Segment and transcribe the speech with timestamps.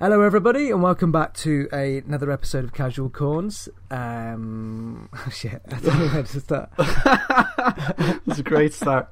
[0.00, 3.68] Hello, everybody, and welcome back to a, another episode of Casual Corns.
[3.90, 6.70] Um, oh shit, I don't know where to start.
[8.26, 9.08] It's a great start.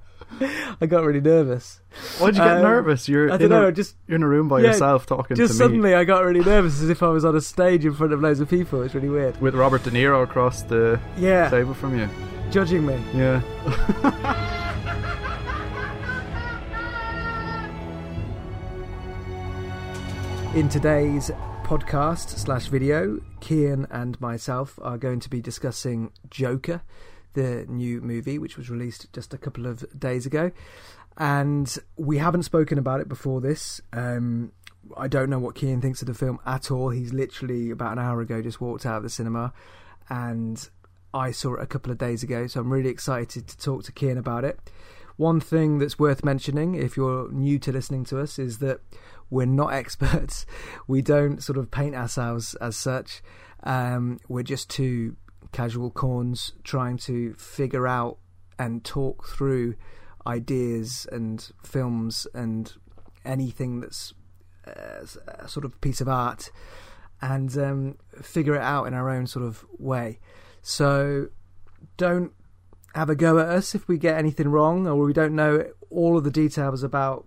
[0.80, 1.80] I got really nervous.
[2.18, 3.06] Why'd you get Um, nervous?
[3.08, 5.36] You're I in don't know, a, just you're in a room by yeah, yourself talking
[5.36, 7.84] to just to suddenly I got really nervous, as if I was on a stage
[7.84, 8.82] in front of loads of people.
[8.82, 9.38] It's really weird.
[9.42, 12.08] with Robert De Niro across the Yeah, table from you.
[12.50, 12.98] judging me.
[13.14, 13.42] Yeah.
[20.54, 21.30] In today's
[21.62, 26.80] podcast slash video, Kian and myself are going to be discussing Joker,
[27.34, 30.50] the new movie, which was released just a couple of days ago.
[31.18, 33.82] And we haven't spoken about it before this.
[33.92, 34.52] Um,
[34.96, 36.88] I don't know what Kian thinks of the film at all.
[36.88, 39.52] He's literally about an hour ago just walked out of the cinema,
[40.08, 40.66] and
[41.12, 42.46] I saw it a couple of days ago.
[42.46, 44.58] So I'm really excited to talk to Kian about it.
[45.18, 48.80] One thing that's worth mentioning, if you're new to listening to us, is that
[49.30, 50.46] we're not experts.
[50.86, 53.22] We don't sort of paint ourselves as such.
[53.62, 55.16] Um, we're just two
[55.52, 58.18] casual corns trying to figure out
[58.58, 59.74] and talk through
[60.26, 62.72] ideas and films and
[63.24, 64.12] anything that's
[64.66, 66.50] uh, a sort of piece of art
[67.20, 70.18] and um, figure it out in our own sort of way.
[70.62, 71.28] So
[71.96, 72.32] don't
[72.94, 76.16] have a go at us if we get anything wrong or we don't know all
[76.16, 77.26] of the details about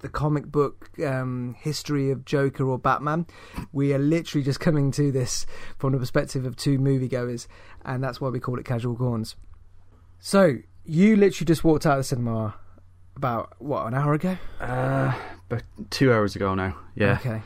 [0.00, 3.26] the comic book um, history of Joker or Batman.
[3.72, 5.46] We are literally just coming to this
[5.78, 7.46] from the perspective of two moviegoers,
[7.84, 9.36] and that's why we call it Casual Corns.
[10.18, 12.54] So, you literally just walked out of the cinema
[13.16, 14.36] about, what, an hour ago?
[14.60, 15.14] Uh,
[15.48, 16.76] but two hours ago now.
[16.94, 17.18] Yeah.
[17.20, 17.42] Okay.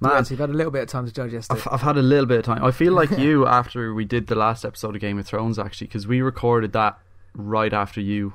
[0.00, 1.56] Man, Yeah, so you've had a little bit of time to digest it.
[1.56, 2.64] I've, I've had a little bit of time.
[2.64, 5.88] I feel like you after we did the last episode of Game of Thrones, actually,
[5.88, 6.98] because we recorded that
[7.34, 8.34] right after you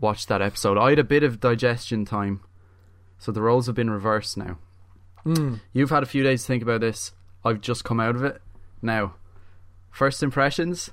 [0.00, 0.78] watched that episode.
[0.78, 2.40] I had a bit of digestion time,
[3.18, 4.58] so the roles have been reversed now.
[5.26, 5.60] Mm.
[5.72, 7.12] You've had a few days to think about this.
[7.44, 8.40] I've just come out of it.
[8.82, 9.14] Now,
[9.90, 10.90] first impressions.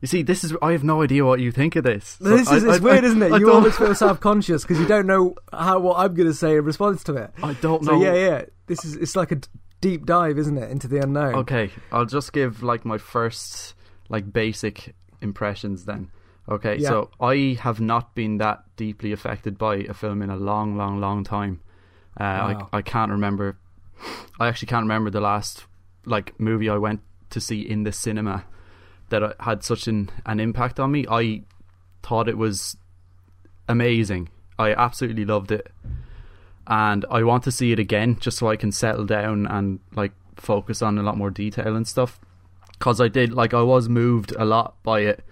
[0.00, 2.18] You see, this is I have no idea what you think of this.
[2.22, 3.32] So This I- is it's I- weird, I- isn't it?
[3.32, 6.56] I You don't- feel self-conscious because you don't know how what I'm going to say
[6.56, 7.30] in response to it.
[7.42, 8.02] I don't So know.
[8.04, 9.48] yeah, yeah, this is it's like a d-
[9.80, 11.34] deep dive, isn't it, into the unknown?
[11.36, 13.74] Okay, I'll just give like my first
[14.08, 16.10] like basic impressions then.
[16.48, 16.88] Okay, Yeah.
[16.88, 20.98] so I have not been that deeply affected by a film in a long, long,
[21.00, 21.60] long time.
[22.16, 22.22] Uh,
[22.54, 22.68] Wow.
[22.72, 23.56] I I can't remember.
[24.40, 25.66] I actually can't remember the last
[26.06, 27.00] like movie I went
[27.30, 28.44] to see in the cinema
[29.10, 31.04] that had such an an impact on me.
[31.10, 31.42] I
[32.02, 32.76] thought it was
[33.68, 34.30] amazing.
[34.58, 35.70] I absolutely loved it,
[36.66, 40.12] and I want to see it again just so I can settle down and like
[40.36, 42.20] focus on a lot more detail and stuff.
[42.78, 45.24] Cause I did like I was moved a lot by it.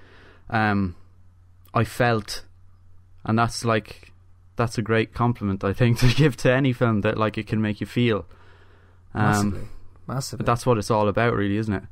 [0.50, 0.94] Um,
[1.76, 2.44] I felt,
[3.24, 4.12] and that's like
[4.56, 7.60] that's a great compliment I think to give to any film that like it can
[7.60, 8.26] make you feel.
[9.14, 9.68] massively, Um,
[10.06, 10.38] massively.
[10.38, 11.84] but that's what it's all about, really, isn't it?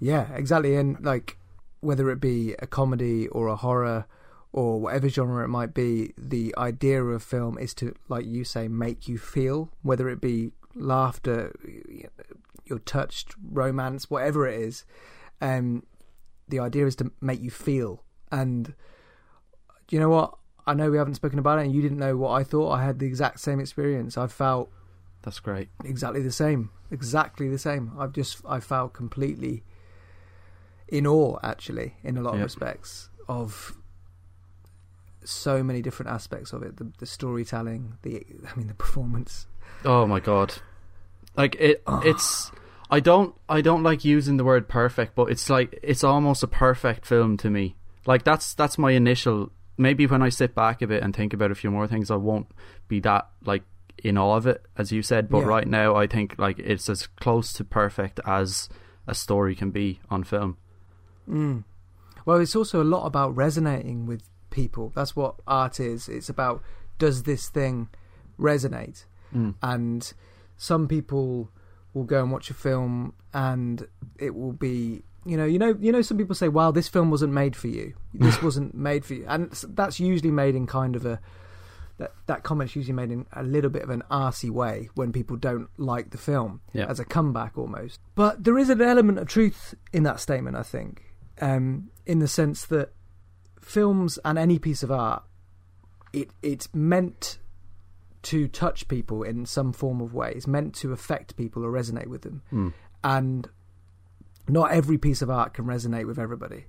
[0.00, 0.76] Yeah, exactly.
[0.76, 1.36] And like
[1.80, 4.06] whether it be a comedy or a horror
[4.52, 8.68] or whatever genre it might be, the idea of film is to, like you say,
[8.68, 9.68] make you feel.
[9.82, 11.52] Whether it be laughter,
[12.64, 14.84] you're touched, romance, whatever it is.
[15.40, 15.82] Um,
[16.48, 18.02] the idea is to make you feel.
[18.32, 18.74] And
[19.86, 20.34] do you know what?
[20.66, 22.70] I know we haven't spoken about it, and you didn't know what I thought.
[22.70, 24.16] I had the exact same experience.
[24.16, 24.70] I felt
[25.22, 25.68] That's great.
[25.84, 29.64] exactly the same exactly the same i've just i felt completely
[30.88, 33.74] in awe actually in a lot of respects of
[35.24, 39.46] so many different aspects of it the, the storytelling the i mean the performance
[39.84, 40.54] Oh my god.
[41.36, 42.00] Like it Ah.
[42.04, 42.52] it's
[42.90, 46.46] I don't I don't like using the word perfect, but it's like it's almost a
[46.46, 47.76] perfect film to me.
[48.06, 51.50] Like that's that's my initial maybe when I sit back a bit and think about
[51.50, 52.46] a few more things I won't
[52.88, 53.62] be that like
[54.02, 55.46] in all of it as you said, but Yeah.
[55.46, 58.68] right now I think like it's as close to perfect as
[59.06, 60.56] a story can be on film.
[61.28, 61.64] mm.
[62.26, 66.62] well it's also a lot about resonating with people that's what art is it's about
[66.98, 67.88] does this thing
[68.38, 69.04] resonate
[69.34, 69.54] Mm.
[69.62, 70.12] and
[70.56, 71.50] some people
[71.92, 73.88] will go and watch a film and
[74.18, 77.10] it will be you know you know you know some people say wow this film
[77.10, 80.94] wasn't made for you this wasn't made for you and that's usually made in kind
[80.96, 81.20] of a
[81.98, 85.36] that that comment's usually made in a little bit of an arsey way when people
[85.36, 86.86] don't like the film Yeah.
[86.88, 90.62] as a comeback almost but there is an element of truth in that statement i
[90.62, 91.02] think
[91.40, 92.92] um, in the sense that
[93.60, 95.24] films and any piece of art
[96.12, 97.38] it it's meant
[98.22, 100.32] to touch people in some form of way.
[100.34, 102.40] It's meant to affect people or resonate with them.
[102.50, 102.72] Mm.
[103.02, 103.48] And
[104.48, 106.66] not every piece of art can resonate with everybody.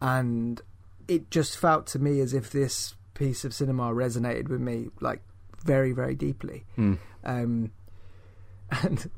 [0.00, 0.60] And
[1.08, 5.22] it just felt to me as if this piece of cinema resonated with me like
[5.64, 6.64] very, very deeply.
[6.76, 6.98] Mm.
[7.24, 7.72] Um,
[8.82, 9.10] and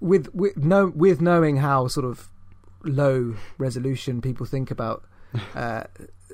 [0.00, 2.28] with with no with knowing how sort of
[2.82, 5.04] low resolution people think about
[5.54, 5.84] uh,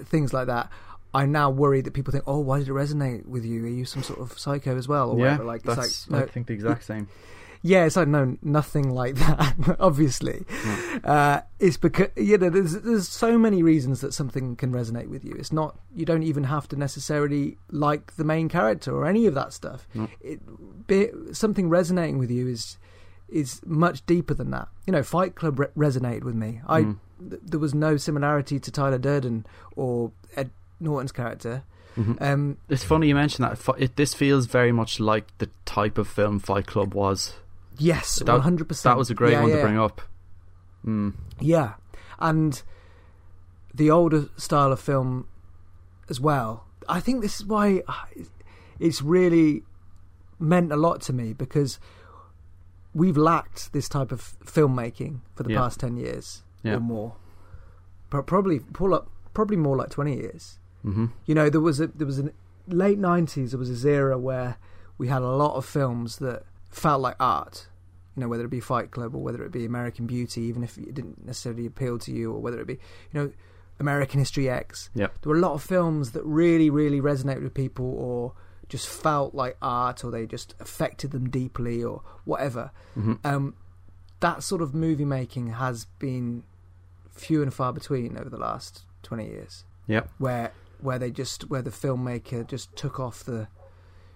[0.04, 0.70] things like that.
[1.14, 3.64] I now worry that people think, "Oh, why did it resonate with you?
[3.64, 5.44] Are you some sort of psycho as well?" Or yeah, whatever.
[5.44, 7.08] Like, it's like, no, I think the exact same.
[7.62, 9.76] yeah, it's like no, nothing like that.
[9.80, 10.44] Obviously,
[11.04, 15.24] uh, it's because you know there's there's so many reasons that something can resonate with
[15.24, 15.34] you.
[15.38, 19.34] It's not you don't even have to necessarily like the main character or any of
[19.34, 19.86] that stuff.
[19.94, 20.08] No.
[20.20, 20.40] It
[20.86, 22.78] be, something resonating with you is
[23.28, 24.68] is much deeper than that.
[24.86, 26.60] You know, Fight Club re- resonated with me.
[26.66, 26.98] I Mm.
[27.30, 31.64] th- there was no similarity to Tyler Durden or Ed Norton's character.
[31.96, 32.20] Mhm.
[32.20, 33.58] Um, It's funny you mention that.
[33.78, 37.32] It, this feels very much like the type of film Fight Club was.
[37.78, 38.92] Yes, one hundred percent.
[38.92, 39.56] That was a great Yeah, one yeah.
[39.56, 40.00] to bring up.
[40.86, 41.14] Mm.
[41.40, 41.74] Yeah,
[42.18, 42.62] and
[43.74, 45.26] the older style of film
[46.08, 46.64] as well.
[46.88, 47.94] I think this is why uh,
[48.78, 49.62] it's really
[50.38, 51.78] meant a lot to me because
[52.94, 55.60] we've lacked this type of filmmaking for the Yeah.
[55.60, 57.16] past ten years or more.
[58.10, 60.58] Pro- Probably, pull up, probably more like twenty years.
[60.82, 62.30] hmm You know, there was a there was a
[62.68, 63.50] late nineties.
[63.50, 64.56] There was this era where
[64.98, 66.44] we had a lot of films that
[66.76, 67.68] felt like art.
[68.14, 70.78] You know, whether it be Fight Club or whether it be American Beauty, even if
[70.78, 73.32] it didn't necessarily appeal to you, or whether it be you know
[73.78, 74.88] American History X.
[74.94, 75.20] Yep.
[75.20, 78.32] There were a lot of films that really, really resonated with people, or
[78.70, 82.70] just felt like art, or they just affected them deeply, or whatever.
[82.94, 83.54] hmm Um,
[84.20, 86.42] that sort of movie making has been
[87.10, 90.08] few and far between over the last twenty years Yep.
[90.18, 93.48] where where they just where the filmmaker just took off the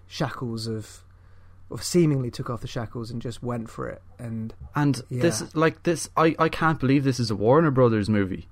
[0.07, 1.03] shackles of
[1.79, 5.21] seemingly took off the shackles and just went for it and And Yeah.
[5.21, 8.47] this, like this, I, I can't believe this is a Warner Brothers movie.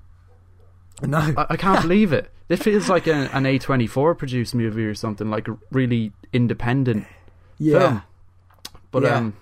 [1.01, 2.31] no I, I can't believe it.
[2.49, 6.11] It feels like a, an A twenty four produced movie or something, like a really
[6.33, 7.05] independent
[7.59, 8.01] yeah film.
[8.91, 9.15] But Yeah.
[9.17, 9.33] um,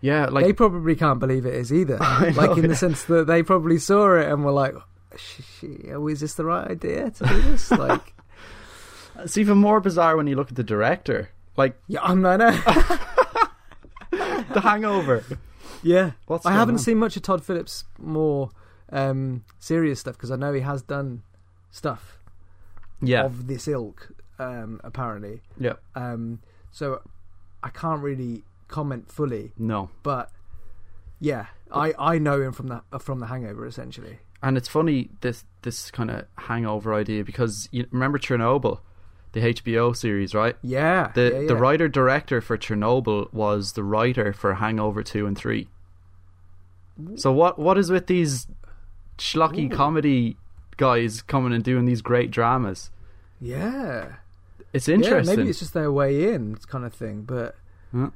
[0.00, 1.96] yeah, like they probably can't believe it is either
[2.34, 4.74] like in the sense that they probably saw it and were like
[5.16, 8.14] "Sh- sh- oh, is this the right idea to do this like
[9.18, 12.38] it's even more bizarre when you look at the director, like yeah i'm not
[14.10, 15.24] The Hangover.
[15.82, 16.78] yeah What's i haven't on?
[16.78, 18.50] seen much of todd phillips more
[18.92, 21.22] um serious stuff because i know he has done
[21.70, 22.18] stuff
[23.02, 24.08] Yeah, of this ilk
[24.38, 27.00] um apparently yeah, Um, so
[27.62, 29.88] I can't really comment fully, no.
[30.02, 30.30] but
[31.18, 34.18] yeah, I, I know him from the uh, from the Hangover essentially.
[34.42, 38.80] And it's funny this this kind of hangover idea because you remember Chernobyl,
[39.32, 40.56] the HBO series, right?
[40.62, 41.46] Yeah, The yeah, yeah.
[41.48, 45.68] the writer director for Chernobyl was the writer for Hangover two and three.
[47.16, 48.46] So what what is with these
[49.18, 49.76] schlocky Ooh.
[49.76, 50.36] comedy
[50.78, 52.90] guys coming and doing these great dramas?
[53.40, 54.14] Yeah,
[54.72, 54.94] It's yeah.
[54.94, 55.36] interesting.
[55.36, 57.22] Maybe it's just their way in, kind of thing.
[57.22, 57.54] But?
[57.94, 58.08] I,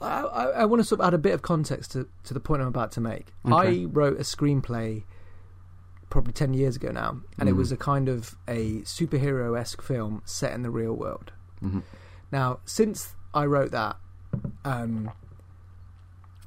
[0.00, 2.62] I, I want to sort of add a bit of context to to the point
[2.62, 3.28] I'm about to make.
[3.46, 3.82] Okay.
[3.82, 5.04] I wrote a screenplay
[6.10, 7.58] probably ten years ago now, and it Mm.
[7.58, 11.32] was a kind of a superhero esque film set in the real world.
[11.62, 11.82] Mhm.
[12.32, 13.96] Now, since I wrote that,
[14.64, 15.10] um,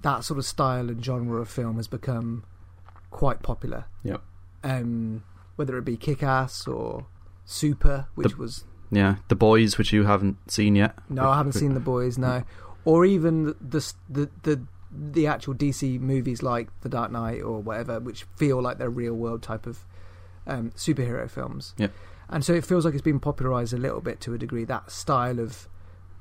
[0.01, 2.44] that sort of style and genre of film has become
[3.12, 3.86] quite popular.
[4.04, 4.21] Yep.
[4.63, 5.24] Um,
[5.56, 7.06] whether it be Kick Ass or
[7.45, 10.98] Super, which The- was Yeah, the boys, which you haven't seen yet.
[11.09, 12.18] no, I haven't seen the boys.
[12.18, 12.44] No,
[12.86, 14.62] or even the the the
[14.95, 19.14] the, actual DC movies like The Dark Knight or whatever, which feel like they're real
[19.14, 19.85] world type of
[20.45, 21.73] um, superhero films.
[21.78, 21.88] Yeah.
[22.30, 24.92] and so it feels like it's been popularized a little bit to a degree that
[24.92, 25.68] style of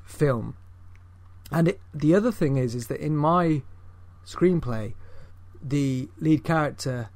[0.04, 0.56] film.
[1.50, 3.62] And it, the other thing is, is that in my
[4.24, 4.94] screenplay,
[5.62, 7.10] the lead character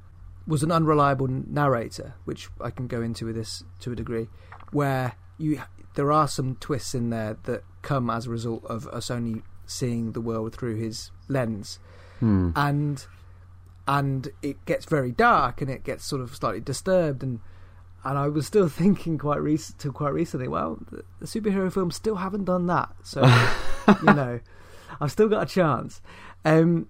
[0.45, 4.29] was an unreliable narrator, which I can go into with this to a degree,
[4.71, 5.61] where you
[5.95, 10.13] there are some twists in there that come as a result of us only seeing
[10.13, 11.79] the world through his lens,
[12.19, 12.49] Hmm.
[12.55, 13.05] and
[13.87, 17.39] and it gets very dark and it gets sort of slightly disturbed and
[18.03, 21.95] and I was still thinking quite rec- till quite recently, well, the, the superhero films
[21.95, 23.21] still haven't done that, so
[24.03, 24.39] you know,
[24.99, 26.01] I've still got a chance.
[26.45, 26.87] Um,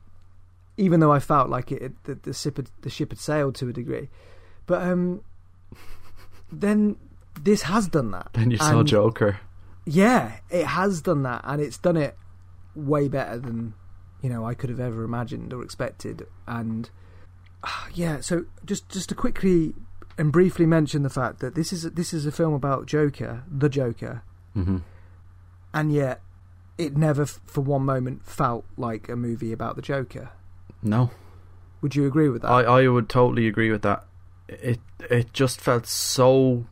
[0.78, 3.70] even though I felt like it, the, the ship had, the ship had sailed to
[3.70, 4.10] a degree,
[4.68, 5.22] but um,
[6.52, 6.98] then
[7.42, 8.30] this has done that.
[8.34, 9.40] Then you saw Joker.
[9.86, 12.16] Yeah, it has done that, and it's done it
[12.78, 13.74] way better than
[14.22, 16.28] you know I could have ever imagined or expected.
[16.48, 16.90] And
[17.64, 19.74] ah, yeah, so just just to quickly
[20.18, 23.70] and briefly mention the fact that this is this is a film about Joker, the
[23.70, 24.78] Joker, hmm
[25.74, 26.22] and yet
[26.78, 30.32] it never f- for one moment felt like a movie about the Joker.
[30.82, 31.12] No,
[31.82, 32.50] Would you agree with that?
[32.52, 34.06] I, I would totally agree with that.
[34.48, 34.80] It
[35.10, 36.66] it just felt so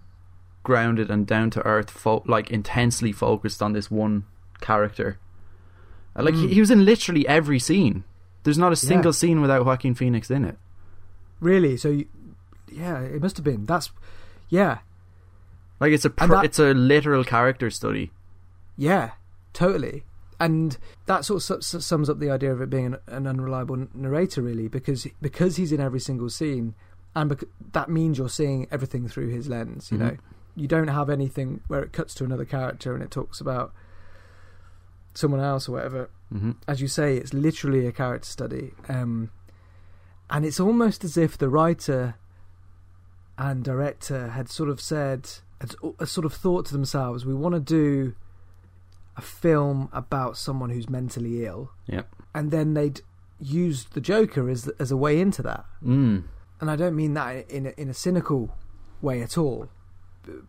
[0.64, 4.26] grounded and down to earth, fo- like intensely focused on this one
[4.62, 5.20] character.
[6.16, 6.52] Like he, Mm.
[6.52, 8.04] he was in literally every scene.
[8.44, 8.90] There's not a Yeah.
[8.90, 10.58] single scene without Joaquin Phoenix in it.
[11.40, 11.78] Really?
[11.78, 12.06] So, you,
[12.72, 13.66] yeah, it must have been.
[13.66, 13.92] That's
[14.50, 14.80] yeah,
[15.80, 18.12] Like it's a pr- that- it's a literal character study.
[18.78, 19.12] yeah,
[19.54, 20.04] totally.
[20.40, 23.26] And that sort of su- su- sums up the idea of it being an, an
[23.28, 26.76] unreliable narrator, really, because because he's in every single scene,
[27.16, 29.92] and bec- that means you're seeing everything through his lens.
[29.92, 30.02] You Mhm.
[30.02, 30.18] know,
[30.56, 33.74] you don't have anything where it cuts to another character and it talks about
[35.16, 36.10] someone else or whatever.
[36.32, 38.74] hmm as you say, it's literally a character study.
[38.90, 39.32] Um,
[40.30, 42.16] and it's almost as if the writer
[43.38, 45.30] and director had sort of said,
[45.62, 48.16] had s- sort of thought to themselves, we want to do
[49.18, 51.72] a film about someone who's mentally ill.
[51.88, 52.04] Yeah.
[52.34, 53.02] And then they'd
[53.40, 55.66] used the Joker as, as a way into that.
[55.86, 56.24] Mm.
[56.60, 58.56] And I don't mean that in a, in a cynical
[59.02, 59.70] way at all,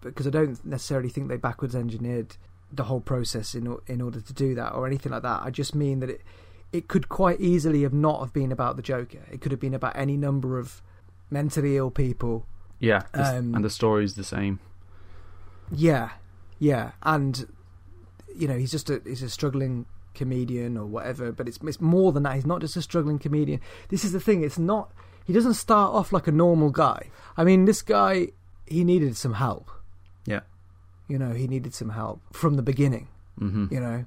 [0.00, 2.37] because I don't necessarily think they backwards engineered
[2.73, 5.42] the whole process in in order to do that or anything like that.
[5.42, 6.23] I just mean that it
[6.73, 9.20] it could quite easily have not have been about the Joker.
[9.30, 10.82] It could have been about any number of
[11.30, 12.46] mentally ill people.
[12.78, 14.61] Yeah, Um, and the story's the same.
[15.73, 16.11] Yeah,
[16.58, 17.46] yeah, and
[18.35, 21.32] you know he's just a he's a struggling comedian or whatever.
[21.32, 22.35] But it's it's more than that.
[22.35, 23.61] He's not just a struggling comedian.
[23.88, 24.42] This is the thing.
[24.42, 24.92] It's not.
[25.25, 27.11] He doesn't start off like a normal guy.
[27.37, 28.28] I mean, this guy
[28.66, 29.70] he needed some help.
[31.09, 33.09] You know, he needed some help from the beginning.
[33.39, 34.05] hmm You know,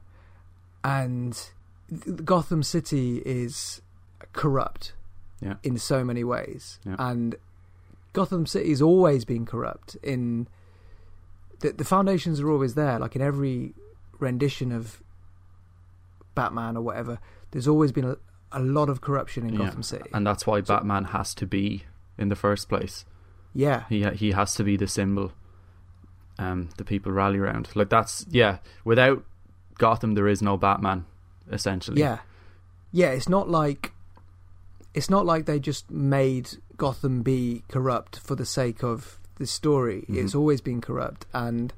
[0.84, 1.50] and
[2.26, 3.82] Gotham City is
[4.34, 4.94] corrupt.
[5.42, 5.56] Yeah.
[5.64, 6.96] In so many ways, Yeah.
[7.00, 7.36] and
[8.12, 9.96] Gotham City City's always been corrupt.
[10.04, 10.48] In
[11.62, 13.00] the the foundations are always there.
[13.00, 13.74] Like in every
[14.20, 15.02] rendition of
[16.36, 17.20] Batman or whatever,
[17.52, 18.18] there's always been a,
[18.52, 19.66] a lot of corruption in Yeah.
[19.66, 20.10] Gotham City.
[20.14, 21.84] And that's why Batman has to be
[22.18, 23.06] in the first place.
[23.54, 25.32] yeah, He he has to be the symbol.
[26.40, 27.68] Um, the people rally around.
[27.76, 28.58] Like that's yeah.
[28.86, 29.24] Without
[29.78, 31.06] Gotham, there is no Batman.
[31.52, 32.00] Essentially.
[32.00, 32.20] Yeah,
[32.92, 33.10] yeah.
[33.10, 33.92] It's not like
[34.94, 40.06] it's not like they just made Gotham be corrupt for the sake of the story.
[40.10, 40.16] Mhm.
[40.18, 41.74] It's always been corrupt, and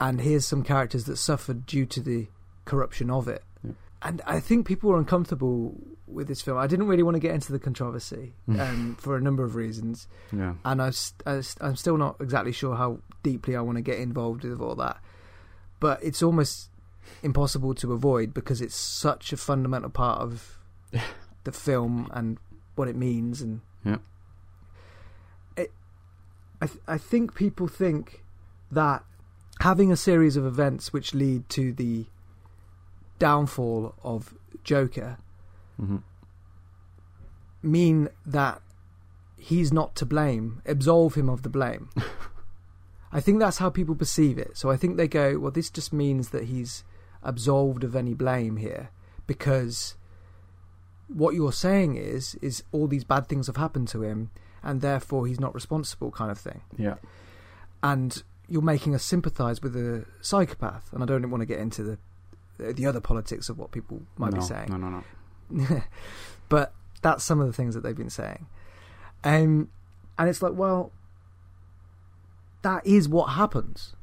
[0.00, 2.26] and here's some characters that suffered due to the
[2.64, 3.44] corruption of it.
[3.62, 3.72] Yeah.
[4.02, 5.74] And I think people were uncomfortable
[6.06, 6.58] with this film.
[6.58, 10.06] I didn't really want to get into the controversy um, for a number of reasons,
[10.32, 10.54] Yeah.
[10.64, 10.90] and I
[11.26, 14.76] I I'm still not exactly sure how deeply I want to get involved with all
[14.76, 14.98] that.
[15.80, 16.70] But it's almost
[17.22, 20.58] impossible to avoid because it's such a fundamental part of
[21.44, 22.38] the film and
[22.76, 23.42] what it means.
[23.42, 23.96] And Yeah.
[25.56, 25.72] it,
[26.62, 28.22] I, th- I think people think
[28.70, 29.04] that
[29.60, 32.06] having a series of events which lead to the
[33.18, 35.18] downfall of Joker
[35.78, 35.96] hmm
[37.62, 38.60] mean that
[39.38, 41.88] he's not to blame, absolve him of the blame.
[43.14, 44.58] I think that's how people perceive it.
[44.58, 46.82] So I think they go, well, this just means that he's
[47.22, 48.90] absolved of any blame here
[49.26, 49.94] because
[51.08, 54.30] what you're saying is is all these bad things have happened to him
[54.62, 56.62] and therefore he's not responsible kind of thing.
[56.76, 56.96] Yeah.
[57.82, 61.82] And you're making us sympathize with a psychopath and I don't want to get into
[61.82, 61.98] the
[62.58, 65.04] the other politics of what people might no, be saying No, no,
[65.50, 65.82] no.
[66.48, 68.46] but that's some of the things that they've been saying.
[69.22, 69.68] Um,
[70.18, 70.90] and it's like, well,
[72.64, 73.94] that is what happens.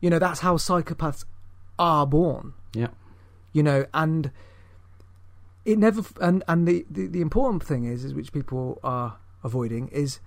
[0.00, 1.24] You know, that's how psychopaths
[1.78, 2.54] are born.
[2.72, 2.88] Yeah.
[3.52, 4.30] You know, and
[5.64, 6.02] it never.
[6.20, 10.20] And and the the, the important thing is, is which people are avoiding is.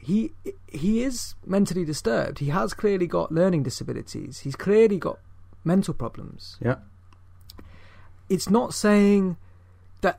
[0.00, 0.32] He
[0.66, 2.40] he is mentally disturbed.
[2.40, 4.40] He has clearly got learning disabilities.
[4.40, 5.18] He's clearly got
[5.64, 6.78] mental problems Yeah.
[8.28, 9.36] it's not saying
[10.00, 10.18] that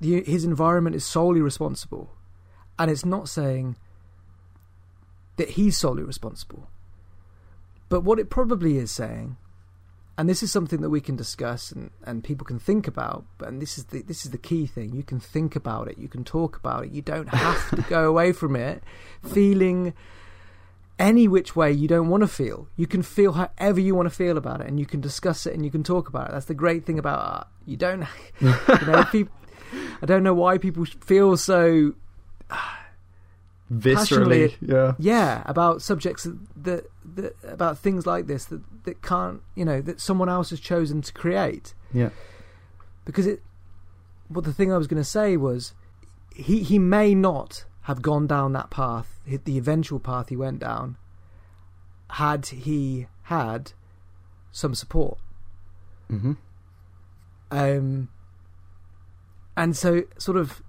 [0.00, 2.10] the, his environment is solely responsible,
[2.78, 3.74] and it's not saying
[5.40, 6.68] that he's solely responsible.
[7.88, 9.38] But what it probably is saying,
[10.18, 13.48] and this is something that we can discuss and, and people can think about, but
[13.48, 14.94] and this is the this is the key thing.
[14.94, 16.92] You can think about it, you can talk about it.
[16.92, 18.82] You don't have to go away from it
[19.24, 19.94] feeling
[20.98, 22.68] any which way you don't want to feel.
[22.76, 25.54] You can feel however you want to feel about it, and you can discuss it
[25.54, 26.32] and you can talk about it.
[26.32, 27.48] That's the great thing about art.
[27.64, 28.06] You don't,
[28.40, 29.34] you know, people.
[30.02, 31.94] I don't know why people feel so
[33.72, 34.56] Viscerally.
[34.60, 34.94] Yeah.
[34.98, 40.00] yeah about subjects that, that, about things like this that that can't you know that
[40.00, 42.10] someone else has chosen to create Yeah.
[43.04, 43.42] because it.
[44.28, 45.74] But the thing I was going to say was,
[46.34, 50.96] he he may not have gone down that path, the eventual path he went down,
[52.10, 53.72] had he had
[54.52, 55.18] some support.
[56.08, 56.32] hmm
[57.50, 58.08] Um,
[59.56, 60.62] and so, sort of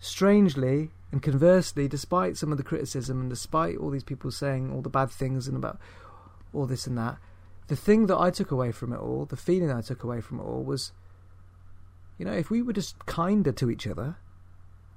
[0.00, 4.82] strangely and conversely, despite some of the criticism and despite all these people saying all
[4.82, 5.78] the bad things and about
[6.52, 7.18] all this and that,
[7.68, 10.40] the thing that I took away from it all, the feeling I took away from
[10.40, 10.90] it all was,
[12.18, 14.16] you know, if we were just kinder to each other,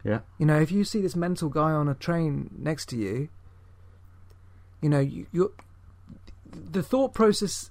[0.04, 0.22] Yeah.
[0.40, 3.30] you know, if you see this mental guy on a train next to you,
[4.82, 5.52] you know, you, you're,
[6.50, 7.70] the thought process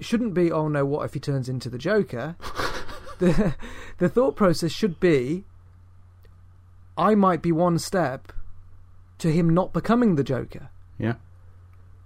[0.00, 2.34] shouldn't be, oh no, what if he turns into the Joker?
[3.18, 3.56] the
[3.98, 5.44] the thought process should be,
[6.98, 8.32] I might be one step
[9.18, 10.68] to him not becoming the Joker.
[10.98, 11.14] Yeah.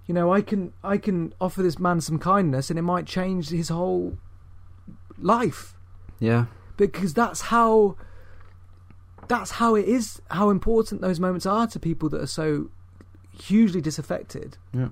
[0.05, 3.49] You know, I can I can offer this man some kindness, and it might change
[3.49, 4.17] his whole
[5.17, 5.75] life
[6.19, 6.45] Yeah.
[6.77, 7.95] because that's how
[9.27, 12.69] that's how it is how important those moments are to people that are so
[13.31, 14.89] hugely disaffected Yeah.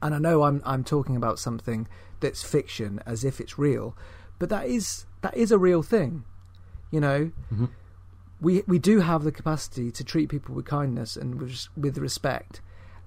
[0.00, 1.88] and i know i'm i'm talking about something
[2.20, 3.96] that's fiction as if it's real
[4.38, 6.24] but that is that is a real thing
[6.90, 7.70] you know Mhm.
[8.40, 12.60] We we do have the capacity to treat people with kindness and with, with respect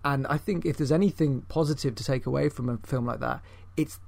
[0.03, 3.41] and i think if there's anything positive to take away from a film like that
[3.77, 3.99] it's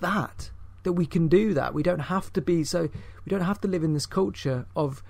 [0.00, 0.50] that
[0.82, 2.82] that we can do that we don't have to be so
[3.24, 5.02] we don't have to live in this culture of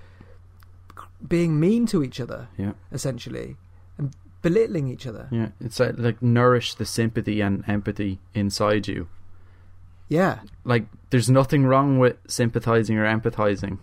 [1.27, 2.73] being mean to each other Yeah.
[2.93, 3.57] essentially
[3.99, 5.49] and belittling each other Yeah.
[5.61, 9.09] It's like, like nourish the sympathy and empathy inside you.
[10.09, 13.79] yeah Like there's nothing wrong with sympathizing or empathizing.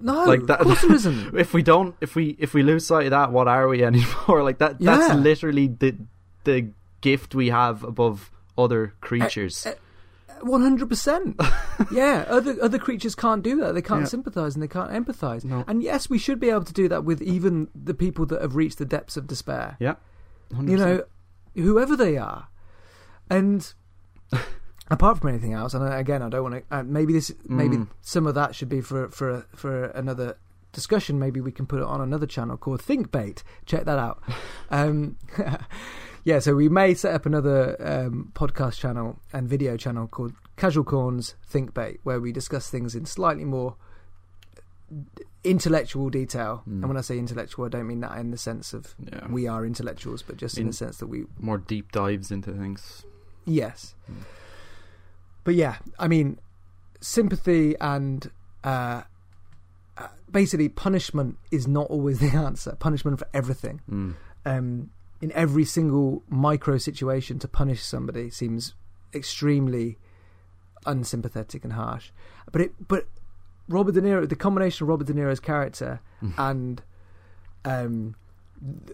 [0.00, 2.86] No Like that- of course there isn't If we don't, if we if we lose
[2.86, 4.42] sight of that, what are we anymore?
[4.42, 4.80] Like that.
[4.80, 4.96] Yeah.
[4.96, 5.96] That's literally the
[6.44, 6.68] the
[7.00, 9.66] gift we have above other creatures.
[9.66, 9.74] eh,
[10.42, 11.40] One hundred percent.
[11.92, 13.74] Yeah, other other creatures can't do that.
[13.74, 14.06] They can't Yeah.
[14.16, 15.44] sympathise and they can't empathise.
[15.44, 15.64] No.
[15.68, 18.56] And yes, we should be able to do that with even the people that have
[18.56, 19.76] reached the depths of despair.
[19.80, 19.96] yeah.
[20.52, 20.68] 100%.
[20.70, 21.02] You know,
[21.54, 22.48] whoever they are.
[23.28, 23.72] And
[24.90, 26.76] apart from anything else, and again, I don't want to.
[26.76, 27.88] Uh, maybe this, maybe Mm.
[28.02, 30.36] some of that should be for for for another
[30.72, 31.18] discussion.
[31.18, 33.42] Maybe we can put it on another channel called ThinkBait.
[33.64, 34.22] Check that out.
[34.70, 35.16] um,
[36.24, 40.84] yeah, so we may set up another um, podcast channel and video channel called Casual
[40.84, 43.76] Corns ThinkBait, where we discuss things in slightly more
[45.44, 46.62] intellectual detail.
[46.68, 46.72] Mm.
[46.82, 49.26] And when I say intellectual, I don't mean that in the sense of Yeah.
[49.28, 52.52] we are intellectuals, but just in, In- the sense that we more deep dives into
[52.52, 53.04] things.
[53.44, 53.94] Yes.
[54.10, 54.16] Mm.
[55.46, 56.40] But yeah, I mean,
[57.00, 58.28] sympathy and
[58.64, 59.02] uh,
[59.96, 62.76] uh, basically punishment is not always the answer.
[62.80, 63.80] Punishment for everything.
[63.88, 64.14] Mm.
[64.44, 64.90] Um,
[65.22, 68.74] in every single micro situation, to punish somebody seems
[69.14, 69.96] extremely
[70.84, 72.10] unsympathetic and harsh.
[72.50, 73.06] But it, but
[73.68, 76.32] Robert De Niro, the combination of Robert De Niro's character Mm.
[76.38, 76.82] and
[77.66, 78.14] um,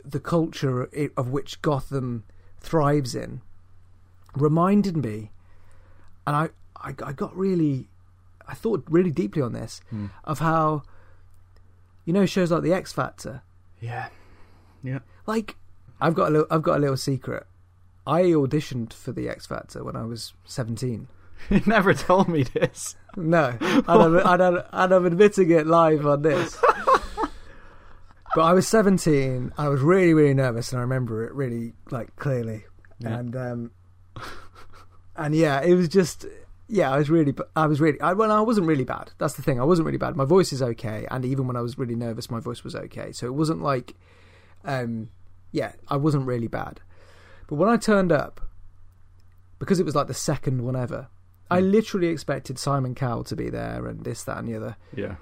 [0.05, 2.25] the culture of which Gotham
[2.59, 3.41] thrives in
[4.37, 5.31] reminded me,
[6.27, 7.89] and I, I, I got really,
[8.47, 10.11] I thought really deeply on this Mm.
[10.25, 10.83] of how,
[12.05, 13.43] you know, shows like The X Factor.
[13.81, 14.09] Yeah.
[14.83, 15.01] Yeah.
[15.27, 15.57] Like,
[16.01, 17.47] I've got a little, I've got a little secret.
[18.07, 21.09] I auditioned for The X Factor when I was seventeen.
[21.51, 22.95] You never told me this.
[23.17, 26.57] No, and I'm, and I'm, and I'm admitting it live on this.
[28.35, 29.53] but I was 17.
[29.59, 32.65] I was really, really nervous, and I remember it really like clearly.
[33.01, 33.19] Yeah.
[33.19, 33.71] And um,
[35.25, 36.27] and yeah, it was just
[36.69, 39.11] yeah, I was really, I was really, I, well, I wasn't really bad.
[39.19, 39.61] That's the thing.
[39.61, 40.17] I wasn't really bad.
[40.17, 43.13] My voice is okay, and even when I was really nervous, my voice was okay.
[43.13, 43.95] So it wasn't like,
[44.65, 45.11] um,
[45.51, 46.81] yeah, I wasn't really bad.
[47.47, 48.41] But when I turned up,
[49.59, 51.09] because it was like the second one ever,
[51.51, 51.71] I Mm.
[51.73, 54.77] literally expected Simon Cowell to be there and this, that, and the other.
[54.97, 55.17] Yeah.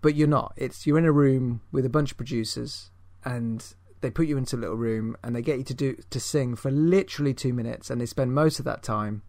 [0.00, 0.54] But you're not.
[0.56, 2.90] It's you're in a room with a bunch of producers,
[3.26, 3.62] and
[4.00, 6.56] they put you into a little room, and they get you to do to sing
[6.56, 9.20] for literally two minutes, and they spend most of that time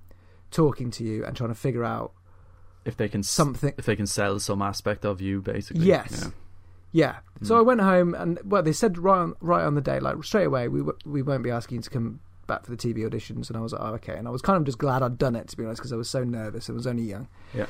[0.55, 2.13] talking to you and trying to figure out
[2.85, 3.73] If they can something.
[3.77, 5.85] if they can sell some aspect of you, basically.
[5.85, 6.29] Yes.
[6.91, 7.17] Yeah.
[7.43, 7.59] So Mm.
[7.59, 10.45] I went home, and well, they said right on, right on the day, like straight
[10.45, 13.49] away, we w- we won't be asking you to come back for the TV auditions,
[13.49, 15.35] and I was like, oh, okay, and I was kind of just glad I'd done
[15.35, 16.69] it to be honest, because I was so nervous.
[16.69, 17.27] I was only young.
[17.53, 17.65] Yeah.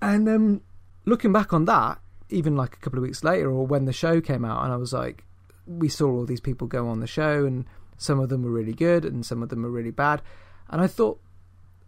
[0.00, 0.60] And um,
[1.06, 1.98] looking back on that,
[2.30, 4.76] even like a couple of weeks later, or when the show came out, and I
[4.76, 5.24] was like,
[5.66, 7.64] we saw all these people go on the show, and
[7.96, 10.22] some of them were really good, and some of them were really bad,
[10.70, 11.18] and I thought,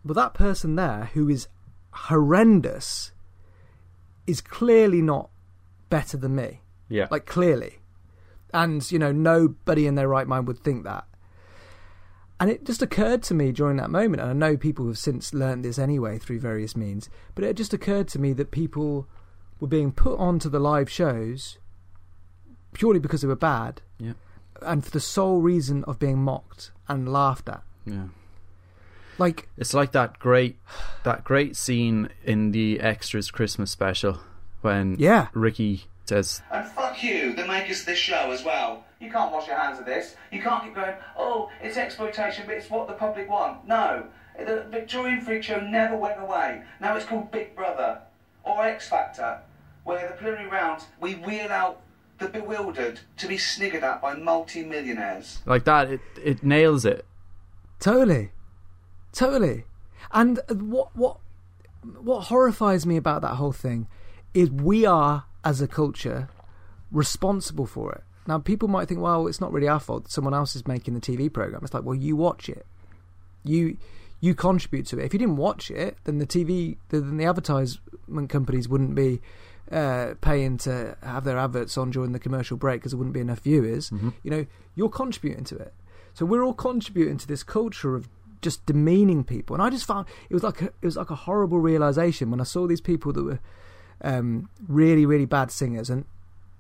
[0.05, 1.49] well, that person there who is
[1.93, 3.13] horrendous
[4.27, 5.31] is clearly not
[5.89, 7.07] better than me Yeah.
[7.11, 7.79] like clearly
[8.53, 11.05] and you know nobody in their right mind would think that
[12.39, 15.35] and it just occurred to me during that moment and i know people have since
[15.35, 19.07] learned this anyway through various means but it just occurred to me that people
[19.61, 21.59] were being put onto the live shows
[22.73, 24.13] purely because they were bad Yeah.
[24.63, 28.07] and for the sole reason of being mocked and laughed at yeah.
[29.21, 30.57] Like It's like that great
[31.05, 34.21] that great scene in the extras Christmas special
[34.63, 38.85] when yeah Ricky says, And fuck you, the makers of this show as well.
[39.01, 40.17] You can't wash your hands of this.
[40.31, 43.67] You can't keep going, oh, it's exploitation, but it's what the public want.
[43.67, 44.07] No.
[44.39, 46.63] The Victorian Freak Show never went away.
[46.81, 48.01] Now it's called Big Brother
[48.43, 49.41] or X Factor,
[49.85, 51.81] where the preliminary rounds, we wheel out
[52.19, 55.39] the bewildered to be sniggered at by multi-millionaires.
[55.47, 57.07] like that, it, it nails it.
[57.79, 58.31] Totally,
[59.13, 59.65] totally.
[60.13, 61.19] And what what
[62.01, 63.87] what horrifies me about that whole thing
[64.35, 66.29] is we are, as a culture,
[66.91, 68.03] responsible for it.
[68.27, 70.11] Now, people might think, well, it's not really our fault.
[70.11, 71.63] Someone else is making the TV program.
[71.65, 72.67] It's like, well, you watch it.
[73.43, 73.77] You
[74.21, 75.07] you contribute to it.
[75.07, 79.23] If you didn't watch it, then the TV, then the advertisement companies wouldn't be
[79.73, 83.21] uh, paying to have their adverts on during the commercial break because there wouldn't be
[83.21, 83.91] enough viewers.
[84.23, 85.73] You know, you're contributing to it.
[86.13, 88.09] So we're all contributing to this culture of
[88.43, 89.55] just demeaning people.
[89.55, 92.41] And I just found it was like a, it was like a horrible realization when
[92.41, 93.41] I saw these people that were
[94.03, 96.07] um, really really bad singers and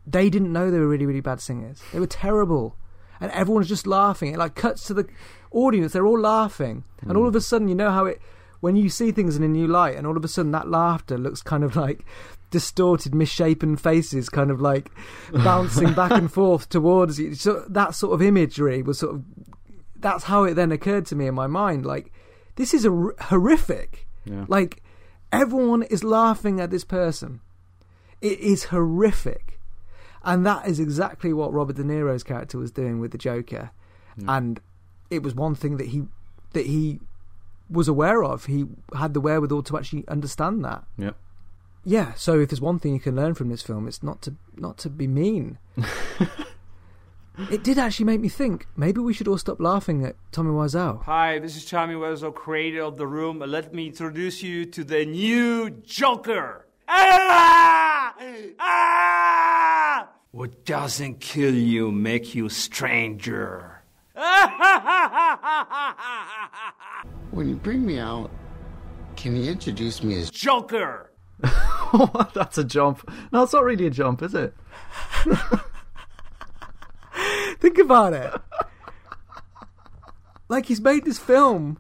[0.06, 1.82] they didn't know they were really really bad singers.
[1.92, 2.76] They were terrible,
[3.20, 4.32] and everyone's just laughing.
[4.32, 5.06] It like cuts to the
[5.50, 8.20] audience; they're all laughing, and all of a sudden, you know how it
[8.60, 11.16] when you see things in a new light, and all of a sudden that laughter
[11.16, 12.04] looks kind of like
[12.50, 14.90] distorted, misshapen faces, kind of like
[15.32, 17.34] bouncing back and forth towards you.
[17.34, 19.24] So that sort of imagery was sort of
[20.00, 21.84] that's how it then occurred to me in my mind.
[21.86, 22.12] Like
[22.56, 24.06] this is a r- horrific.
[24.24, 24.44] Yeah.
[24.48, 24.82] Like
[25.32, 27.40] everyone is laughing at this person.
[28.20, 29.58] It is horrific.
[30.22, 33.70] And that is exactly what Robert De Niro's character was doing with the Joker.
[34.28, 34.60] And
[35.08, 36.02] it was one thing that he
[36.52, 37.00] that he
[37.70, 38.46] was aware of.
[38.46, 40.84] He had the wherewithal to actually understand that.
[40.98, 41.16] Yep.
[41.84, 44.34] Yeah, so if there's one thing you can learn from this film, it's not to
[44.56, 45.58] not to be mean.
[47.50, 48.66] it did actually make me think.
[48.76, 51.02] Maybe we should all stop laughing at Tommy Wiseau.
[51.04, 53.38] Hi, this is Tommy Wiseau, creator of The Room.
[53.38, 56.66] Let me introduce you to the new Joker.
[56.88, 58.14] Ah!
[58.58, 60.08] Ah!
[60.32, 63.82] What doesn't kill you make you stranger.
[67.30, 68.30] When you bring me out,
[69.16, 71.12] can you introduce me as Joker.
[72.34, 73.08] That's a jump.
[73.32, 74.52] No, it's not really a jump, is it?
[77.60, 78.32] Think about it.
[80.48, 81.78] like he's made this film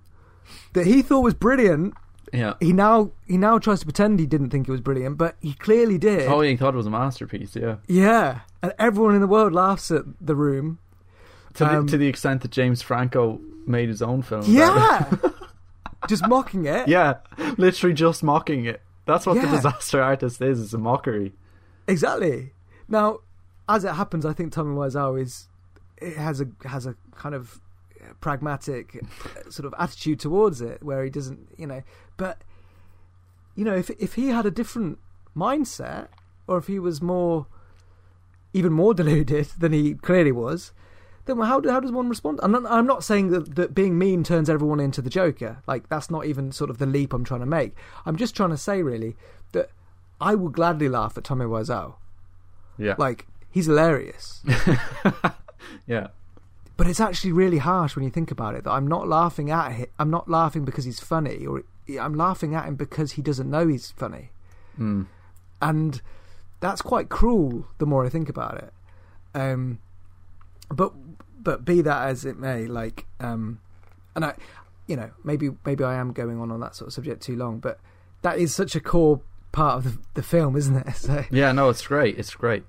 [0.74, 1.94] that he thought was brilliant.
[2.32, 2.54] Yeah.
[2.60, 5.54] He now he now tries to pretend he didn't think it was brilliant, but he
[5.54, 6.28] clearly did.
[6.28, 7.56] Oh, he thought it was a masterpiece.
[7.56, 7.76] Yeah.
[7.88, 10.78] Yeah, and everyone in the world laughs at the room.
[11.54, 14.44] To Um, the to the extent that James Franco made his own film.
[14.46, 15.10] Yeah,
[16.08, 16.86] just mocking it.
[16.86, 17.14] yeah.
[17.58, 18.80] Literally just mocking it.
[19.06, 20.62] That's what the disaster artist is.
[20.62, 21.32] It's a mockery.
[21.88, 22.52] Exactly.
[22.86, 23.20] Now,
[23.68, 25.48] as it happens, I think Tommy Wiseau is
[26.00, 27.60] it has a has a kind of
[28.20, 31.82] pragmatic uh, sort of attitude towards it, where he doesn't, you know.
[32.16, 32.42] But
[33.54, 34.98] you know, if if he had a different
[35.36, 36.08] mindset,
[36.46, 37.46] or if he was more,
[38.52, 40.72] even more deluded than he clearly was,
[41.26, 42.40] then how how does one respond?
[42.42, 45.62] I'm not, I'm not saying that, that being mean turns everyone into the Joker.
[45.66, 47.76] Like that's not even sort of the leap I'm trying to make.
[48.06, 49.16] I'm just trying to say really
[49.52, 49.70] that
[50.20, 51.94] I will gladly laugh at Tommy Wiseau.
[52.78, 52.94] Yeah.
[52.98, 54.42] Like he's hilarious,
[55.90, 56.06] yeah.
[56.76, 58.64] but it's actually really harsh when you think about it.
[58.64, 59.86] That I'm not laughing at him.
[59.98, 61.64] I'm not laughing because he's funny, or
[62.00, 64.30] I'm laughing at him because he doesn't know he's funny,
[65.60, 66.00] and
[66.60, 67.66] that's quite cruel.
[67.78, 68.72] The more I think about it,
[69.34, 69.80] um,
[70.70, 70.92] but
[71.42, 73.60] but be that as it may, like, um,
[74.14, 74.34] and I,
[74.86, 77.58] you know, maybe maybe I am going on on that sort of subject too long,
[77.58, 77.80] but
[78.22, 79.20] that is such a core
[79.52, 80.86] part of the, the film, isn't it?
[80.96, 82.18] So Yeah, no, it's great.
[82.18, 82.64] It's great.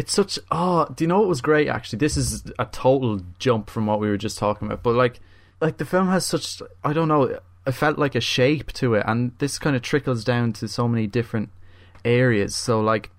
[0.00, 0.38] It's such.
[0.50, 1.68] Oh, do you know what was great?
[1.68, 4.82] Actually, this is a total jump from what we were just talking about.
[4.82, 5.20] But like,
[5.60, 6.62] like the film has such.
[6.82, 7.38] I don't know.
[7.66, 10.88] It felt like a shape to it, and this kind of trickles down to so
[10.88, 11.50] many different
[12.02, 12.54] areas.
[12.54, 13.10] So like,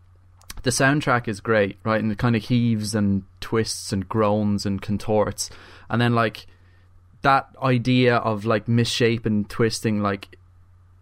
[0.63, 2.02] the soundtrack is great, right?
[2.02, 5.52] And it kind of heaves and twists and groans and contorts,
[5.88, 6.48] and then like
[7.22, 10.36] that idea of like misshapen twisting, like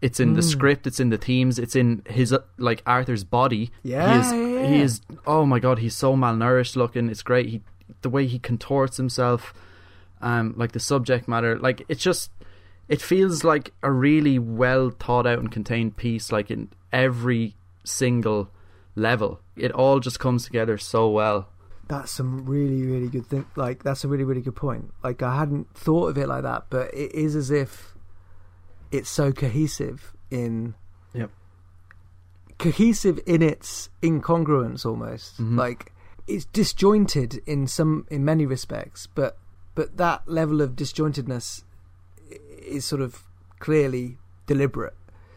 [0.01, 3.71] it's in the script, it's in the themes, it's in his like Arthur's body.
[3.83, 5.01] Yeah, he is, yeah, he is.
[5.27, 7.09] Oh my god, he's so malnourished looking.
[7.09, 7.47] It's great.
[7.47, 7.61] He
[8.01, 9.53] the way he contorts himself,
[10.21, 12.31] um, like the subject matter, like it's just.
[12.87, 18.49] It feels like a really well thought out and contained piece, like in every single
[18.95, 19.41] level.
[19.55, 21.49] It all just comes together so well.
[21.87, 23.45] That's some really, really good thing.
[23.55, 24.91] Like that's a really, really good point.
[25.03, 27.88] Like I hadn't thought of it like that, but it is as if
[28.91, 30.73] it's so cohesive in
[31.13, 31.31] Yep.
[32.57, 35.33] cohesive in its incongruence almost.
[35.35, 35.57] Mm-hmm.
[35.57, 35.91] Like
[36.27, 39.37] it's disjointed in some in many respects, but
[39.75, 41.63] but that level of disjointedness
[42.65, 43.23] is sort of
[43.59, 44.95] clearly deliberate.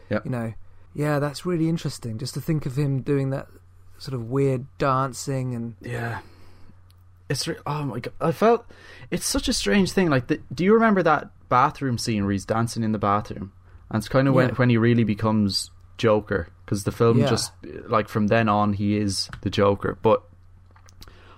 [0.09, 0.25] Yep.
[0.25, 0.53] You know.
[0.95, 3.47] Yeah, that's really interesting just to think of him doing that
[3.97, 6.19] sort of weird dancing and Yeah.
[7.29, 8.13] It's re- oh my god!
[8.21, 8.65] I felt
[9.09, 10.09] it's such a strange thing.
[10.09, 13.51] Like, the, do you remember that bathroom scene where he's dancing in the bathroom?
[13.89, 14.55] And it's kind of when Yeah.
[14.55, 17.29] when he really becomes Joker because the film Yeah.
[17.29, 17.51] just
[17.87, 19.97] like from then on he is the Joker.
[20.01, 20.23] But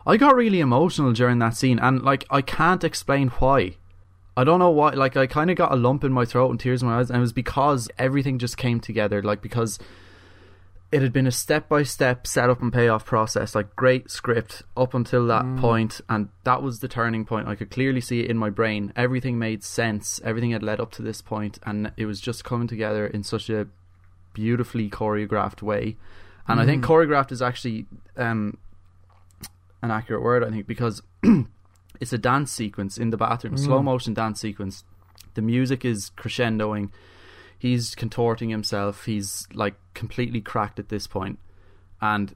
[0.08, 3.78] I got really emotional during that scene, and like I can't explain why.
[4.38, 4.92] I don't know why.
[4.92, 7.10] Like I kind of got a lump in my throat and tears in my eyes,
[7.10, 9.22] and it was because everything just came together.
[9.24, 9.80] Like because
[10.92, 14.94] it had been a step by step setup and payoff process, like great script up
[14.94, 15.60] until that mm.
[15.60, 17.48] point, and that was the turning point.
[17.48, 18.94] I could clearly see it in my brain.
[18.96, 20.22] Everything made sense.
[20.24, 23.50] Everything had led up to this point, and it was just coming together in such
[23.50, 23.68] a
[24.34, 25.98] beautifully choreographed way.
[26.48, 26.88] And I think mm.
[26.88, 28.58] choreographed is actually um,
[29.82, 30.44] an accurate word.
[30.44, 31.02] I think because
[32.00, 33.60] it's a dance sequence in the bathroom, mm.
[33.60, 34.84] slow motion dance sequence.
[35.34, 36.92] The music is crescendoing.
[37.58, 39.06] He's contorting himself.
[39.06, 41.40] He's like completely cracked at this point,
[42.02, 42.36] and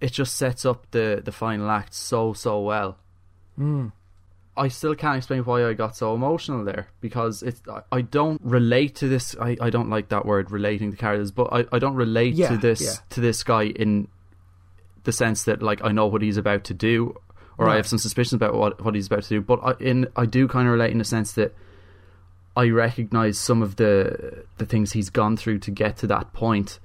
[0.00, 2.98] it just sets up the the final act so so well.
[3.56, 3.88] Hmm.
[4.56, 8.96] I still can't explain why I got so emotional there because it's I, don't relate
[8.96, 9.34] to this.
[9.40, 12.48] I, I don't like that word relating to characters, but I, I don't relate Yeah,
[12.48, 12.92] to this yeah.
[13.10, 14.08] to this guy in
[15.04, 17.14] the sense that like I know what he's about to do,
[17.58, 19.40] or I have some suspicions about what what he's about to do.
[19.40, 21.54] But I, in I do kind of relate in the sense that
[22.56, 26.78] I recognize some of the the things he's gone through to get to that point,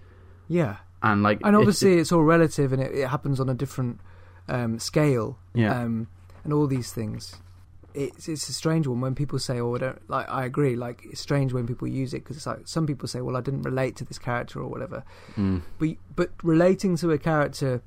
[0.47, 0.77] yeah.
[1.01, 3.99] and like And obviously, it's all relative, and it, it happens on a different
[4.47, 5.39] um, scale.
[5.53, 5.81] Yeah.
[5.81, 6.07] Um,
[6.43, 7.35] and all these things.
[7.93, 10.75] It's it's a strange one when people say, "Oh, I don't like." I agree.
[10.75, 13.41] Like it's strange when people use it because it's like some people say, "Well, I
[13.41, 15.03] didn't relate to this character or whatever."
[15.35, 15.63] Mm.
[15.79, 17.81] But but relating to a character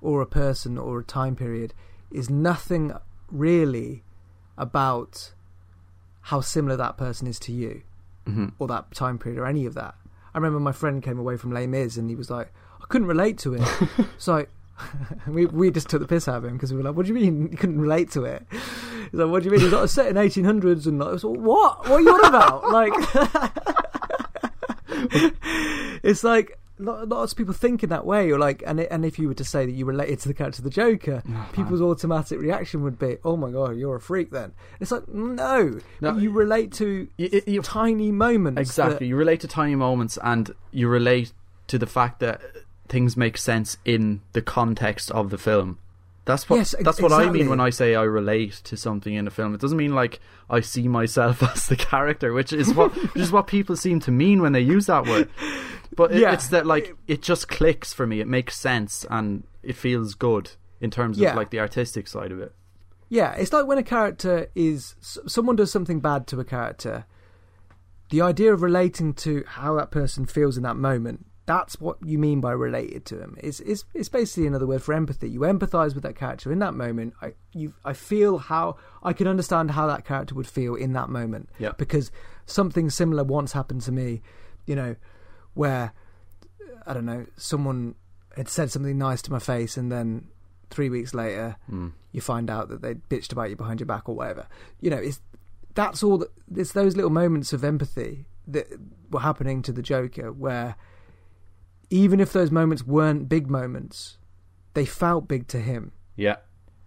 [0.00, 1.74] or a person or a time period
[2.10, 2.92] is nothing
[3.30, 4.04] really
[4.56, 5.32] about
[6.28, 7.82] how similar that person is to you
[8.26, 8.52] Mhm.
[8.58, 9.94] or that time period or any of that.
[10.34, 13.08] I remember my friend came away from Les Mis and he was like, I couldn't
[13.08, 13.62] relate to it.
[14.18, 14.44] so
[15.26, 17.12] we we just took the piss out of him because we were like, "What do
[17.12, 18.46] you mean you couldn't relate to it?"
[19.10, 21.12] He's like, "What do you mean?" He's like, "It's set in 1800s," and like, I
[21.12, 21.88] was like, "What?
[21.88, 22.92] What are you on about?" like,
[26.02, 29.18] it's like lots of people think in that way, or like, and it, and if
[29.18, 32.38] you were to say that you related to the character of the Joker, people's automatic
[32.40, 36.30] reaction would be, "Oh my god, you're a freak." Then it's like, no, No, you
[36.30, 38.60] relate to y- y- tiny moments.
[38.60, 38.98] Exactly.
[38.98, 41.32] that- You relate to tiny moments and you relate
[41.68, 42.40] to the fact that
[42.88, 45.78] things make sense in the context of the film.
[46.24, 49.14] That's what Yes, ex- that's what I mean when I say I relate to something
[49.14, 49.54] in a film.
[49.54, 53.32] It doesn't mean like I see myself as the character, which is what which is
[53.32, 55.28] what people seem to mean when they use that word.
[55.98, 56.32] But it, Yeah.
[56.32, 58.20] it's that like it just clicks for me.
[58.20, 61.30] It makes sense and it feels good in terms Yeah.
[61.30, 62.54] of like the artistic side of it.
[63.10, 67.04] Yeah, it's like when a character is someone does something bad to a character.
[68.10, 71.26] The idea of relating to how that person feels in that moment.
[71.46, 73.34] That's what you mean by related to him.
[73.40, 75.30] It's, it's, it's basically another word for empathy.
[75.30, 77.14] You empathize with that character in that moment.
[77.22, 81.08] I you I feel how I can understand how that character would feel in that
[81.08, 81.48] moment.
[81.58, 81.72] Yeah.
[81.76, 82.10] Because
[82.46, 84.20] something similar once happened to me,
[84.66, 84.94] you know,
[85.58, 85.92] where
[86.86, 87.96] I don't know, someone
[88.36, 90.28] had said something nice to my face and then
[90.70, 91.88] three weeks later hmm.
[92.12, 94.46] you find out that they bitched about you behind your back or whatever.
[94.80, 95.20] You know, it's
[95.74, 98.66] that's all that it's those little moments of empathy that
[99.10, 100.76] were happening to the Joker where
[101.90, 104.18] even if those moments weren't big moments,
[104.74, 105.90] they felt big to him.
[106.14, 106.36] Yeah.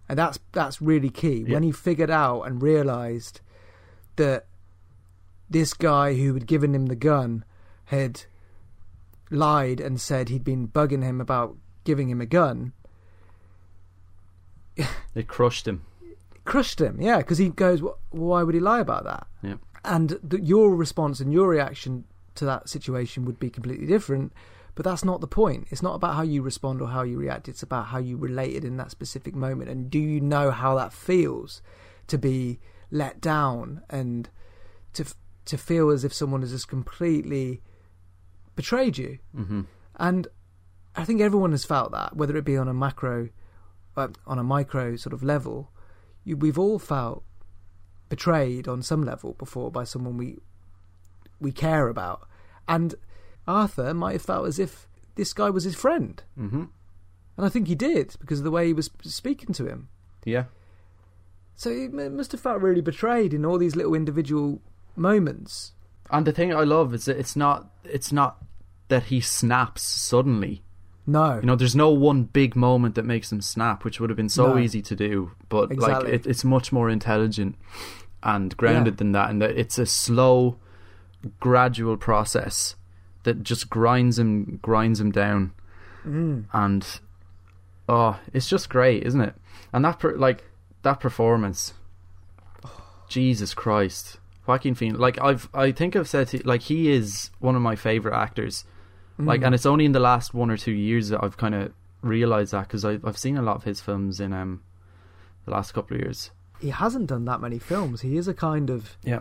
[0.08, 1.44] And that's that's really key.
[1.46, 1.54] Yeah.
[1.54, 3.40] When he figured out and realized
[4.16, 4.46] that
[5.50, 7.44] this guy who had given him the gun
[7.86, 8.24] had
[9.32, 12.72] lied and said he'd been bugging him about giving him a gun,
[15.14, 15.82] It crushed him.
[16.44, 17.00] crushed him.
[17.00, 19.56] Yeah, because he goes, "Wh- "Why would he lie about that?" Yeah.
[19.84, 22.04] And th- your response and your reaction
[22.36, 24.32] to that situation would be completely different.
[24.74, 25.66] But that's not the point.
[25.70, 27.46] It's not about how you respond or how you react.
[27.46, 29.68] It's about how you related in that specific moment.
[29.68, 31.60] And do you know how that feels
[32.06, 32.58] to be
[32.90, 34.30] let down and
[34.94, 35.14] to f-
[35.44, 37.60] to feel as if someone has just completely
[38.56, 39.18] betrayed you?
[39.34, 39.62] hmm
[39.96, 40.28] And
[40.94, 43.30] I think everyone has felt that, whether it be on a macro,
[43.96, 45.70] uh, on a micro sort of level.
[46.24, 47.24] You, we've all felt
[48.08, 50.38] betrayed on some level before by someone we
[51.40, 52.28] we care about,
[52.68, 52.94] and
[53.48, 54.86] Arthur might have felt as if
[55.16, 56.64] this guy was his friend, hmm
[57.36, 59.88] and I think he did because of the way he was speaking to him.
[60.24, 60.44] Yeah.
[61.56, 64.60] So he must have felt really betrayed in all these little individual
[64.94, 65.72] moments.
[66.12, 68.44] And the thing I love is that it's not it's not
[68.88, 70.62] that he snaps suddenly.
[71.06, 74.16] No, You know, there's no one big moment that makes him snap, which would have
[74.16, 74.58] been so No.
[74.58, 75.32] easy to do.
[75.48, 76.12] But Exactly.
[76.12, 77.56] like, it, it's much more intelligent
[78.22, 78.98] and grounded Yeah.
[78.98, 80.58] than that, and that it's a slow,
[81.40, 82.76] gradual process
[83.24, 85.52] that just grinds him, grinds him down.
[86.06, 86.44] Mm.
[86.52, 87.00] and
[87.88, 89.34] oh, it's just great, isn't it?
[89.72, 90.44] And that per- like
[90.82, 91.74] that performance,
[93.08, 94.98] Jesus Christ, Joaquin Phoenix.
[94.98, 98.64] Like I've, I think I've said, to, like he is one of my favorite actors.
[99.18, 101.72] Like, and it's only in the last one or two years that I've kind of
[102.00, 104.62] realized that because I've seen a lot of his films in um
[105.44, 106.32] the last couple of years.
[106.60, 108.00] He hasn't done that many films.
[108.00, 109.20] He is a kind of Yeah,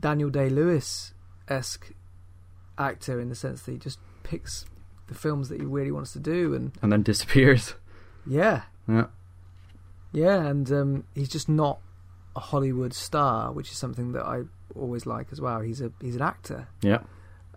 [0.00, 1.14] Daniel Day Lewis
[1.48, 1.92] esque
[2.76, 4.66] actor in the sense that he just picks
[5.06, 7.74] the films that he really wants to do, and and then disappears.
[8.26, 9.06] yeah, Yeah,
[10.12, 11.78] yeah, and um, he's just not
[12.36, 14.42] a Hollywood star, which is something that I
[14.74, 15.60] always like as well.
[15.60, 17.00] He's a he's an actor, yeah.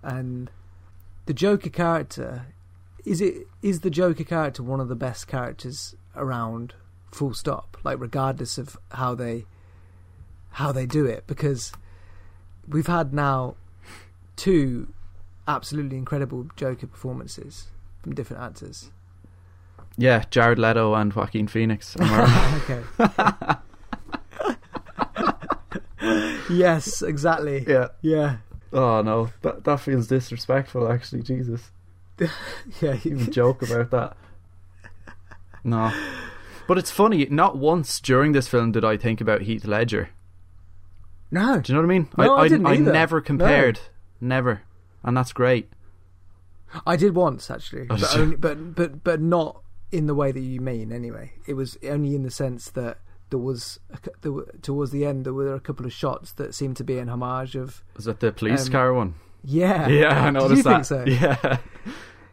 [0.04, 0.50] and
[1.26, 2.48] the Joker character
[3.06, 6.74] is it is the Joker character one of the best characters around
[7.12, 9.46] full stop like regardless of how they
[10.52, 11.72] how they do it because
[12.68, 13.56] we've had now
[14.36, 14.92] two
[15.48, 17.68] absolutely incredible Joker performances
[18.04, 18.90] from different actors
[19.98, 21.96] Yeah, Jared Leto and Joaquin Phoenix.
[22.00, 22.18] Am I
[22.68, 22.70] right?
[22.70, 23.60] okay
[26.50, 27.88] yes exactly yeah.
[28.02, 28.38] yeah
[28.74, 30.92] Oh no, that that feels disrespectful.
[30.92, 31.72] Actually, Jesus,
[32.82, 34.18] yeah even joke about that.
[35.64, 35.92] No,
[36.68, 37.26] but it's funny.
[37.30, 40.10] Not once during this film did I think about Heath Ledger.
[41.32, 42.10] no Do you know what I mean?
[42.18, 42.94] No, I I, didn't I, either.
[42.94, 43.80] never compared,
[44.22, 44.62] never,
[45.04, 45.70] and that's great.
[46.86, 50.40] I did once actually, Oh, but, only, but but but not in the way that
[50.40, 50.92] you mean.
[50.94, 53.80] Anyway, it was only in the sense that there was
[54.22, 56.98] there were, towards the end there were a couple of shots that seemed to be
[56.98, 59.16] an homage of Was that the police Um, car one?
[59.44, 60.86] yeah Yeah, I noticed that.
[60.86, 61.04] think so?
[61.08, 61.58] Yeah,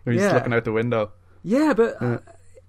[0.05, 0.35] he's Yeah.
[0.35, 1.13] looking out the window.
[1.43, 2.09] Yeah, but Yeah.
[2.09, 2.19] uh,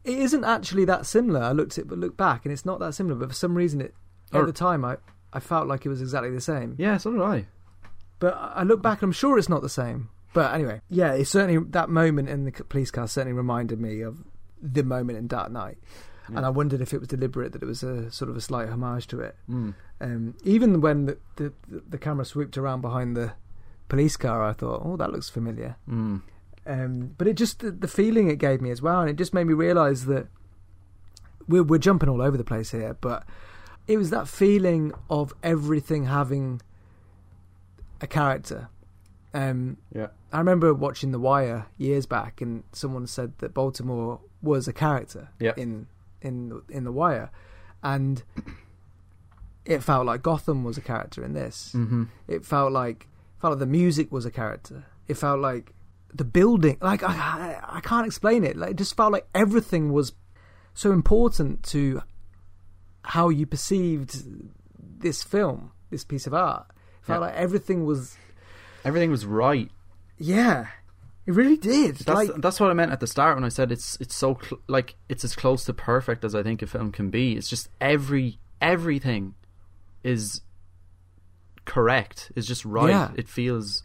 [0.04, 1.42] it isn't actually that similar.
[1.42, 3.16] I looked at but looked back and it's not that similar.
[3.16, 3.94] But for some reason, it
[4.34, 4.98] at Or- the time I
[5.34, 6.76] I felt like it was exactly the same.
[6.78, 7.48] Yeah, so did I.
[8.20, 10.10] But I look back and I'm sure it's not the same.
[10.34, 14.24] But anyway, yeah, it certainly that moment in the police car certainly reminded me of
[14.62, 15.78] the moment in Dark Knight,
[16.28, 18.70] and I wondered if it was deliberate that it was a sort of a slight
[18.70, 19.36] homage to it.
[19.50, 19.74] Mm.
[20.02, 21.54] Um, even when the, the
[21.90, 23.34] the camera swooped around behind the
[23.90, 25.76] police car, I thought, oh, that looks familiar.
[25.90, 26.22] Mm.
[26.68, 29.34] Um, but it just the, the feeling it gave me as well, and it just
[29.34, 30.28] made me realise that
[31.48, 33.24] we're we're jumping all over the place here, but
[33.88, 36.62] it was that feeling of everything having
[38.02, 38.70] a character.
[39.34, 40.08] Um, Yeah.
[40.32, 45.30] I remember watching The Wire years back, and someone said that Baltimore was a character
[45.40, 45.54] Yeah.
[45.56, 45.88] in
[46.26, 47.30] in in The Wire,
[47.84, 48.24] and
[49.66, 51.72] it felt like Gotham was a character in this.
[51.76, 52.04] Mm-hmm.
[52.28, 53.08] It felt like
[53.40, 54.86] felt like the music was a character.
[55.08, 55.74] It felt like
[56.14, 56.78] the building.
[56.82, 58.56] Like I, I, can't explain it.
[58.56, 60.14] Like it just felt like everything was
[60.74, 62.02] so important to
[63.04, 64.24] how you perceived
[65.00, 66.66] this film, this piece of art.
[66.70, 67.28] It felt Yeah.
[67.28, 68.16] like everything was.
[68.84, 69.72] Everything was right.
[70.18, 70.68] Yeah,
[71.28, 71.96] it really did.
[71.96, 74.38] That's like that's what I meant at the start when I said it's it's so
[74.42, 77.36] cl- like it's as close to perfect as I think a film can be.
[77.36, 79.34] It's just every everything
[80.04, 80.42] is
[81.66, 82.32] correct.
[82.36, 82.90] It's just right.
[82.90, 83.12] Yeah.
[83.16, 83.84] It feels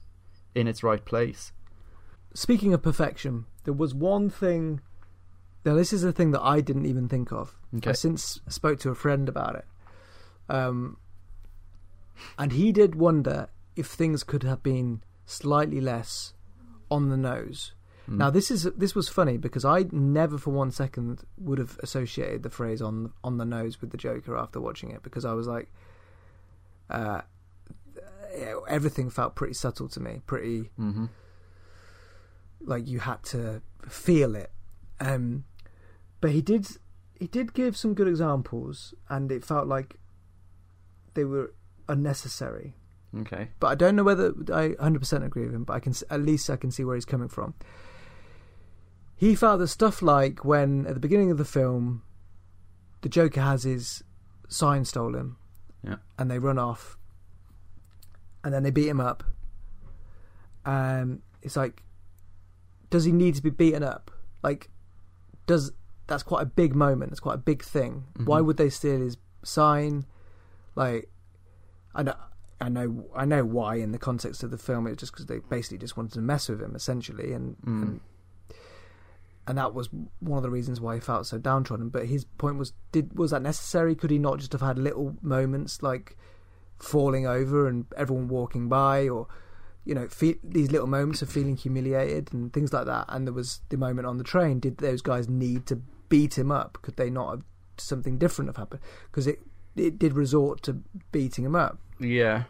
[0.54, 1.52] in its right place.
[2.34, 4.80] speaking of perfection, there was one thing.
[5.64, 7.58] Now, this is a thing that I didn't even think of.
[7.76, 7.90] Okay.
[7.90, 9.64] I since spoke to a friend about it,
[10.48, 10.96] um,
[12.38, 16.34] and he did wonder if things could have been slightly less
[16.90, 17.72] on the nose.
[18.12, 22.42] Now, this is this was funny because I never for one second would have associated
[22.42, 25.46] the phrase "on on the nose" with the Joker after watching it because I was
[25.46, 25.70] like,
[26.88, 27.20] uh,
[28.66, 31.06] everything felt pretty subtle to me, pretty Mm-hmm.
[32.62, 34.50] like you had to feel it.
[34.98, 35.44] Um,
[36.20, 36.66] but he did
[37.18, 39.96] he did give some good examples, and it felt like
[41.14, 41.52] they were
[41.88, 42.74] unnecessary.
[43.18, 43.48] Okay.
[43.58, 45.64] But I don't know whether I 100% agree with him.
[45.64, 47.54] But I can at least I can see where he's coming from.
[49.16, 52.02] He felt that stuff like when at the beginning of the film,
[53.02, 54.02] the Joker has his
[54.48, 55.36] sign stolen,
[55.82, 55.96] Yeah.
[56.18, 56.96] and they run off,
[58.44, 59.24] and then they beat him up.
[60.64, 61.82] Um, it's like,
[62.90, 64.10] does he need to be beaten up?
[64.42, 64.70] Like,
[65.46, 65.72] does
[66.06, 67.10] that's quite a big moment?
[67.12, 68.04] It's quite a big thing.
[68.24, 70.06] Why would they steal his sign?
[70.74, 71.10] Like,
[71.94, 72.14] I know,
[72.60, 74.86] I know, I know why in the context of the film.
[74.86, 77.82] It's just because they basically just wanted to mess with him, essentially, and, mm.
[77.82, 78.00] and
[79.50, 79.88] and that was
[80.20, 81.88] one of the reasons why he felt so downtrodden.
[81.88, 83.96] But his point was, did was that necessary?
[83.96, 86.16] Could he not just have had little moments like
[86.78, 89.26] falling over and everyone walking by, or
[89.84, 93.06] you know, fe- these little moments of feeling humiliated and things like that?
[93.08, 94.60] And there was the moment on the train.
[94.60, 96.78] Did those guys need to beat him up?
[96.82, 97.44] Could they not have
[97.76, 98.82] something different have happened?
[99.10, 99.40] Because it
[99.74, 101.78] it did resort to beating him up.
[102.00, 102.44] Yeah.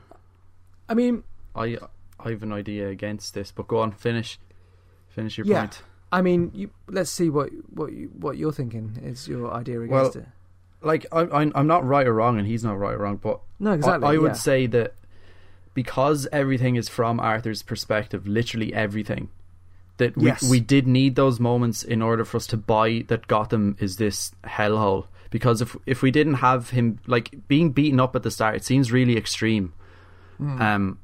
[0.88, 1.24] I mean,
[1.55, 1.76] I
[2.18, 4.38] I have an idea against this, but go on, finish
[5.09, 5.61] finish your Yeah.
[5.62, 5.82] point.
[6.12, 9.92] I mean, you, let's see what what you, what you're thinking is your idea against
[10.16, 10.26] Well, it.
[10.82, 13.40] like I'm, I'm I'm not right or wrong, and he's not right or wrong, but
[13.59, 14.09] No, exactly.
[14.09, 14.48] I, I would yeah.
[14.51, 14.94] say that
[15.74, 19.28] because everything is from Arthur's perspective, literally everything,
[19.98, 20.42] that we, Yes.
[20.51, 24.32] we did need those moments in order for us to buy that Gotham is this
[24.44, 25.07] hellhole.
[25.31, 28.64] Because if if we didn't have him like being beaten up at the start, it
[28.64, 29.72] seems really extreme.
[30.39, 30.62] Hmm.
[30.62, 30.99] Um,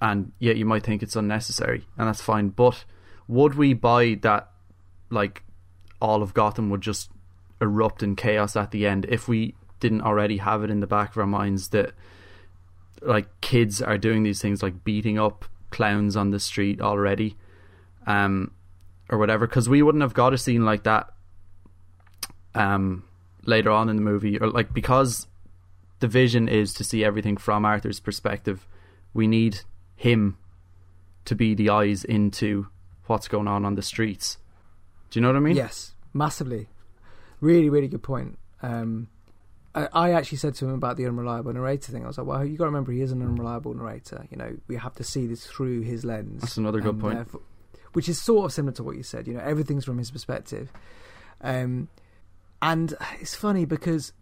[0.00, 2.48] and yeah, you might think it's unnecessary, and that's fine.
[2.48, 2.84] But
[3.28, 4.50] would we buy that
[5.10, 5.42] like
[6.00, 7.10] all of Gotham would just
[7.60, 11.10] erupt in chaos at the end if we didn't already have it in the back
[11.10, 11.92] of our minds that
[13.02, 17.36] like kids are doing these things like beating up clowns on the street already
[18.06, 18.50] um
[19.08, 21.08] or whatever because we wouldn't have got a scene like that
[22.54, 23.04] um
[23.44, 25.26] later on in the movie or like because
[26.00, 28.66] the vision is to see everything from Arthur's perspective
[29.14, 29.60] we need
[29.96, 30.36] him
[31.24, 32.66] to be the eyes into
[33.06, 34.38] what's going on on the streets
[35.10, 36.68] do you know what I mean Yes, massively.
[37.40, 38.38] Really, really good point.
[38.62, 39.08] Um,
[39.74, 42.04] I, I actually said to him about the unreliable narrator thing.
[42.04, 44.26] I was like, well, you got to remember he is an unreliable narrator.
[44.30, 46.42] You know, we have to see this through his lens.
[46.42, 47.26] That's another good point.
[47.94, 49.26] which is sort of similar to what you said.
[49.26, 50.70] You know, everything's from his perspective.
[51.40, 51.88] Um,
[52.62, 54.12] and it's funny because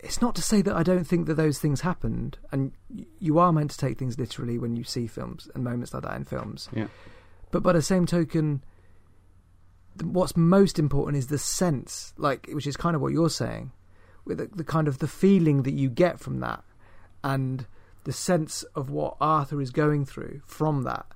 [0.00, 2.72] it's not to say that I don't think that those things happened, and
[3.18, 6.14] you are meant to take things literally when you see films and moments like that
[6.14, 6.68] in films.
[6.72, 6.86] Yeah.
[7.50, 8.62] But by the same token,
[10.02, 13.72] what's most important is the sense, like which is kind of what you're saying,
[14.24, 16.62] with the, the kind of the feeling that you get from that,
[17.24, 17.66] and
[18.04, 21.06] the sense of what Arthur is going through from that.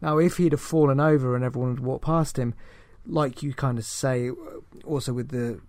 [0.00, 2.54] Now, if he'd have fallen over and everyone had walked past him,
[3.04, 4.34] like you kind of say, uh,
[4.84, 5.60] also with the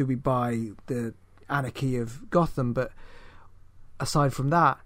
[0.00, 1.12] do we buy the
[1.50, 2.72] anarchy of Gotham?
[2.72, 2.90] But
[4.00, 4.78] aside from that,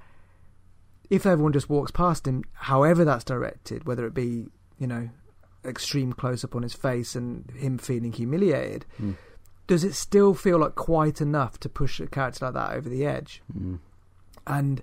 [1.08, 4.46] if everyone just walks past him, however that's directed, whether it be
[4.80, 5.08] you know
[5.64, 9.14] extreme close up on his face and him feeling humiliated, Mm.
[9.68, 13.06] does it still feel like quite enough to push a character like that over the
[13.06, 13.40] edge?
[13.56, 13.78] Mm.
[14.48, 14.82] and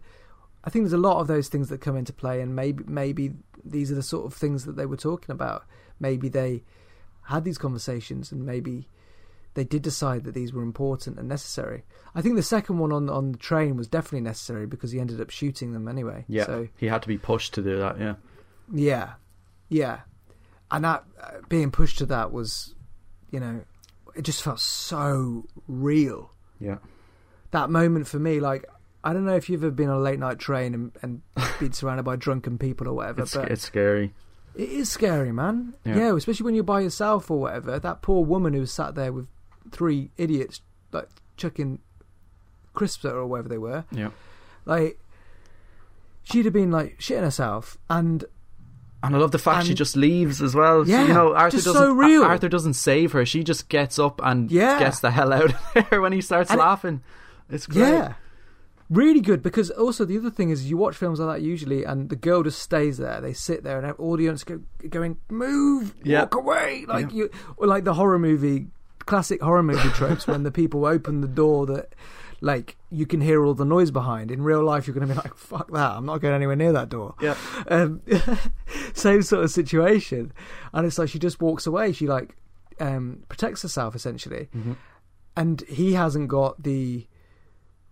[0.63, 3.33] I think there's a lot of those things that come into play, and maybe maybe
[3.65, 5.65] these are the sort of things that they were talking about.
[5.99, 6.63] Maybe they
[7.23, 8.87] had these conversations, and maybe
[9.53, 11.83] they did decide that these were important and necessary.
[12.15, 15.19] I think the second one on on the train was definitely necessary because he ended
[15.21, 16.25] up shooting them anyway.
[16.27, 17.99] Yeah, So he had to be pushed to do that.
[17.99, 18.15] Yeah,
[18.71, 19.13] yeah,
[19.69, 19.99] yeah,
[20.71, 22.75] and that uh, being pushed to that was,
[23.29, 23.61] you know,
[24.15, 26.31] it just felt so real.
[26.59, 26.77] yeah,
[27.51, 28.65] that moment for me, like
[29.03, 31.21] I don't know if you've ever been on a late night train and, and
[31.59, 34.13] been surrounded by drunken people or whatever, it's but it's scary.
[34.55, 35.73] it is scary, man.
[35.85, 35.97] Yeah.
[35.97, 36.15] Yeah.
[36.15, 37.79] especially when you're by yourself or whatever.
[37.79, 39.27] That poor woman who was sat there with
[39.71, 40.61] three idiots,
[40.91, 41.79] like chucking
[42.73, 43.85] crisps at her or whatever they were.
[43.91, 44.11] Yeah,
[44.65, 44.99] Like
[46.23, 48.25] she'd have been like shitting herself, and
[49.03, 50.87] and I love the fact she just leaves as well.
[50.87, 51.73] Yeah, you know, Arthur doesn't.
[51.73, 52.23] so real.
[52.23, 53.25] Arthur doesn't save her.
[53.25, 54.77] She just gets up and Yeah.
[54.77, 55.59] gets the hell out of
[55.89, 57.01] there when he starts And laughing.
[57.49, 57.89] It's great.
[57.89, 58.13] Yeah.
[58.91, 62.09] Really good because also the other thing is you watch films like that usually and
[62.09, 63.19] the girl just stays there.
[63.21, 64.59] They sit there and have audience go
[64.89, 66.21] going move, Yeah.
[66.23, 67.17] walk away, like Yeah.
[67.17, 68.67] you or like the horror movie
[69.05, 71.93] classic horror movie tropes when the people open the door that
[72.43, 74.31] like you can hear all the noise behind.
[74.31, 75.91] In real life, you're going to be like, "Fuck that!
[75.91, 77.35] I'm not going anywhere near that door." Yeah.
[77.67, 78.01] Um,
[78.93, 80.33] same sort of situation,
[80.73, 81.91] and it's like she just walks away.
[81.93, 82.35] She like
[82.79, 84.75] um, protects herself essentially, Mhm.
[85.37, 87.05] and he hasn't got the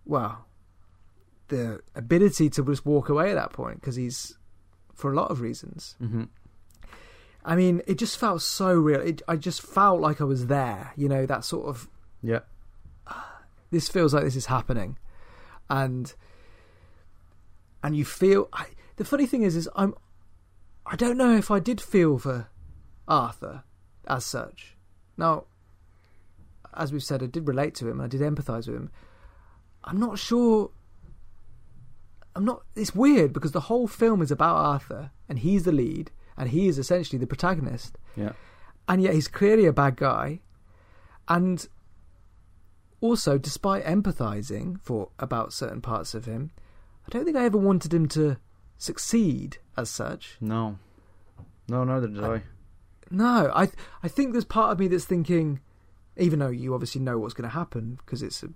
[0.04, 0.46] well
[1.48, 4.36] the ability to just walk away at that point because he's
[4.94, 5.96] for a lot of reasons.
[5.98, 6.24] hmm
[7.44, 9.00] I mean, it just felt so real.
[9.00, 10.92] It, I just felt like I was there.
[10.96, 11.88] You know, that sort of
[12.22, 12.40] Yeah,
[13.06, 14.98] ah, this feels like this is happening,
[15.68, 16.12] and
[17.82, 18.48] and you feel.
[18.52, 18.66] I,
[18.96, 19.94] the funny thing is, is I'm.
[20.86, 22.48] I don't know if I did feel for
[23.06, 23.64] Arthur
[24.06, 24.76] as such.
[25.16, 25.44] Now,
[26.74, 28.00] as we've said, I did relate to him.
[28.00, 28.90] And I did empathise with him.
[29.84, 30.70] I'm not sure.
[32.36, 32.62] I'm not.
[32.76, 36.10] It's weird because the whole film is about Arthur, and he's the lead,
[36.40, 38.32] and he is essentially the protagonist yeah,
[38.88, 40.40] and yet he's clearly a bad guy.
[41.28, 41.68] And
[43.00, 46.50] also, despite empathizing for about certain parts of him,
[47.06, 48.38] I don't think I ever wanted him to
[48.78, 50.38] succeed as such.
[50.40, 50.78] no,
[51.68, 52.42] no, neither did I.
[53.10, 53.68] No, I
[54.02, 55.60] I think there's part of me that's thinking,
[56.16, 58.48] even though you obviously know what's going to happen because it's a,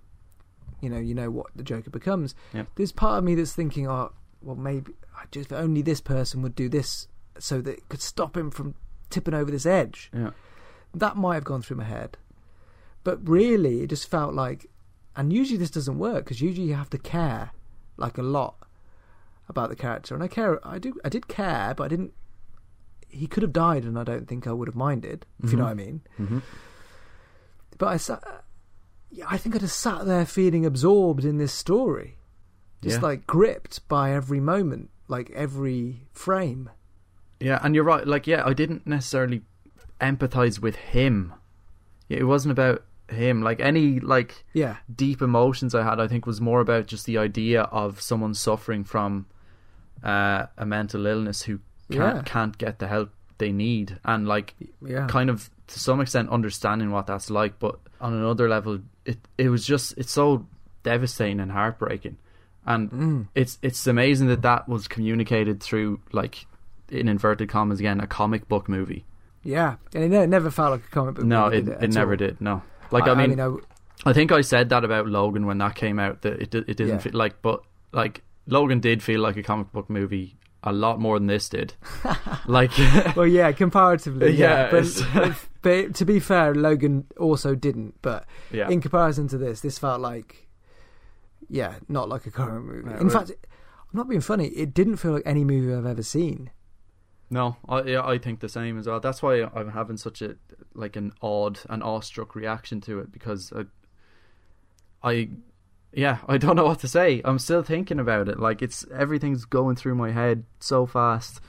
[0.81, 2.35] you know, you know what the Joker becomes.
[2.53, 2.67] Yep.
[2.75, 4.11] There's part of me that's thinking, oh,
[4.41, 7.07] well, maybe I just if only this person would do this
[7.39, 8.75] so that it could stop him from
[9.09, 10.09] tipping over this edge.
[10.13, 10.31] Yeah,
[10.93, 12.17] that might have gone through my head.
[13.03, 14.65] But really, it just felt like,
[15.15, 17.51] and usually this doesn't work because usually you have to care
[17.97, 18.55] like a lot
[19.47, 20.65] about the character, and I care.
[20.67, 20.93] I do.
[21.05, 22.13] I did care, but I didn't.
[23.07, 25.25] he could have died, and I don't think I would have minded.
[25.41, 25.67] If you know Mhm.
[25.67, 26.01] what I mean.
[26.19, 26.41] Mhm.
[27.77, 28.43] But I sat,
[29.09, 32.17] yeah, I think I just sat there feeling absorbed in this story,
[32.81, 33.07] just Yeah.
[33.07, 36.69] like gripped by every moment, like every frame.
[37.45, 38.05] Yeah, and you're right.
[38.07, 39.41] Like, yeah, I didn't necessarily
[40.01, 41.33] empathize with him.
[42.09, 43.41] It wasn't about him.
[43.43, 47.17] Like any like Yeah, deep emotions I had, I think was more about just the
[47.17, 49.25] idea of someone suffering from
[50.03, 51.59] uh, a mental illness who
[51.91, 52.21] can't Yeah.
[52.25, 56.89] can't get the help they need, and like yeah, kind of to some extent understanding
[56.91, 57.59] what that's like.
[57.59, 60.45] But on another level, it it was just it's so
[60.83, 62.17] devastating and heartbreaking,
[62.65, 63.27] and Mm.
[63.35, 66.45] it's it's amazing that that was communicated through like
[66.89, 69.05] in inverted commas again a comic book movie.
[69.43, 69.75] yeah.
[69.93, 71.25] And it never felt like a comic book.
[71.25, 72.17] No, movie, it it, at never all?
[72.17, 72.41] did.
[72.41, 72.61] No,
[72.91, 73.55] like I, mean, I,
[74.05, 76.21] I think I said that about Logan when that came out.
[76.21, 76.97] That it it didn't Yeah.
[76.99, 77.61] feel like, but
[77.91, 81.73] like Logan did feel like a comic book movie a lot more than this did.
[82.47, 82.71] like,
[83.15, 84.65] well, yeah, comparatively, yeah.
[84.65, 87.95] Yeah, but, but, but to be fair, Logan also didn't.
[88.01, 90.47] But yeah, in comparison to this, this felt like,
[91.49, 92.89] yeah, not like a current movie.
[92.99, 94.47] In fact, I'm not being funny.
[94.47, 96.49] It didn't feel like any movie I've ever seen.
[97.35, 99.01] No, I yeah, I think the same as well.
[99.01, 100.37] That's why I'm having such a
[100.73, 105.29] like an odd and awestruck reaction to it because I, I,
[105.91, 107.21] yeah, I don't know what to say.
[107.25, 108.39] I'm still thinking about it.
[108.39, 111.41] Like it's everything's going through my head so fast.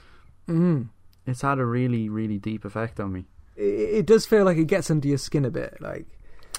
[0.48, 0.88] Mm.
[1.24, 3.26] It's had a really really deep effect on me.
[3.54, 5.78] It, it does feel like it gets under your skin a bit.
[5.80, 6.06] Like,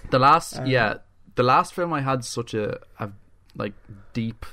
[0.10, 1.00] The last, Uh, yeah,
[1.36, 3.10] the last film I had such a, a
[3.58, 3.74] like
[4.14, 4.46] deep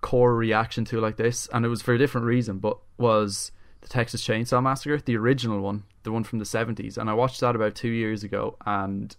[0.00, 3.50] core reaction to like this, and it was for a different reason, but was
[3.82, 7.40] the Texas Chainsaw Massacre, the original one, the one from the seventies, and I watched
[7.40, 9.14] that about two years ago, and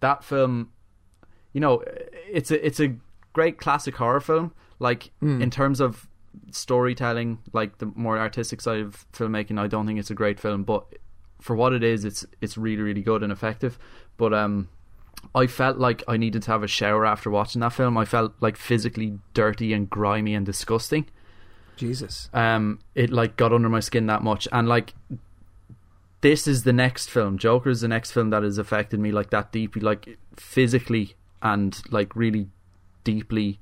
[0.00, 0.70] that film,
[1.52, 1.82] you know,
[2.30, 2.94] it's a it's a
[3.32, 5.42] great classic horror film, like Mm.
[5.42, 6.08] in terms of
[6.50, 9.58] storytelling, like the more artistic side of filmmaking.
[9.58, 10.86] I don't think it's a great film, but
[11.40, 13.78] for what it is, it's it's really really good and effective.
[14.16, 14.68] But um,
[15.34, 17.96] I felt like I needed to have a shower after watching that film.
[17.96, 21.06] I felt like physically dirty and grimy and disgusting.
[21.78, 22.28] Jesus.
[22.34, 24.94] Um, it like got under my skin that much, and like
[26.20, 27.38] this is the next film.
[27.38, 31.80] Joker is the next film that has affected me like that deeply, like physically and
[31.90, 32.48] like really
[33.04, 33.60] deeply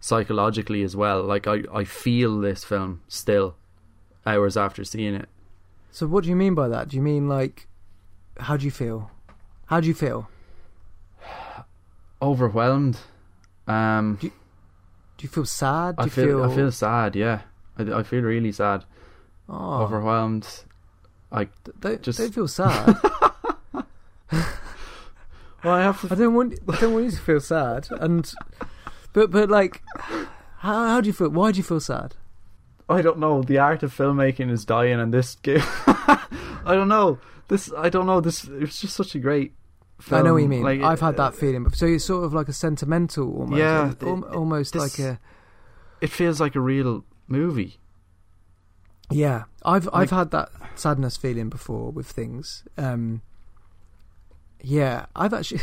[0.00, 1.22] psychologically as well.
[1.22, 3.56] Like I I feel this film still
[4.24, 5.28] hours after seeing it.
[5.90, 6.88] So, what do you mean by that?
[6.88, 7.68] Do you mean like,
[8.38, 9.10] how do you feel?
[9.66, 10.28] How do you feel?
[12.22, 12.98] Overwhelmed.
[13.66, 14.30] Um, Do
[15.20, 15.96] you feel sad?
[15.96, 17.16] Do I you feel, I feel sad.
[17.16, 17.40] Yeah,
[17.78, 18.84] I, I feel really sad.
[19.48, 20.48] oh, Overwhelmed.
[21.32, 21.48] I
[21.80, 22.96] don't, just- don't feel sad.
[23.72, 23.84] well,
[25.64, 26.58] I have I don't want.
[26.68, 27.88] I don't want you to feel sad.
[27.90, 28.32] And,
[29.12, 29.82] but but like,
[30.58, 31.30] how how do you feel?
[31.30, 32.14] Why do you feel sad?
[32.88, 33.42] I don't know.
[33.42, 35.58] The art of filmmaking is dying, and this game.
[35.86, 37.18] I don't know.
[37.48, 38.20] This I don't know.
[38.20, 39.52] This it was just such a great.
[40.00, 40.20] Film.
[40.20, 40.62] I know what you mean.
[40.62, 41.64] Like, I've had uh, that feeling.
[41.64, 41.76] before.
[41.76, 43.58] So it's sort of like a sentimental, almost.
[43.58, 45.18] Yeah, like, it- almost this- like a.
[46.02, 47.78] It feels like a real movie.
[49.10, 52.64] Yeah, I've I've Like- had that sadness feeling before with things.
[52.76, 53.22] Um,
[54.60, 55.60] yeah, I've actually.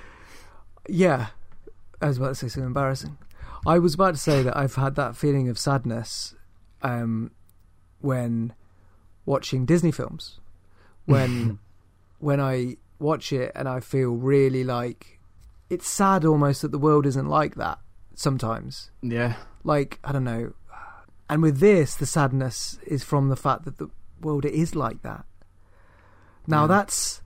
[0.88, 1.28] yeah,
[2.00, 3.18] I was about to say something embarrassing.
[3.66, 6.34] I was about to say that I've had that feeling of sadness
[6.82, 7.32] um,
[8.00, 8.52] when
[9.24, 10.38] watching Disney films.
[11.04, 11.58] When
[12.18, 15.18] when I watch it and I feel really like
[15.68, 17.78] it's sad almost that the world isn't like that
[18.14, 19.34] sometimes Yeah.
[19.66, 20.52] Like I don't know.
[21.28, 23.88] And with this, the sadness is from the fact that the
[24.22, 25.24] world is like that.
[26.46, 26.68] Now Yeah.
[26.68, 27.20] that's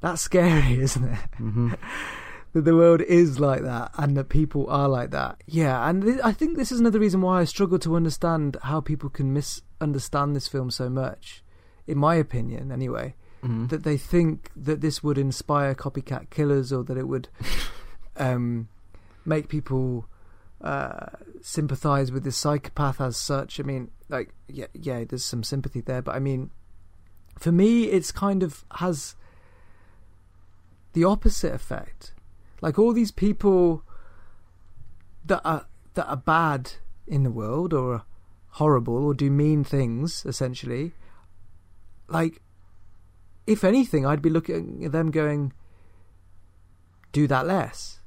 [0.00, 1.18] that's scary, isn't it?
[1.36, 1.72] hmm
[2.52, 5.40] that the world is like that and that people are like that.
[5.46, 8.80] Yeah, and th- I think this is another reason why I struggle to understand how
[8.80, 11.44] people can misunderstand this film so much.
[11.86, 16.82] In my opinion, anyway, hmm that they think that this would inspire copycat killers or
[16.84, 17.28] that it would
[18.16, 18.68] um,
[19.24, 20.06] make people
[20.60, 21.06] uh,
[21.40, 23.60] sympathize with this psychopath as such.
[23.60, 26.50] I mean, like, yeah, yeah, there's some sympathy there, but I mean,
[27.38, 29.14] for me, it's kind of has
[30.92, 32.12] the opposite effect.
[32.60, 33.84] Like all these people
[35.24, 36.72] that are that are bad
[37.06, 38.04] in the world or
[38.54, 40.92] horrible or do mean things, essentially.
[42.08, 42.42] Like,
[43.46, 45.52] if anything, I'd be looking at them going,
[47.12, 47.99] "Do that less."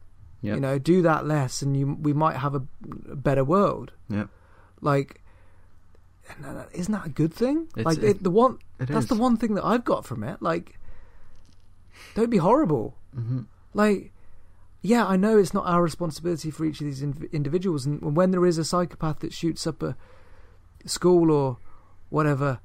[0.44, 0.54] Yeah.
[0.56, 2.62] You know, do that less, and you we might have a,
[3.10, 3.92] a better world.
[4.10, 4.26] Yeah.
[4.82, 5.22] Like,
[6.74, 7.68] isn't that a good thing?
[7.78, 9.08] It's- like it- the one that's is.
[9.08, 10.42] the one thing that I've got from it.
[10.42, 10.78] Like,
[12.16, 12.96] don't be horrible.
[13.16, 13.42] hmm
[13.74, 14.12] Like,
[14.82, 18.32] yeah, I know it's not our responsibility for each of these in- individuals, and when
[18.32, 19.96] there is a psychopath that shoots up a
[20.86, 21.58] school or
[22.10, 22.60] whatever.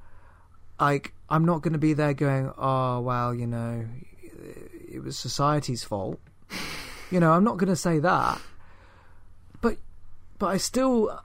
[0.79, 3.85] Like I'm not going to be there going, oh well, you know,
[4.91, 6.19] it was society's fault.
[7.11, 8.41] You know, I'm not going to say that.
[9.61, 9.77] But
[10.37, 11.21] but I still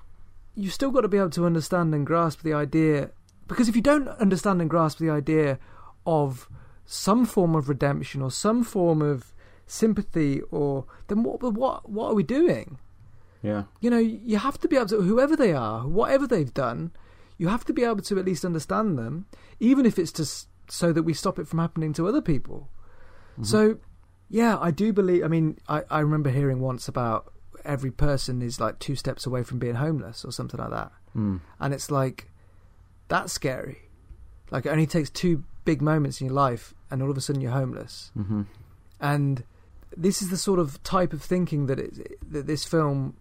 [0.54, 3.10] you've still got to be able to understand and grasp the idea
[3.48, 5.58] because if you don't understand and grasp the idea
[6.06, 6.48] of
[6.86, 9.32] some form of redemption or some form of
[9.66, 12.78] sympathy or then what what what are we doing?
[13.42, 13.64] Yeah.
[13.80, 16.92] You know, you have to be able to whoever they are, whatever they've done,
[17.36, 19.26] you have to be able to at least understand them,
[19.60, 22.70] even if it's just so that we stop it from happening to other people.
[23.32, 23.44] Mm-hmm.
[23.44, 23.78] So,
[24.40, 25.22] yeah, I do believe.
[25.24, 27.32] I mean, I, I remember hearing once about
[27.64, 31.40] every person is like two steps away from being homeless or something like that, Mm.
[31.60, 32.18] and it's like
[33.06, 33.78] that's scary.
[34.50, 37.40] Like it only takes two big moments in your life, and all of a sudden
[37.42, 38.10] you're homeless.
[38.18, 38.42] Mm-hmm.
[39.00, 39.44] And
[39.96, 43.14] this is the sort of type of thinking that it, that this film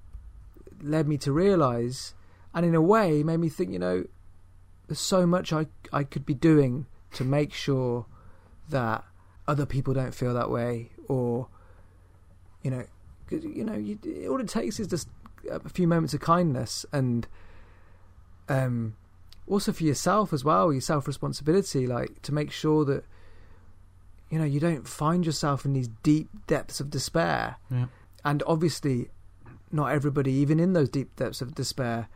[0.81, 2.15] led me to realize,
[2.55, 3.71] and in a way made me think.
[3.71, 4.03] You know,
[4.87, 5.67] there's so much I
[5.99, 6.87] I could be doing
[7.17, 8.07] to make sure
[8.69, 9.03] that
[9.47, 11.47] other people don't feel that way, or
[12.61, 12.85] you know,
[13.29, 13.97] 'cause, you know, you,
[14.29, 15.07] all it takes is just
[15.51, 17.27] a few moments of kindness and
[18.49, 18.95] um
[19.47, 23.03] also for yourself as well your self responsibility like to make sure that
[24.29, 27.87] you know you don't find yourself in these deep depths of despair Yeah.
[28.23, 29.09] and obviously
[29.71, 32.07] not everybody even in those deep depths of despair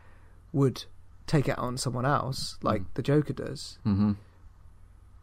[0.52, 0.84] would
[1.26, 2.86] take it on someone else like Mm.
[2.94, 4.12] the joker does Mm-hmm.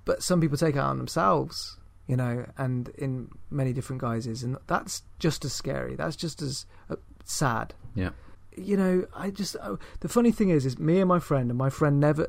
[0.05, 1.77] but some people take it on themselves
[2.07, 5.95] you know and in many different guises and that's just as scary.
[5.95, 7.73] That's just as uh, sad.
[7.95, 8.09] Yeah.
[8.55, 11.57] you know i just oh, the funny thing is is me and my friend and
[11.57, 12.27] my friend never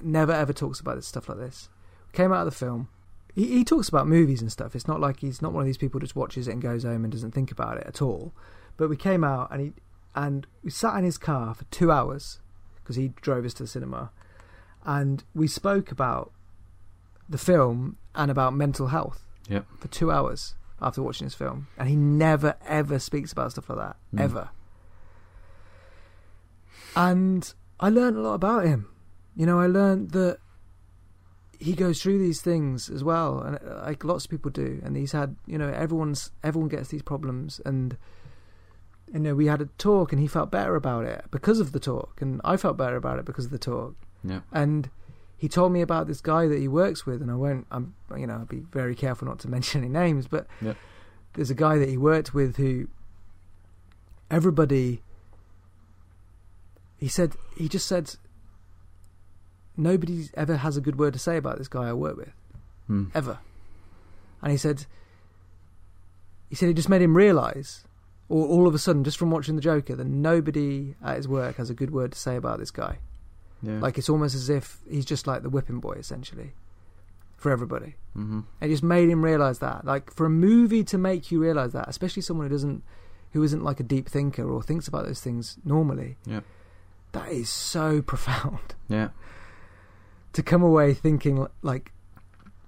[0.00, 1.68] never ever talks about this stuff like this.
[2.12, 2.88] Came out of the film.
[3.34, 4.76] He, he talks about movies and stuff.
[4.76, 6.84] It's not like he's not one of these people who just watches it and goes
[6.84, 8.32] home and doesn't think about it at all.
[8.76, 9.72] But we came out and he
[10.14, 12.40] and we sat in his car for two hours
[12.76, 14.10] because he drove us to the cinema.
[14.84, 16.32] And we spoke about
[17.28, 19.66] the film and about mental health Yep.
[19.78, 23.78] for two hours after watching this film, and he never ever speaks about stuff like
[23.78, 24.20] that Mm.
[24.20, 24.48] ever.
[26.96, 28.88] And I learned a lot about him.
[29.36, 30.38] You know, I learned that
[31.58, 34.80] he goes through these things as well, and uh, like lots of people do.
[34.84, 37.96] And he's had, you know, everyone's everyone gets these problems, and
[39.12, 41.80] you know, we had a talk, and he felt better about it because of the
[41.80, 44.40] talk, and I felt better about it because of the talk Yeah.
[44.52, 44.88] and
[45.44, 47.66] he told me about this guy that he works with, and I won't.
[47.70, 50.72] I'm, you know, I'll be very careful not to mention any names, but Yeah.
[51.34, 52.88] there's a guy that he worked with who
[54.30, 55.02] everybody.
[56.96, 58.14] He said he just said
[59.76, 62.32] nobody ever has a good word to say about this guy I work with
[62.90, 63.10] Mm.
[63.14, 63.38] ever,
[64.40, 64.86] and he said
[66.48, 67.84] he said it just made him realise,
[68.30, 71.56] all, all of a sudden, just from watching the Joker, that nobody at his work
[71.56, 72.98] has a good word to say about this guy.
[73.62, 73.78] Yeah.
[73.80, 76.52] Like it's almost as if he's just like the whipping boy essentially
[77.36, 77.94] for everybody.
[78.16, 78.40] Mm-hmm.
[78.60, 79.84] It just made him realize that.
[79.84, 82.82] Like for a movie to make you realize that, especially someone who doesn't
[83.32, 86.16] who isn't like a deep thinker or thinks about those things normally.
[86.26, 86.40] Yeah.
[87.12, 89.08] That is so profound Yeah.
[90.32, 91.92] to come away thinking like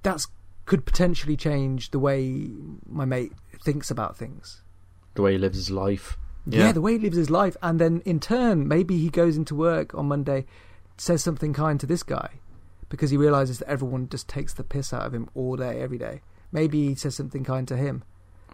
[0.03, 0.26] that's
[0.66, 2.49] could potentially change the way
[2.89, 3.32] my mate
[3.62, 4.62] thinks about things.
[5.14, 6.18] The way he lives his life.
[6.49, 6.70] Yeah.
[6.72, 9.95] the way he lives his life, and then in turn, maybe he goes into work
[9.97, 10.47] on Monday,
[10.99, 12.40] says something kind to this guy,
[12.88, 15.99] because he realizes that everyone just takes the piss out of him all day, every
[15.99, 16.20] day.
[16.53, 18.03] Maybe he says something kind to him,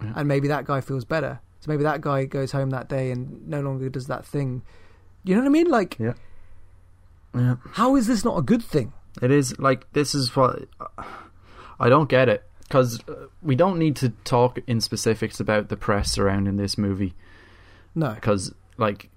[0.01, 0.13] Yeah.
[0.15, 1.39] and maybe that guy feels better.
[1.61, 4.63] So maybe that guy goes home that day and no longer does that thing.
[5.23, 5.69] You know what I mean?
[5.69, 6.13] Like, Yeah.
[7.33, 7.55] Yeah.
[7.73, 8.93] how is this not a good thing?
[9.21, 10.67] It is like this is what
[11.79, 15.77] I don't get it because uh, we don't need to talk in specifics about the
[15.77, 17.13] press surrounding this movie
[17.95, 18.13] No.
[18.13, 19.09] because like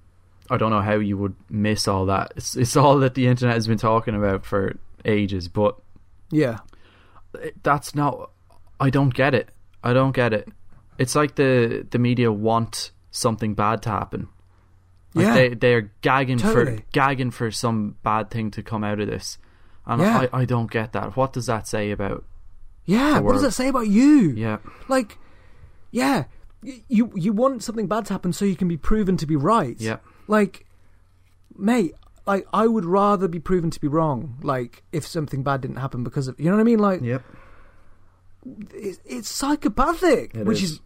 [0.50, 2.32] I don't know how you would miss all that.
[2.36, 5.76] It's it's all that the internet has been talking about for ages, but
[6.30, 6.58] Yeah.
[7.62, 8.30] that's not.
[8.80, 9.50] I don't get it.
[9.82, 10.48] I don't get it.
[10.98, 14.28] It's like the the media want something bad to happen.
[15.14, 15.34] Like Yeah.
[15.34, 19.38] they they're gagging for gagging for some bad thing to come out of this,
[19.86, 20.26] and Yeah.
[20.32, 21.16] I I don't get that.
[21.16, 22.24] What does that say about?
[22.84, 23.18] Yeah.
[23.20, 24.32] What does that say about you?
[24.36, 25.18] Yeah, Like,
[25.90, 26.24] yeah.
[26.62, 29.76] You you want something bad to happen so you can be proven to be right.
[29.80, 29.98] yeah,
[30.28, 30.66] like
[31.56, 31.94] mate
[32.26, 36.04] like i would rather be proven to be wrong like if something bad didn't happen
[36.04, 37.22] because of you know what i mean like yep.
[38.74, 40.72] it's, it's psychopathic It which is.
[40.72, 40.80] is.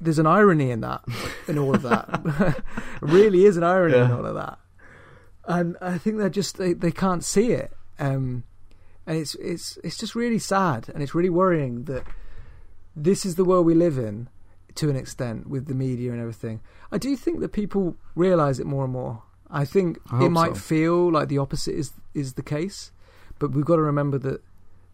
[0.00, 1.04] there's an irony in that
[1.48, 2.62] in all of that
[3.00, 4.58] really is an irony in all of that
[5.46, 8.42] and i think they're just they, they can't see it um
[9.06, 12.04] and it's it's it's just really sad and it's really worrying that
[12.96, 14.28] this is the world we live in
[14.76, 16.60] to an extent with the media and everything
[16.92, 20.54] i do think that people realize it more and more I think I it might
[20.56, 20.60] so.
[20.74, 22.90] feel like the opposite is is the case,
[23.38, 24.40] but we've got to remember that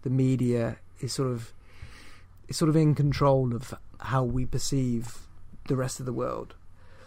[0.03, 1.55] the media is sort of
[2.49, 5.05] is sort of in control of how we perceive
[5.69, 6.55] the rest of the world,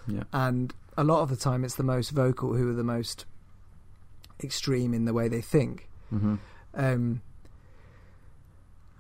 [0.08, 0.24] Yeah.
[0.34, 3.26] and a lot of the time it's the most vocal who are the most
[4.44, 5.88] extreme in the way they think.
[6.10, 6.38] hmm
[6.74, 7.22] um,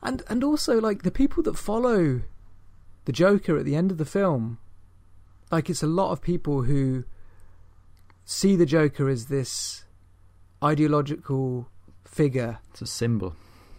[0.03, 2.21] and and also like the people that follow
[3.05, 4.57] the Joker at the end of the film,
[5.51, 7.03] like it's a lot of people who
[8.25, 9.85] see the Joker as this
[10.63, 11.67] ideological
[12.05, 13.35] figure, It's a symbol.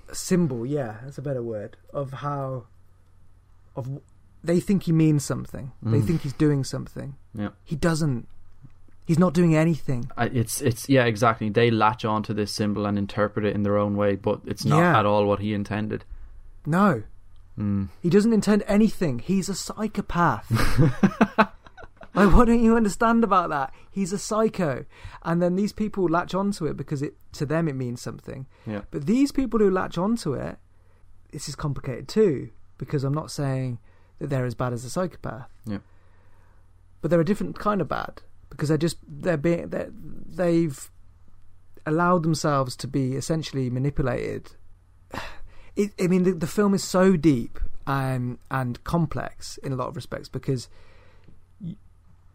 [0.09, 0.65] a symbol.
[0.65, 2.67] Yeah, that's a better word of how
[3.75, 4.01] of
[4.45, 5.73] they think he means something.
[5.83, 6.07] They Mm.
[6.07, 7.17] think he's doing something.
[7.35, 7.51] Yeah.
[7.65, 8.29] He doesn't.
[9.05, 10.11] He's not doing anything.
[10.17, 11.49] I- It's it's yeah exactly.
[11.49, 14.79] They latch onto this symbol and interpret it in their own way, but it's not
[14.79, 14.99] Yeah.
[14.99, 16.05] at all what he intended.
[16.65, 17.03] No,
[17.59, 17.89] Mm.
[18.03, 19.19] He doesn't intend anything.
[19.19, 20.51] He's a psychopath.
[22.15, 23.73] like, what don't you understand about that?
[23.91, 24.85] He's a psycho.
[25.23, 28.47] And then these people latch onto it because it to them it means something.
[28.67, 28.83] Yeah.
[28.91, 30.59] But these people who latch onto it,
[31.33, 33.79] this is complicated too, because I'm not saying
[34.19, 35.49] that they're as bad as a psychopath.
[35.65, 35.79] Yeah.
[37.01, 40.91] But they're a different kind of bad because they're just they're being they're, they've
[41.85, 44.53] allowed themselves to be essentially manipulated.
[45.77, 49.89] It, I mean, the, the film is so deep and and complex in a lot
[49.89, 50.69] of respects because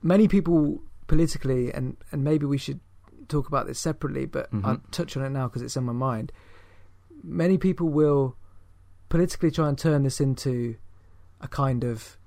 [0.02, 2.80] many people politically and and maybe we should
[3.28, 4.92] talk about this separately, but I'll Mhm.
[4.92, 6.32] touch on it now because it's on my mind.
[7.24, 8.36] Many people will
[9.10, 10.76] politically try and turn this into
[11.40, 12.18] a kind of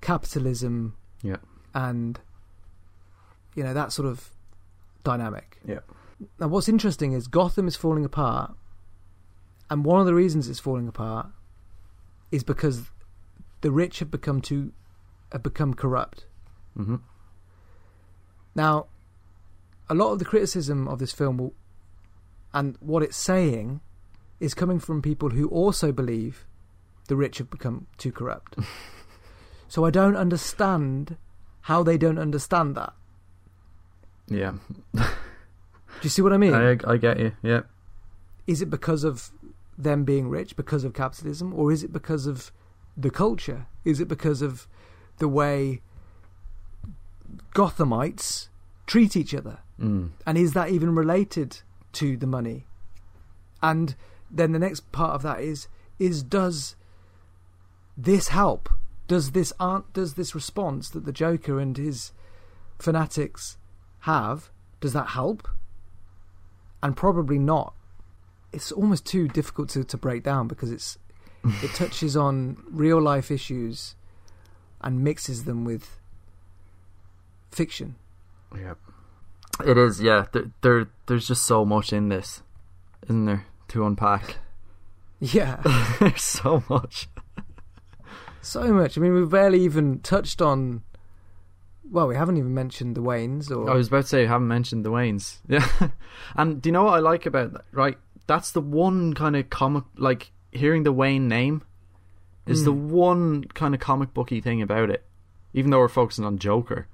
[0.00, 1.36] capitalism Yeah.
[1.74, 2.20] and
[3.54, 4.30] you know that sort of
[5.02, 5.60] dynamic.
[5.64, 5.80] Yeah.
[6.38, 8.54] Now, what's interesting is Gotham is falling apart,
[9.74, 11.26] and one of the reasons it's falling apart
[12.30, 12.92] is because
[13.60, 14.72] the rich have become too
[15.32, 16.26] have become corrupt.
[16.76, 16.98] hmm
[18.54, 18.86] Now,
[19.90, 21.54] a lot of the criticism of this film will,
[22.52, 23.80] and what it's saying
[24.38, 26.46] is coming from people who also believe
[27.08, 28.56] the rich have become too corrupt.
[29.68, 31.16] so I don't understand
[31.62, 32.92] how they don't understand that.
[34.28, 34.52] Yeah.
[34.94, 35.02] Do
[36.02, 36.54] you see what I mean?
[36.54, 37.32] I I get you.
[37.42, 37.62] Yeah.
[38.46, 39.32] is it because of
[39.76, 42.52] them being rich, because of capitalism, or is it because of
[42.96, 43.66] the culture?
[43.84, 44.66] Is it because of
[45.18, 45.82] the way
[47.54, 48.48] Gothamites
[48.86, 49.58] treat each other?
[49.80, 50.10] Mm.
[50.26, 51.60] And is that even related
[51.94, 52.66] to the money?
[53.62, 53.96] And
[54.30, 55.68] then the next part of that is
[55.98, 56.76] is does
[57.96, 58.68] this help?
[59.06, 62.12] Does this art does this response that the Joker and his
[62.78, 63.56] fanatics
[64.00, 64.50] have,
[64.80, 65.48] does that help?
[66.82, 67.74] And probably not.
[68.54, 70.98] It's almost too difficult to, to break down because it's
[71.62, 73.94] it touches on real life issues
[74.80, 75.98] and mixes them with
[77.50, 77.96] fiction.
[78.56, 78.74] Yeah.
[79.64, 80.00] It is.
[80.00, 80.26] Yeah.
[80.32, 82.42] There, there there's just so much in this,
[83.04, 84.38] isn't there, to unpack.
[85.20, 85.62] Yeah.
[86.00, 87.08] there's so much.
[88.42, 88.98] So much.
[88.98, 90.82] I mean, we've barely even touched on.
[91.90, 93.70] Well, we haven't even mentioned the Waynes or.
[93.70, 95.38] I was about to say, I haven't mentioned the Waynes.
[95.48, 95.66] Yeah.
[96.36, 97.64] and do you know what I like about that?
[97.72, 97.96] Right.
[98.26, 101.62] That's the one kind of comic, like, hearing the Wayne name
[102.46, 102.64] is Mm.
[102.64, 105.06] the one kind of comic booky thing about it.
[105.52, 106.86] Even though we're focusing on Joker.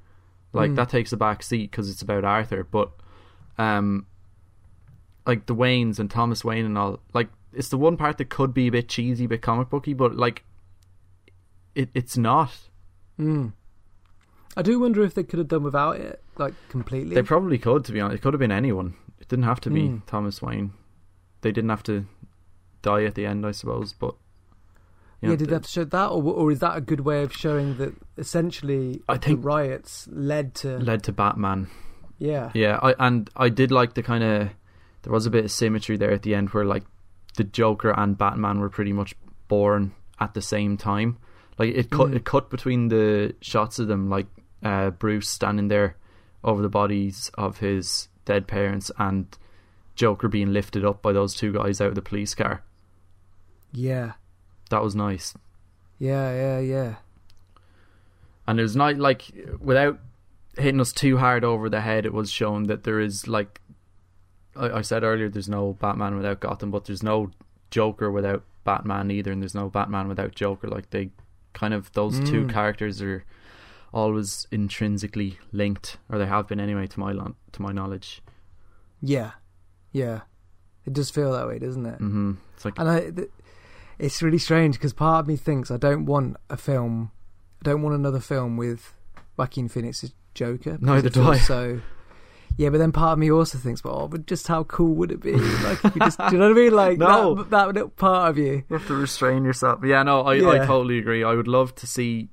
[0.53, 0.77] Like, Mm.
[0.77, 2.65] that takes a back seat because it's about Arthur.
[2.65, 2.91] But,
[3.59, 4.07] um,
[5.27, 8.53] like, the Waynes and Thomas Wayne and all, like, it's the one part that could
[8.55, 10.45] be a bit cheesy, a bit comic booky, but, like,
[11.75, 12.69] it it's not.
[13.19, 13.53] Mm.
[14.57, 17.15] I do wonder if they could have done without it, like completely.
[17.15, 18.17] They probably could, to be honest.
[18.19, 18.95] It could have been anyone.
[19.21, 20.07] It didn't have to be Mm.
[20.07, 20.73] Thomas Wayne.
[21.43, 22.05] They didn't have to
[22.83, 23.93] die at the end, I suppose.
[23.93, 24.15] But
[25.21, 27.01] you know, yeah, did they have to show that, or or is that a good
[27.01, 30.79] way of showing that essentially I think- the riots led to?
[30.79, 31.69] led to Batman.
[32.19, 34.49] yeah, Yeah, I and I did like the kind of
[35.03, 36.85] there was a bit of symmetry there at the end where like
[37.37, 39.15] the Joker and Batman were pretty much
[39.49, 41.17] born at the same time.
[41.59, 42.17] Like it cut Mm.
[42.17, 44.27] it cut between the shots of them, like
[44.63, 45.97] uh, Bruce standing there
[46.45, 49.27] over the bodies of his dead parents and
[50.01, 52.63] Joker being lifted up by those two guys out of the police car.
[53.73, 54.13] yeah,
[54.71, 55.35] That was nice.
[55.99, 56.95] yeah, yeah, yeah.
[58.47, 59.23] and it was not like
[59.61, 59.99] without
[60.57, 63.61] hitting us too hard over the head it was shown that there is like
[64.57, 67.31] I, I said earlier there's no batman without gotham but there's no
[67.71, 71.11] joker without batman either and there's no batman without joker like they
[71.53, 72.53] kind of those two Mm.
[72.53, 73.25] characters are
[73.93, 77.13] always intrinsically linked or they have been anyway to my
[77.53, 78.21] to my knowledge
[79.01, 79.31] Yeah,
[79.93, 80.21] yeah.
[80.87, 81.95] It does feel that way, doesn't it?
[82.01, 82.33] Mm-hmm.
[82.55, 83.31] it's like And I, th-
[83.99, 87.11] it's really strange because part of me thinks I don't want a film.
[87.61, 88.95] I don't want another film with
[89.37, 90.79] Joaquin Phoenix's Joker.
[90.81, 91.37] Neither it do I.
[91.39, 91.81] So
[92.57, 95.13] Yeah, but then part of me also thinks, well, oh, but just how cool would
[95.13, 95.33] it be?
[95.63, 96.73] Like, if you just, do you know what I mean?
[96.73, 97.35] Like No.
[97.35, 98.65] that, that little part of you.
[98.69, 99.81] You have to restrain yourself.
[99.85, 101.23] Yeah, no, I, I totally agree.
[101.23, 102.31] I would love to see,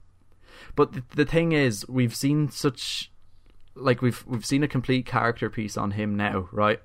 [0.75, 3.11] but the, the thing is, we've seen such,
[3.75, 6.79] like we've we've seen a complete character piece on him now, right?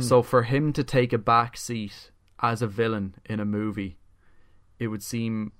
[0.00, 2.10] So for him to take a back seat
[2.40, 3.98] as a villain in a movie,
[4.78, 5.52] it would seem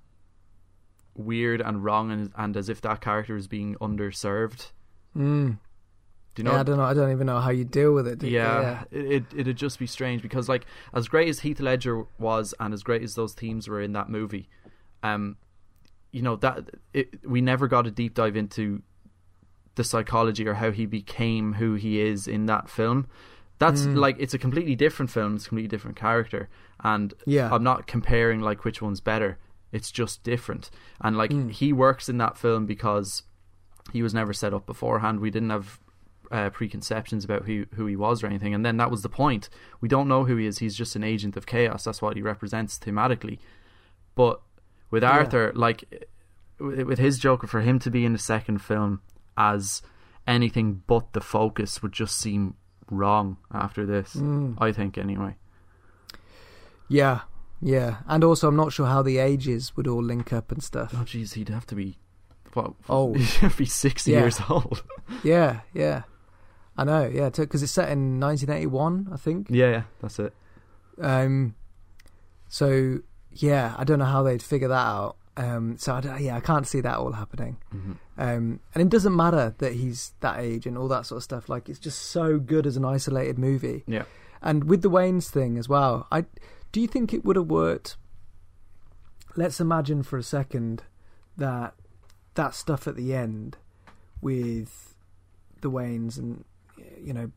[1.15, 4.71] weird and wrong, and and as if that character is being underserved.
[5.15, 5.59] Mm.
[6.35, 6.51] Do you know?
[6.51, 6.83] yeah, I don't know.
[6.83, 8.21] I don't even know how you deal with it.
[8.21, 8.31] you?
[8.31, 12.53] Yeah, it, it it'd just be strange because like as great as Heath Ledger was
[12.59, 14.49] and as great as those themes were in that movie,
[15.01, 15.37] um,
[16.11, 18.81] you know that it, we never got a deep dive into
[19.75, 23.07] the psychology or how he became who he is in that film.
[23.57, 25.35] That's like it's a completely different film.
[25.35, 26.49] It's a completely different character,
[26.83, 27.49] and Yeah.
[27.53, 29.37] I'm not comparing like which one's better.
[29.71, 30.69] It's just different,
[31.01, 33.23] and like he works in that film because
[33.93, 35.19] he was never set up beforehand.
[35.19, 35.79] We didn't have
[36.31, 39.49] uh, preconceptions about who who he was or anything, and then that was the point.
[39.81, 40.59] We don't know who he is.
[40.59, 41.83] He's just an agent of chaos.
[41.85, 43.39] That's what he represents thematically.
[44.15, 44.41] But
[44.91, 46.07] with Arthur, like
[46.59, 49.01] with his Joker, for him to be in the second film
[49.37, 49.81] as
[50.27, 52.55] anything but the focus would just seem
[52.89, 54.15] wrong after this.
[54.57, 55.35] I think anyway.
[56.87, 57.21] yeah,
[57.61, 57.97] yeah.
[58.07, 60.91] And also, I'm not sure how the ages would all link up and stuff.
[60.93, 61.97] Oh, jeez, he'd have to be
[62.53, 62.73] what?
[62.89, 63.17] Old.
[63.17, 64.19] he'd have to be sixty Yeah.
[64.21, 64.83] years old.
[65.23, 66.03] Yeah, yeah.
[66.77, 67.05] I know.
[67.07, 69.47] Yeah, because it's set in 1981, I think.
[69.49, 70.33] yeah, yeah, that's it.
[70.99, 71.55] Um,
[72.49, 72.99] so
[73.31, 75.15] yeah, I don't know how they'd figure that out.
[75.37, 77.57] Um, so I yeah, I can't see that all happening.
[78.17, 81.49] Um, and it doesn't matter that he's that age and all that sort of stuff.
[81.49, 83.83] Like it's just so good as an isolated movie.
[83.87, 84.03] Yeah.
[84.41, 86.25] And with the Wayne's thing as well, I
[86.71, 87.97] do you think it would have worked?
[89.35, 90.83] Let's imagine for a second
[91.35, 91.73] that
[92.35, 93.57] that stuff at the end
[94.21, 94.95] with
[95.61, 96.45] the Waynes and
[97.01, 97.31] you know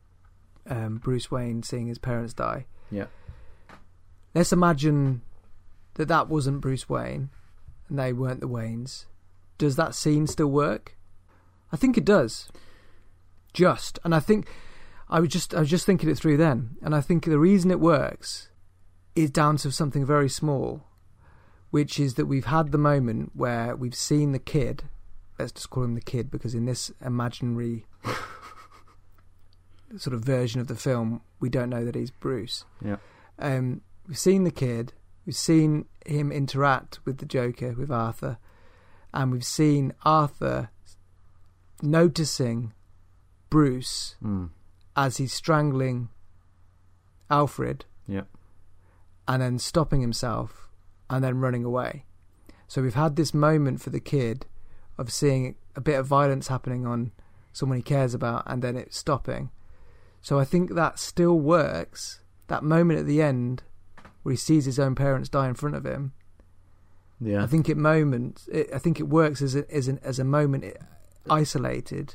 [0.69, 2.65] um, Bruce Wayne seeing his parents die.
[2.91, 3.07] Yeah.
[4.33, 5.21] Let's imagine
[5.95, 7.29] that that wasn't Bruce Wayne
[7.89, 9.05] and they weren't the Waynes.
[9.57, 10.97] Does that scene still work?
[11.71, 12.47] I think it does.
[13.53, 14.47] Just, and I think
[15.09, 17.71] I was just I was just thinking it through then, and I think the reason
[17.71, 18.49] it works
[19.15, 20.83] is down to something very small,
[21.71, 24.83] which is that we've had the moment where we've seen the kid.
[25.37, 27.85] Let's just call him the kid because in this imaginary
[29.97, 32.65] sort of version of the film, we don't know that he's Bruce.
[32.83, 32.97] Yeah.
[33.39, 34.93] Um, we've seen the kid,
[35.29, 38.39] we've seen him interact with the Joker, with Arthur,
[39.13, 40.71] and we've seen Arthur
[41.83, 42.73] noticing
[43.51, 44.49] Bruce Mm.
[44.95, 46.09] as he's strangling
[47.29, 48.23] Alfred Yeah.
[49.27, 50.67] and then stopping himself
[51.11, 52.05] and then running away.
[52.67, 54.47] So we've had this moment for the kid
[54.97, 57.11] of seeing a bit of violence happening on
[57.53, 59.51] someone he cares about and then it stopping.
[60.21, 62.19] So I think that still works.
[62.47, 63.61] That moment at the end
[64.29, 66.13] where he sees his own parents die in front of him.
[67.19, 67.41] Yeah.
[67.41, 68.47] I think it moment.
[68.51, 70.65] It, I think it works as a, as an, as a moment
[71.27, 72.13] isolated,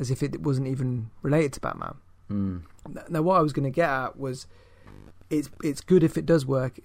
[0.00, 1.96] as if it wasn't even related to Batman.
[2.30, 2.62] Mm.
[3.10, 4.46] Now, what I was going to get at was,
[5.28, 6.80] it's it's good if it does work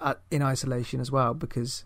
[0.00, 1.84] at, in isolation as well because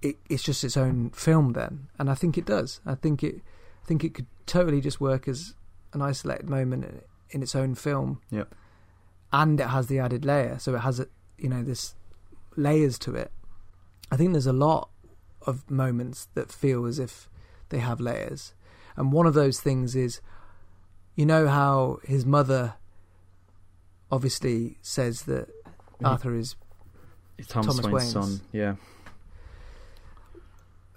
[0.00, 2.80] it it's just its own film then, and I think it does.
[2.86, 3.42] I think it
[3.84, 5.56] I think it could totally just work as
[5.92, 8.22] an isolated moment in, in its own film.
[8.30, 8.54] Yep.
[9.32, 11.06] And it has the added layer, so it has a,
[11.38, 11.94] you know this
[12.56, 13.30] layers to it.
[14.10, 14.88] I think there's a lot
[15.42, 17.28] of moments that feel as if
[17.68, 18.54] they have layers,
[18.96, 20.20] and one of those things is,
[21.14, 22.74] you know how his mother
[24.10, 26.06] obviously says that mm-hmm.
[26.06, 26.56] Arthur is
[27.38, 28.28] It's Thomas, Thomas Wayne's Wayne's.
[28.38, 28.46] son.
[28.52, 28.74] Yeah.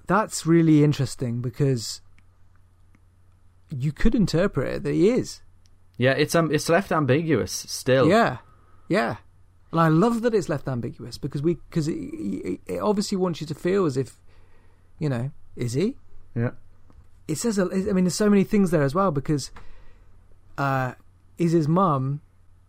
[0.08, 2.02] that's really interesting because
[3.70, 5.42] you could interpret it that he is.
[6.00, 8.08] Yeah, it's um it's left ambiguous still.
[8.08, 8.38] Yeah,
[8.88, 9.18] yeah.
[9.72, 13.42] And I love that it's left ambiguous because we because it, it, it obviously wants
[13.42, 14.20] you to feel as if,
[14.98, 15.98] you know, is he?
[16.34, 16.52] Yeah.
[17.28, 19.52] It says, I mean, there's so many things there as well because,
[20.58, 20.94] uh,
[21.38, 22.22] is his mum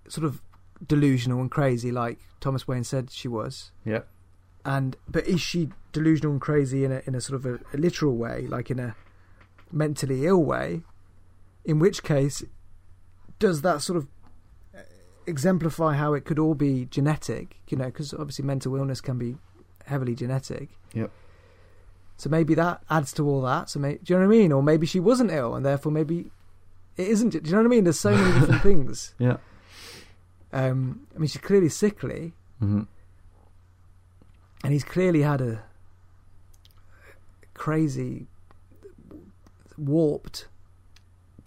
[0.09, 0.43] sort of
[0.87, 4.01] delusional and crazy like Thomas Wayne said she was, Yeah.
[4.64, 7.78] and but is she delusional and crazy in a in a sort of a, a
[7.78, 8.95] literal way, like in a
[9.72, 10.83] mentally ill way?
[11.64, 12.43] In which case,
[13.41, 14.07] does that sort of
[15.26, 17.57] exemplify how it could all be genetic?
[17.68, 19.36] You know, because obviously mental illness can be
[19.86, 20.68] heavily genetic.
[20.93, 21.11] Yep.
[22.16, 23.70] So maybe that adds to all that.
[23.70, 24.53] So may, do you know what I mean?
[24.53, 26.30] Or maybe she wasn't ill, and therefore maybe
[26.97, 27.30] it isn't.
[27.30, 27.84] Do you know what I mean?
[27.84, 29.14] There's so many different things.
[29.18, 29.38] Yeah.
[30.53, 32.82] Um, I mean, she's clearly sickly, hmm
[34.62, 35.62] and he's clearly had a
[37.55, 38.26] crazy,
[39.78, 40.49] warped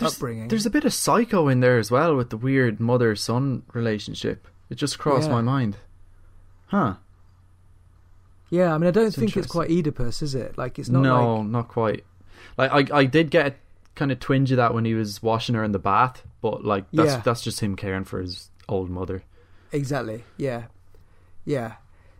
[0.03, 0.47] there's, upbringing.
[0.47, 4.47] There's a bit of psycho in there as well with the weird mother son relationship.
[4.69, 5.33] It just crossed Yeah.
[5.35, 5.77] my mind.
[6.67, 6.95] Huh.
[8.49, 10.57] yeah, I mean, I don't It's think it's quite Oedipus, is it?
[10.57, 12.03] Like, it's not no, like not quite.
[12.57, 13.55] Like I, I did get a
[13.95, 16.85] kind of twinge of that when he was washing her in the bath, but like
[16.91, 17.21] that's Yeah.
[17.23, 19.23] that's just him caring for his old mother.
[19.71, 20.23] exactly.
[20.37, 20.65] Yeah,
[21.45, 21.73] yeah.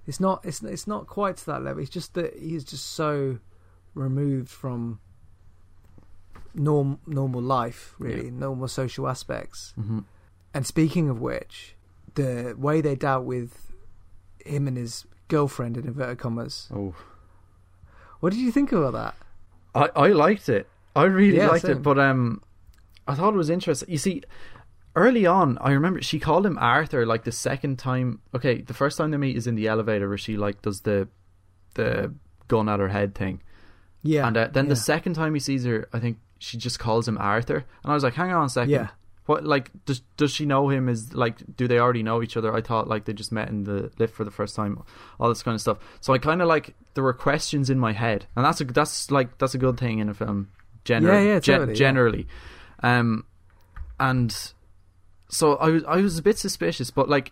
[0.06, 0.44] It's not.
[0.44, 1.82] It's it's not quite to that level.
[1.82, 3.40] It's just that he's just so
[3.96, 5.00] removed from
[6.54, 8.32] norm normal life, really, Yeah.
[8.48, 9.74] normal social aspects.
[9.76, 10.00] hmm
[10.54, 11.76] And speaking of which,
[12.16, 13.72] the way they dealt with
[14.46, 16.70] him and his girlfriend in inverted commas.
[16.74, 16.94] Oh,
[18.20, 19.16] What did you think about that?
[19.76, 20.68] I I liked it.
[20.96, 21.78] I really Yeah, liked same.
[21.78, 22.42] it, but um,
[23.08, 23.90] I thought it was interesting.
[23.90, 24.22] You see,
[24.96, 27.06] early on, I remember she called him Arthur.
[27.06, 30.18] Like the second time, okay, the first time they meet is in the elevator where
[30.20, 31.08] she like does the
[31.74, 32.14] the
[32.48, 33.42] gun at her head thing.
[34.04, 34.70] Yeah, And uh, then yeah.
[34.70, 37.56] the second time he sees her, I think she just calls him Arthur.
[37.84, 38.72] And I was like, hang on a second.
[38.72, 38.88] Yeah.
[39.26, 40.90] What like does does she know him?
[40.90, 42.54] Is like do they already know each other?
[42.54, 44.84] I thought like they just met in the lift for the first time,
[45.18, 45.78] all this kind of stuff.
[46.02, 49.10] So I kind of like there were questions in my head, and that's a that's
[49.12, 50.50] like that's a good thing in a film.
[50.84, 51.76] Generally, Yeah, yeah, totally, yeah.
[51.78, 52.28] generally,
[52.84, 53.24] um,
[53.98, 54.36] and
[55.30, 57.32] so I was I was a bit suspicious, but like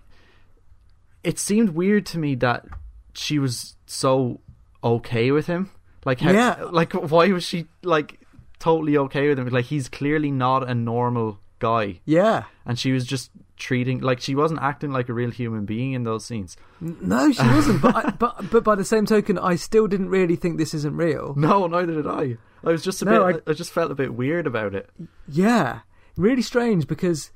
[1.25, 2.65] it seemed weird to me that
[3.13, 4.39] she was so
[4.81, 5.69] okay with him.
[6.05, 6.63] Like, how, Yeah.
[6.71, 8.17] like why was she like
[8.61, 9.47] totally okay with him?
[9.49, 12.43] Like, he's clearly not a normal guy, yeah.
[12.65, 16.03] and she was just treating like she wasn't acting like a real human being in
[16.03, 16.57] those scenes.
[16.79, 17.81] No, she wasn't.
[17.81, 20.95] but, I, but but by the same token, I still didn't really think this isn't
[20.95, 21.33] real.
[21.37, 22.37] No, neither did I.
[22.63, 23.43] I was just a No, bit.
[23.47, 24.89] I, just felt a bit weird about it.
[25.27, 25.79] Yeah,
[26.17, 27.31] really strange because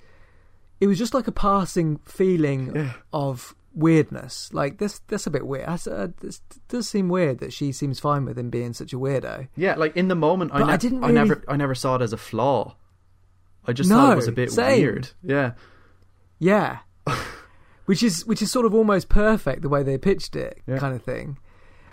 [0.82, 2.94] it was just like a passing feeling Yeah.
[3.14, 4.50] of weirdness.
[4.54, 5.68] Like this, that's a bit weird.
[5.68, 8.98] That's, uh, this does seem weird that she seems fine with him being such a
[8.98, 9.48] weirdo.
[9.56, 12.02] Yeah, like in the moment, I, But I didn't I never, I never saw it
[12.02, 12.76] as a flaw.
[13.68, 14.82] I just No, thought it was a bit same.
[14.82, 15.10] weird.
[15.24, 15.52] Yeah,
[16.40, 16.80] Yeah,
[17.86, 20.78] which is which is sort of almost perfect the way they pitched it, Yeah.
[20.78, 21.38] kind of thing.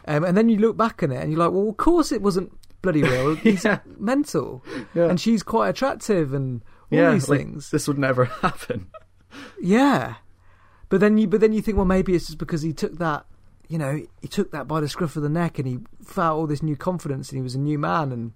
[0.07, 2.23] Um, and then you look back on it and you're like, well, of course it
[2.23, 2.53] wasn't
[2.83, 3.35] bloody real.
[3.43, 3.81] He's Yeah.
[3.99, 4.65] mental,
[4.95, 6.63] yeah, and she's quite attractive, and
[6.93, 7.71] all these like, things.
[7.71, 8.89] This would never happen.
[9.61, 10.17] Yeah,
[10.93, 13.25] but then you but then you think, well, maybe it's just because he took that,
[13.67, 16.47] you know, he took that by the scruff of the neck, and he felt all
[16.47, 18.33] this new confidence, and he was a new man, and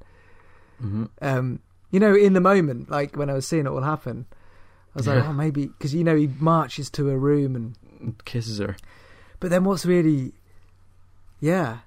[0.80, 4.24] hmm um, you know, in the moment, like when I was seeing it all happen,
[4.94, 5.28] I was like, Yeah.
[5.28, 7.54] oh, maybe because you know he marches to a room,
[8.00, 8.76] and Kisses her.
[9.38, 10.32] but then what's really,
[11.40, 11.78] yeah,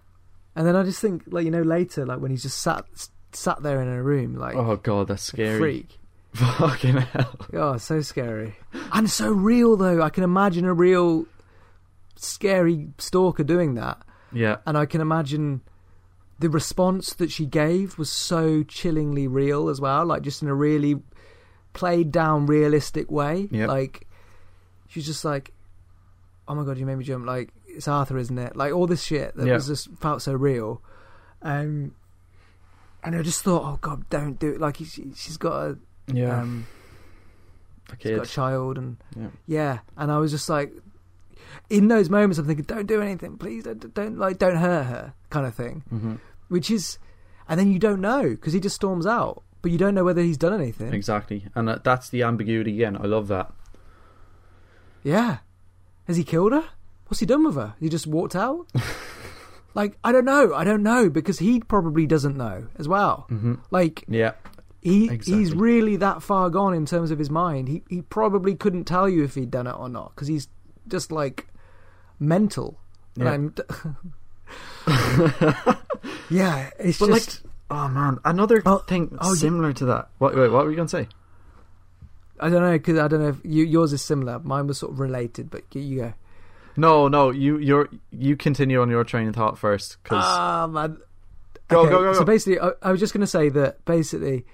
[0.55, 2.85] and then I just think like you know later, like when he's just sat
[3.31, 5.57] sat there in a room, like Oh god, that's scary.
[5.59, 5.98] freak.
[6.57, 7.35] Fucking hell.
[7.53, 8.55] Oh, so scary.
[8.93, 10.01] And so real, though.
[10.01, 11.25] I can imagine a real
[12.15, 14.01] scary stalker doing that.
[14.31, 15.61] Yeah, And I can imagine
[16.37, 20.05] the response that she gave was so chillingly real as well.
[20.05, 21.01] Like, just in a really
[21.73, 23.47] played down, realistic way.
[23.51, 23.67] Yep.
[23.67, 24.07] Like,
[24.87, 25.51] she's just like,
[26.47, 27.25] oh my god, you made me jump.
[27.25, 28.55] Like, it's Arthur, isn't it?
[28.55, 29.53] Like, all this shit that Yeah.
[29.55, 30.81] was just felt so real.
[31.41, 31.95] Um,
[33.03, 34.61] and I just thought, oh god, don't do it.
[34.61, 35.77] Like, she, she's got a.
[36.13, 36.41] yeah.
[36.41, 36.65] Um,
[37.91, 39.27] a She's got a child and Yeah.
[39.47, 40.71] yeah and i was just like
[41.71, 45.13] in those moments i'm thinking don't do anything please don't, don't like don't hurt her
[45.31, 45.83] kind of thing.
[45.89, 46.15] Hmm
[46.49, 46.97] which is
[47.47, 50.21] and then you don't know because he just storms out but you don't know whether
[50.21, 50.93] he's done anything.
[50.93, 52.95] Exactly, and that's the ambiguity again.
[52.95, 53.51] I love that.
[55.03, 55.37] yeah.
[56.07, 56.63] Has he killed her?
[57.07, 57.75] What's he done with her?
[57.79, 58.67] He just walked out?
[59.75, 63.25] Like i don't know i don't know because he probably doesn't know as well.
[63.29, 64.31] Hmm like Yeah,
[64.81, 67.67] he he's really that far gone in terms of his mind.
[67.67, 70.47] He he probably couldn't tell you if he'd done it or not because he's
[70.87, 71.47] just like
[72.19, 72.79] mental.
[73.19, 73.59] And
[74.87, 75.75] Yeah.
[76.29, 80.09] Yeah, it's but just like, oh man, another Oh, thing oh, you- similar to that.
[80.19, 80.35] What?
[80.35, 81.07] Wait, what were you gonna say?
[82.39, 84.39] I don't know because I don't know if you, yours is similar.
[84.39, 86.13] Mine was sort of related, but you, go.
[86.77, 90.97] No, no, you, you're, you continue on your train of thought first, Ah man,
[91.67, 94.45] Go, Okay, go, go, So basically, I, I was just going to say that basically,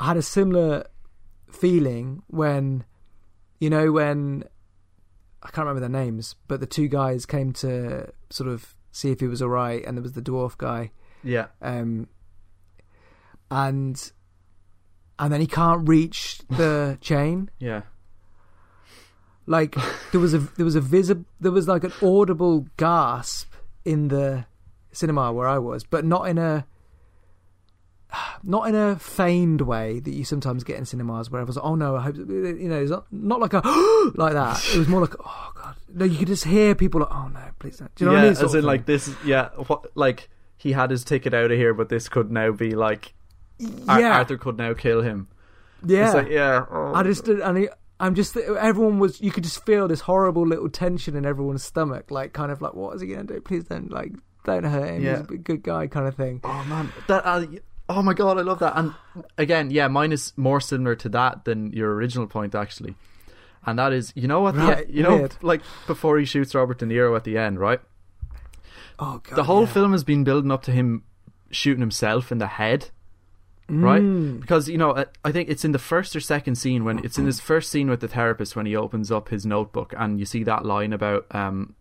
[0.00, 0.86] I had a similar
[1.52, 2.84] feeling when,
[3.58, 4.44] you know, when
[5.42, 9.20] I can't remember their names, but the two guys came to sort of see if
[9.20, 10.90] he was all right, and there was the dwarf guy,
[11.22, 12.08] yeah, um,
[13.50, 14.10] and
[15.18, 17.50] and then he can't reach the chain.
[17.58, 17.82] yeah,
[19.46, 19.76] Like
[20.12, 23.52] there was a there was a visible there was like an audible gasp
[23.84, 24.46] in the
[24.92, 26.66] cinema where I was, but not in a
[28.42, 31.64] not in a feigned way that you sometimes get in cinemas where I was like,
[31.64, 33.58] oh no, I hope you know, it's not, not like a
[34.14, 34.62] like that.
[34.74, 37.42] It was more like oh god, no, you could just hear people like oh no,
[37.58, 37.94] please don't.
[37.94, 38.22] Do you know yeah.
[38.22, 38.36] what I mean?
[38.36, 41.74] Sort as in, like this, yeah, what, like he had his ticket out of here,
[41.74, 43.14] but this could now be like
[43.88, 45.28] Ar- yeah, Arthur could now kill him.
[45.86, 46.66] Yeah, It's like, yeah.
[46.70, 46.92] oh.
[46.94, 50.68] I just and he, I'm just everyone was you could just feel this horrible little
[50.68, 53.40] tension in everyone's stomach, like kind of like what is he gonna do?
[53.40, 54.12] Please don't like
[54.44, 55.02] don't hurt him.
[55.02, 55.18] Yeah.
[55.18, 56.40] He's a good guy, kind of thing.
[56.44, 57.44] Oh man, that uh,
[57.96, 58.76] oh my god, I love that.
[58.76, 58.94] And
[59.36, 62.94] again, yeah, mine is more similar to that than your original point actually.
[63.66, 64.54] And that is, you know what?
[64.54, 65.34] the- you know, weird.
[65.42, 67.80] like before he shoots Robert De Niro at the end, right?
[68.98, 69.72] Oh god, the whole yeah.
[69.72, 71.04] film has been building up to him
[71.50, 72.90] shooting himself in the head,
[73.68, 74.02] right?
[74.02, 74.40] Mm.
[74.40, 77.18] Because you know, I- I think it's in the first or second scene when it's
[77.18, 80.24] in his first scene with the therapist when he opens up his notebook and you
[80.26, 81.74] see that line about um,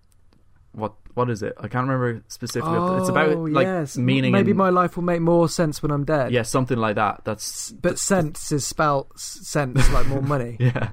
[0.72, 1.54] what what is it?
[1.58, 2.98] I can't remember specifically.
[3.00, 3.98] it's about Oh, like yes.
[3.98, 4.32] meaning.
[4.32, 6.32] Maybe my life will make more sense when I'm dead.
[6.32, 7.22] yeah, something like that.
[7.26, 10.58] That's but sense is spelled s- sense like more money.
[10.60, 10.90] yeah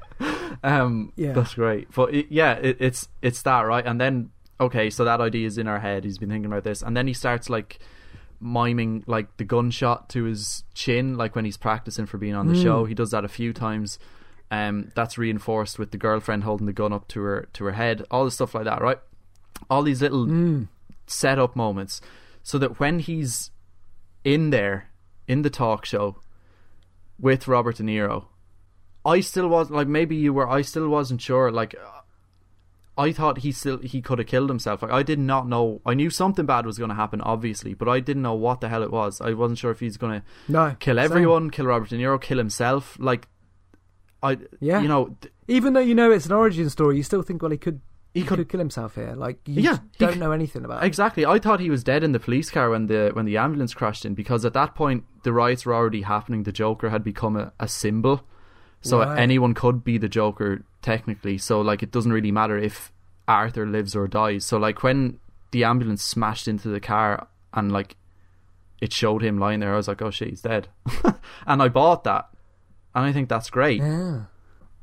[0.64, 1.32] um Yeah.
[1.32, 5.20] that's great but it, yeah it, it's it's that right and then okay so that
[5.20, 7.78] idea is in our head he's been thinking about this and then he starts like
[8.40, 12.54] miming like the gunshot to his chin like when he's practicing for being on the
[12.54, 12.62] Mm.
[12.62, 13.98] show he does that a few times
[14.50, 18.04] um that's reinforced with the girlfriend holding the gun up to her to her head
[18.10, 18.98] all the stuff like that right
[19.70, 20.68] all these little Mm.
[21.06, 22.00] setup moments
[22.42, 23.50] so that when he's
[24.24, 24.90] in there
[25.28, 26.16] in the talk show
[27.18, 28.24] with Robert De Niro,
[29.04, 32.00] I still was like maybe you were I still wasn't sure like uh,
[32.98, 34.82] I thought he still he could have killed himself.
[34.82, 35.80] Like I did not know.
[35.84, 38.68] I knew something bad was going to happen, obviously, but I didn't know what the
[38.68, 39.20] hell it was.
[39.20, 41.04] I wasn't sure if he's going to No, kill same.
[41.04, 42.96] everyone, kill Robert De Niro, kill himself.
[42.98, 43.28] Like
[44.22, 44.80] I, Yeah.
[44.80, 47.50] you know, th- Even though you know it's an origin story, you still think, well,
[47.52, 47.80] he could.
[48.16, 49.14] He could- could, kill himself here.
[49.16, 50.82] Like you Yeah, don't c- know anything about.
[50.82, 50.86] it.
[50.86, 51.24] Exactly.
[51.26, 54.04] I thought he was dead in the police car when the when the ambulance crashed
[54.04, 56.42] in because at that point the riots were already happening.
[56.44, 58.22] The Joker had become a, a symbol,
[58.80, 59.18] so Right.
[59.18, 61.38] anyone could be the Joker technically.
[61.38, 62.92] So like it doesn't really matter if
[63.28, 64.44] Arthur lives or dies.
[64.44, 65.18] So like when
[65.50, 67.96] the ambulance smashed into the car and like
[68.80, 70.68] it showed him lying there, I was like, oh shit, he's dead,
[71.46, 72.28] and I bought that,
[72.94, 73.80] and I think that's great.
[73.80, 74.24] Yeah.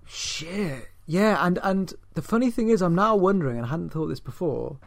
[0.05, 0.89] Shit.
[1.05, 4.19] Yeah, and and the funny thing is, I'm now wondering, and I hadn't thought this
[4.19, 4.77] before.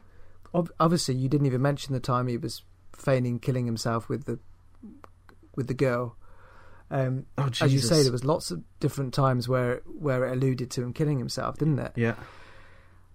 [0.55, 2.63] Ob- obviously, you didn't even mention the time he was
[2.95, 4.39] feigning killing himself with the
[5.55, 6.17] with the girl.
[6.91, 10.71] Um, Oh as you say, there was lots of different times where where it alluded
[10.73, 11.93] to him killing himself, didn't it?
[11.97, 12.15] Yeah.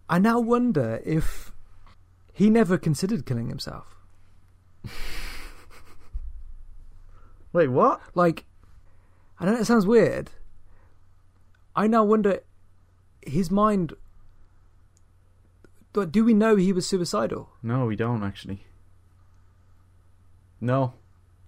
[0.09, 1.53] I now wonder if
[2.33, 3.95] he never considered killing himself.
[7.53, 8.01] Wait, what?
[8.13, 8.45] Like,
[9.39, 10.31] I know it sounds weird.
[11.75, 12.41] I now wonder,
[13.21, 13.93] his mind.
[15.93, 17.49] Do do we know he was suicidal?
[17.61, 18.65] No, we don't actually.
[20.59, 20.93] No.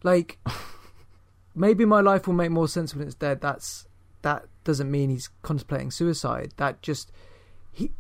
[0.02, 0.40] Like,
[1.56, 3.42] maybe my life will make more sense when it's dead.
[3.42, 3.88] That's
[4.22, 6.54] that doesn't mean he's contemplating suicide.
[6.58, 7.12] That just
[7.72, 7.92] he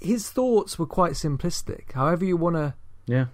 [0.00, 1.92] his thoughts were quite simplistic.
[1.92, 2.74] However you want to
[3.06, 3.26] Yeah.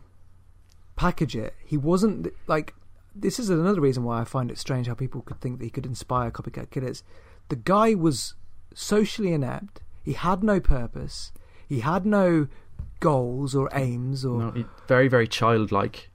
[0.97, 2.74] package it, he wasn't like.
[3.16, 5.70] This is another reason why I find it strange how people could think that he
[5.70, 7.05] could inspire copycat killers.
[7.49, 8.35] The guy was
[8.75, 9.81] socially inept.
[10.03, 11.33] He had no purpose.
[11.68, 12.49] He had no
[13.01, 16.11] goals or aims or No, very very childlike.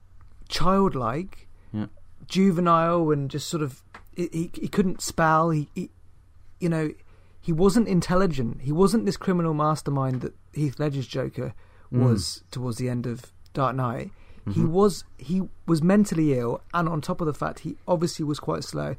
[0.48, 1.86] childlike, Yeah.
[2.26, 3.82] juvenile, and just sort of
[4.16, 5.50] he, he, couldn't spell.
[5.50, 5.90] He, he,
[6.58, 6.90] you know,
[7.40, 8.62] he wasn't intelligent.
[8.62, 11.54] He wasn't this criminal mastermind that Heath Ledger's Joker
[11.92, 12.04] mm.
[12.04, 14.10] was towards the end of Dark Knight.
[14.46, 14.72] He mm-hmm.
[14.72, 18.64] was he was mentally ill, and on top of the fact he obviously was quite
[18.64, 18.96] slow.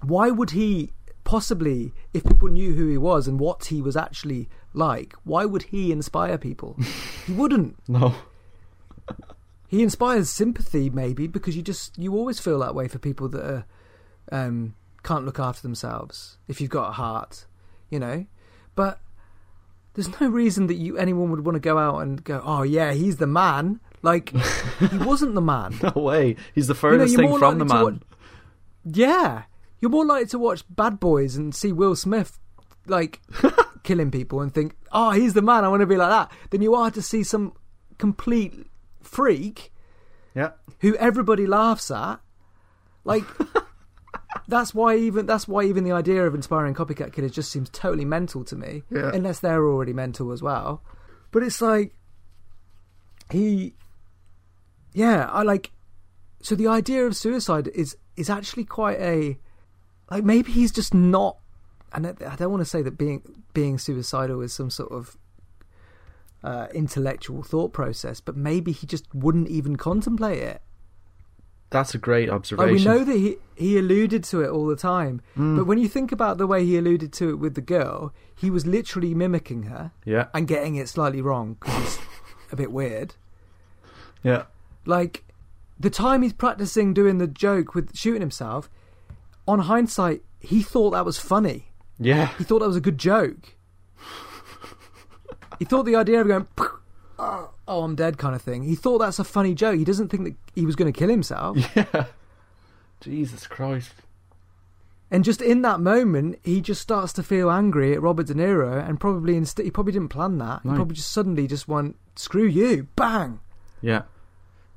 [0.00, 0.92] Why would he
[1.32, 5.62] possibly, if people knew who he was and what he was actually like, why would
[5.64, 6.76] he inspire people?
[7.26, 8.14] he wouldn't No.
[9.66, 13.44] he inspires sympathy maybe because you just you always feel that way for people that
[13.52, 13.64] are,
[14.30, 17.46] um, can't look after themselves if you've got a heart
[17.88, 18.26] you know
[18.74, 19.00] but
[19.94, 22.92] there's no reason that you anyone would want to go out and go oh yeah
[22.92, 24.28] he's the man like
[24.90, 26.36] he wasn't the man No way.
[26.54, 27.84] He's the You furthest you're thing from the man.
[27.84, 28.02] watch-
[28.84, 29.42] yeah
[29.82, 32.38] you're more likely to watch bad boys and see will smith
[32.86, 33.20] like
[33.82, 36.62] killing people and think oh he's the man i want to be like that than
[36.62, 37.52] you are to see some
[37.98, 38.66] complete
[39.02, 39.70] freak
[40.34, 40.52] Yeah.
[40.80, 42.20] who everybody laughs at.
[43.04, 43.24] Like
[44.48, 48.04] that's why even that's why even the idea of inspiring copycat killers just seems totally
[48.04, 48.82] mental to me.
[48.90, 49.10] Yeah.
[49.12, 50.82] Unless they're already mental as well.
[51.32, 51.94] But it's like
[53.30, 53.74] he
[54.94, 55.70] Yeah, I like
[56.42, 59.38] so the idea of suicide is is actually quite a
[60.10, 61.38] like maybe he's just not
[61.92, 63.22] and I don't want to say that being
[63.52, 65.16] being suicidal is some sort of
[66.42, 70.62] uh, intellectual thought process, but maybe he just wouldn't even contemplate it.
[71.70, 72.74] That's a great Like observation.
[72.74, 76.12] we know that he he alluded to it all the time, but when you think
[76.12, 79.92] about the way he alluded to it with the girl, he was literally mimicking her
[80.04, 80.26] Yeah.
[80.34, 81.98] and getting it slightly wrong because it's
[82.52, 83.14] a bit weird.
[84.22, 84.44] Yeah.
[84.84, 85.24] Like
[85.78, 88.68] the time he's practicing doing the joke with shooting himself,
[89.46, 91.72] on hindsight, he thought that was funny.
[91.98, 92.28] Yeah.
[92.38, 93.56] He thought that was a good joke.
[95.58, 96.46] he thought the idea of going,
[97.18, 98.62] oh, oh, I'm dead kind of thing.
[98.64, 99.78] He thought that's a funny joke.
[99.78, 101.58] He doesn't think that he was going to kill himself.
[101.76, 102.06] Yeah.
[103.00, 103.94] Jesus Christ.
[105.10, 108.88] And just in that moment, he just starts to feel angry at Robert De Niro,
[108.88, 110.60] and probably instead he probably didn't plan that.
[110.62, 113.40] He probably just suddenly just went, "Screw you!" Bang.
[113.80, 114.02] Yeah.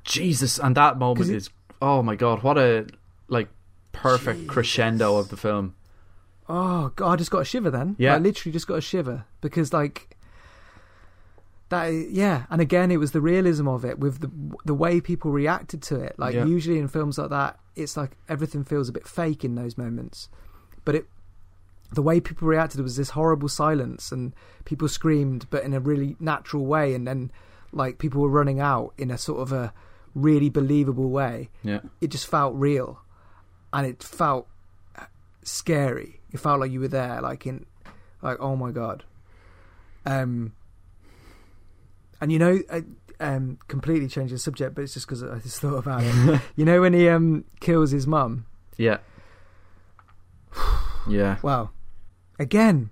[0.04, 2.86] Jesus, and that moment is oh my god, what a
[3.28, 3.48] like
[3.96, 5.74] perfect crescendo of the film.
[6.48, 7.96] Oh god, I just got a shiver then.
[7.98, 8.14] Yeah.
[8.14, 10.16] I literally just got a shiver because like
[11.68, 11.88] that.
[12.10, 14.30] Yeah, and again, it was the realism of it with the
[14.64, 16.18] the way people reacted to it.
[16.18, 16.44] Like Yeah.
[16.44, 20.28] usually in films like that, it's like everything feels a bit fake in those moments,
[20.84, 21.06] but it.
[21.92, 26.16] The way people reacted was this horrible silence, and people screamed, but in a really
[26.18, 27.30] natural way, and then
[27.70, 29.72] like people were running out in a sort of a
[30.14, 31.80] really believable way Yeah.
[32.00, 33.00] it just felt real
[33.76, 34.48] and it felt
[35.42, 37.64] scary it felt like you were there like in
[38.22, 39.04] like oh my god
[40.04, 40.52] um
[42.20, 42.82] and you know I,
[43.20, 46.64] um completely changed the subject but it's just because i just thought about it you
[46.64, 48.46] know when he um kills his mum
[48.76, 48.98] Yeah.
[51.08, 51.36] Yeah.
[51.42, 51.70] wow
[52.38, 52.90] again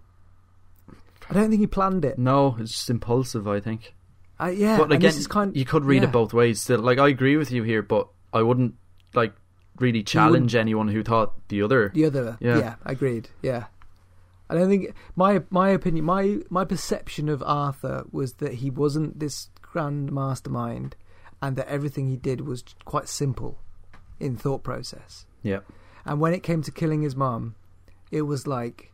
[1.28, 3.94] i don't think he planned it No, it's just impulsive, I think.
[4.40, 6.08] uh, yeah but again, kind you could read yeah.
[6.08, 6.60] it both ways.
[6.60, 8.74] Still, like I agree with you here, but I wouldn't
[9.14, 9.32] like
[9.78, 11.90] really challenge anyone who thought the other.
[11.94, 12.58] The other, Yeah.
[12.58, 13.28] yeah, agreed.
[13.42, 13.64] Yeah,
[14.48, 19.18] I don't think my my opinion, my my perception of Arthur was that he wasn't
[19.20, 20.96] this grand mastermind,
[21.42, 23.58] and that everything he did was quite simple
[24.20, 25.26] in thought process.
[25.42, 25.60] Yeah.
[26.06, 27.54] And when it came to killing his mom,
[28.10, 28.92] it was like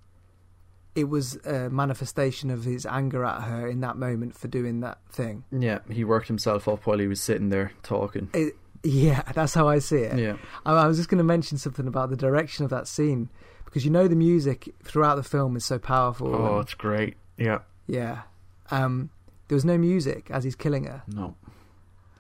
[0.95, 4.99] it was a manifestation of his anger at her in that moment for doing that
[5.11, 5.45] thing.
[5.53, 8.29] Yeah, he worked himself up while he was sitting there talking.
[8.35, 10.19] It, yeah, that's how I see it.
[10.19, 10.37] Yeah.
[10.65, 13.29] I, I was just going to mention something about the direction of that scene
[13.65, 16.35] because you know the music throughout the film is so powerful.
[16.35, 17.17] Oh, and- it's great.
[17.37, 17.61] Yeah.
[17.87, 18.23] yeah.
[18.71, 19.11] Um,
[19.49, 21.03] there was no music as he's killing her.
[21.09, 21.37] No.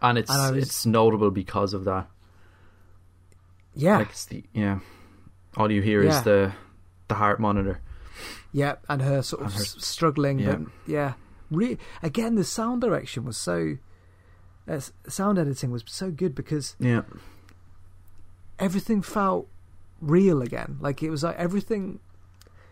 [0.03, 2.09] And it's And was- it's notable because of that.
[3.75, 4.81] Yeah, Like it's the yeah.
[5.57, 6.19] All you hear Yeah.
[6.19, 6.53] is the
[7.09, 7.81] the heart monitor.
[8.53, 10.57] yeah, and her sort of her- struggling, yeah.
[10.57, 11.13] but yeah.
[11.51, 13.77] Re- again, the sound direction was so.
[14.71, 17.03] Uh, sound editing was so good because Yeah.
[18.59, 19.49] everything felt
[20.01, 20.79] real again.
[20.81, 21.99] Like it was like everything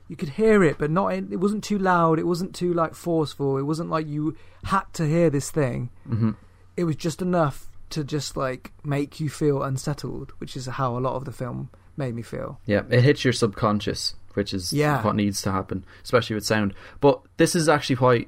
[0.07, 1.09] you could hear it, but not.
[1.13, 2.19] It wasn't too loud.
[2.19, 3.59] It wasn't too like forceful.
[3.59, 5.91] It wasn't like you had to hear this thing.
[6.07, 6.31] hmm
[6.77, 11.01] It was just enough to just like make you feel unsettled, which is how a
[11.01, 12.61] lot of the film made me feel.
[12.67, 15.03] Yeah, it hits your subconscious, which is Yeah.
[15.03, 16.75] what needs to happen, especially with sound.
[17.01, 18.27] But this is actually why,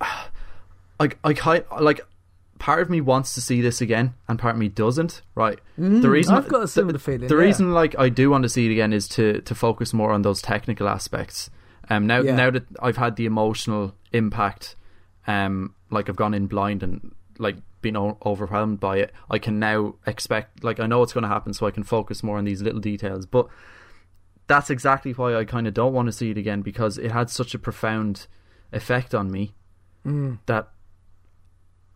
[1.00, 2.00] like, I ki- like
[2.58, 5.22] part of me wants to see this again, and part of me doesn't.
[5.34, 5.58] Right?
[5.76, 7.40] the reason Mm, I've got a similar the, feeling, The yeah.
[7.42, 10.22] reason, like, I do want to see it again is to to focus more on
[10.22, 11.50] those technical aspects.
[11.90, 12.34] Um, now Yeah.
[12.36, 14.76] now that I've had the emotional impact,
[15.26, 19.58] um, like I've gone in blind and like been o- overwhelmed by it, I can
[19.60, 22.44] now expect, like, I know it's going to happen, so I can focus more on
[22.44, 23.24] these little details.
[23.24, 23.46] But
[24.48, 27.30] that's exactly why I kind of don't want to see it again because it had
[27.30, 28.26] such a profound
[28.72, 29.54] effect on me
[30.06, 30.38] Mm.
[30.46, 30.68] that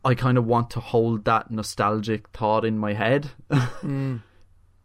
[0.05, 4.23] I kind of want to hold that nostalgic thought in my head Mm.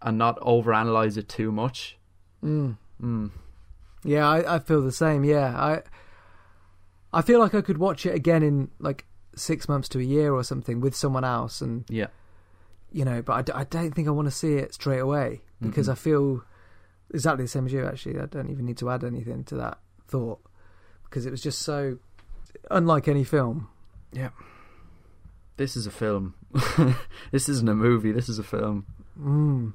[0.01, 1.97] and not overanalyze it too much.
[2.43, 2.77] Mm.
[3.01, 3.31] Mm.
[4.03, 5.23] Yeah, I, I feel the same.
[5.23, 5.81] Yeah, I
[7.11, 10.33] I feel like I could watch it again in like six months to a year
[10.33, 12.07] or something with someone else, and Yeah,
[12.91, 15.91] you know, but I don't think I want to see it straight away because Mhm.
[15.91, 16.43] I feel
[17.11, 17.85] exactly the same as you.
[17.85, 20.39] Actually, I don't even need to add anything to that thought
[21.05, 21.97] because it was just so
[22.69, 23.67] unlike any film.
[24.11, 24.29] yeah.
[25.57, 26.35] This is a film.
[27.31, 28.11] this isn't a movie.
[28.11, 28.85] This is a film.
[29.19, 29.73] Mm.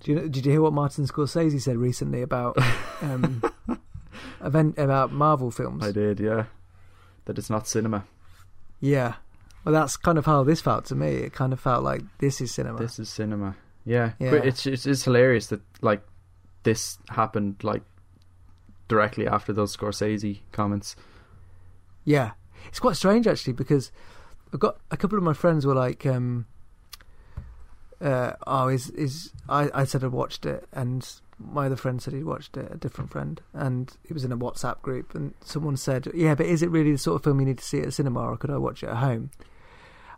[0.00, 2.58] Did you, did you hear what Martin Scorsese said recently about
[3.00, 3.42] um,
[4.44, 5.84] event about Marvel films?
[5.84, 6.46] I did, yeah.
[7.24, 8.04] That it's not cinema.
[8.80, 9.14] Yeah.
[9.64, 11.08] Well, that's kind of how this felt to me.
[11.08, 12.78] It kind of felt like this is cinema.
[12.78, 13.56] This is cinema.
[13.86, 14.30] Yeah, Yeah.
[14.30, 16.02] But it's it's it's hilarious that like
[16.62, 17.82] this happened like
[18.88, 20.96] directly after those Scorsese comments.
[22.04, 22.32] Yeah,
[22.68, 23.92] it's quite strange actually because
[24.54, 26.46] I've got a couple of my friends were like, um,
[28.00, 31.06] uh, "Oh, is is?" I I said I watched it, and
[31.38, 32.70] my other friend said he'd watched it.
[32.72, 36.46] A different friend, and it was in a WhatsApp group, and someone said, "Yeah, but
[36.46, 38.36] is it really the sort of film you need to see at a cinema, or
[38.36, 39.30] could I watch it at home?"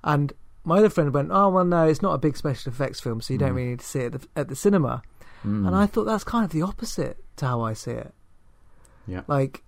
[0.04, 0.32] And
[0.64, 3.32] my other friend went, "Oh well, no, it's not a big special effects film, so
[3.32, 3.56] you don't Mm.
[3.56, 5.02] really need to see it at the, at the cinema."
[5.44, 5.66] Mm.
[5.66, 8.12] And I thought that's kind of the opposite to how I see it.
[9.06, 9.22] Yeah.
[9.28, 9.62] Like,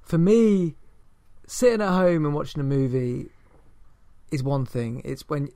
[0.00, 0.74] for me,
[1.46, 3.30] sitting at home and watching a movie
[4.32, 5.02] is one thing.
[5.04, 5.50] It's when,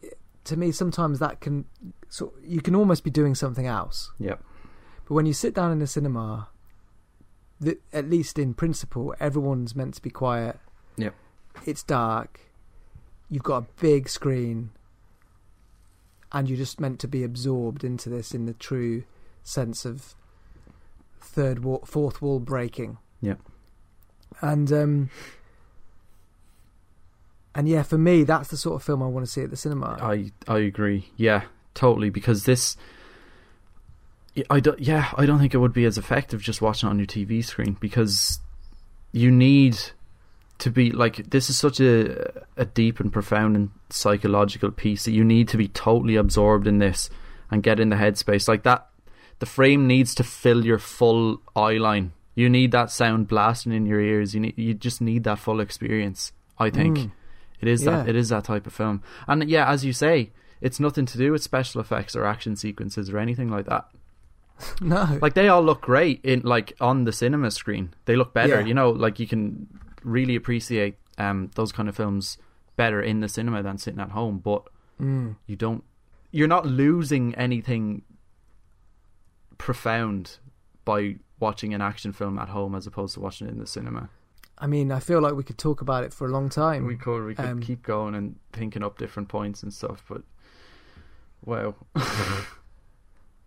[0.45, 1.65] to me, sometimes that can,
[2.09, 4.13] so you can almost be doing something else.
[4.19, 4.37] yeah.
[5.09, 6.49] But when you sit down in a cinema,
[7.61, 10.59] the, at least in principle, everyone's meant to be quiet.
[10.97, 11.15] Yep.
[11.65, 12.41] It's dark.
[13.31, 14.71] You've got a big screen,
[16.33, 19.05] and you're just meant to be absorbed into this in the true
[19.45, 20.15] sense of
[21.21, 22.99] third wall, fourth wall breaking.
[23.21, 23.39] Yep.
[24.41, 25.11] And um,
[27.57, 29.57] and yeah, for me, that's the sort of film I want to see at the
[29.57, 29.97] cinema.
[30.01, 31.11] I I agree.
[31.17, 32.11] Yeah, totally.
[32.11, 32.77] Because this,
[34.51, 34.79] I don't.
[34.79, 37.43] Yeah, I don't think it would be as effective just watching it on your TV
[37.43, 38.41] screen because
[39.13, 39.79] you need
[40.59, 45.13] to be like this is such a a deep and profound and psychological piece that
[45.13, 47.09] you need to be totally absorbed in this
[47.51, 48.87] and get in the headspace like that.
[49.39, 52.13] The frame needs to fill your full eye line.
[52.35, 54.35] You need that sound blasting in your ears.
[54.35, 56.33] You need you just need that full experience.
[56.59, 56.99] I think.
[56.99, 57.11] Mm.
[57.61, 59.03] It is that it is that type of film.
[59.27, 60.31] And yeah, as you say,
[60.61, 63.87] it's nothing to do with special effects or action sequences or anything like that.
[64.81, 67.93] no, Like they all look great in like on the cinema screen.
[68.07, 68.67] They look better, Yeah.
[68.67, 69.67] you know, like you can
[70.03, 72.39] really appreciate um those kind of films
[72.77, 74.63] better in the cinema than sitting at home, but
[75.01, 75.37] Mm.
[75.47, 75.85] you don't
[76.33, 78.03] you're not losing anything
[79.59, 80.39] profound
[80.85, 84.09] by watching an action film at home as opposed to watching it in the cinema.
[84.59, 86.87] I mean, I feel like we could talk about it for a long time.
[86.87, 90.23] We could we could Um, keep going and thinking up different points and stuff, but
[91.45, 91.75] wow.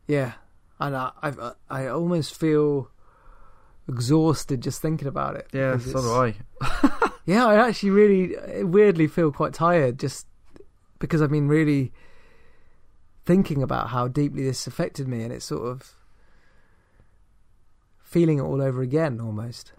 [0.07, 0.33] Yeah,
[0.79, 2.89] and I, I, I almost feel
[3.87, 5.47] exhausted just thinking about it.
[5.53, 6.35] Yeah, so do I.
[7.25, 10.25] Yeah, I actually really uh, weirdly feel quite tired just
[10.97, 11.91] because I've been really
[13.23, 15.93] thinking about how deeply this affected me, and it's sort of
[18.01, 19.73] feeling it all over again almost.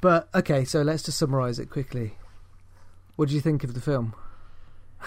[0.00, 2.16] But okay, so let's just summarize it quickly.
[3.16, 4.14] What do you think of the film?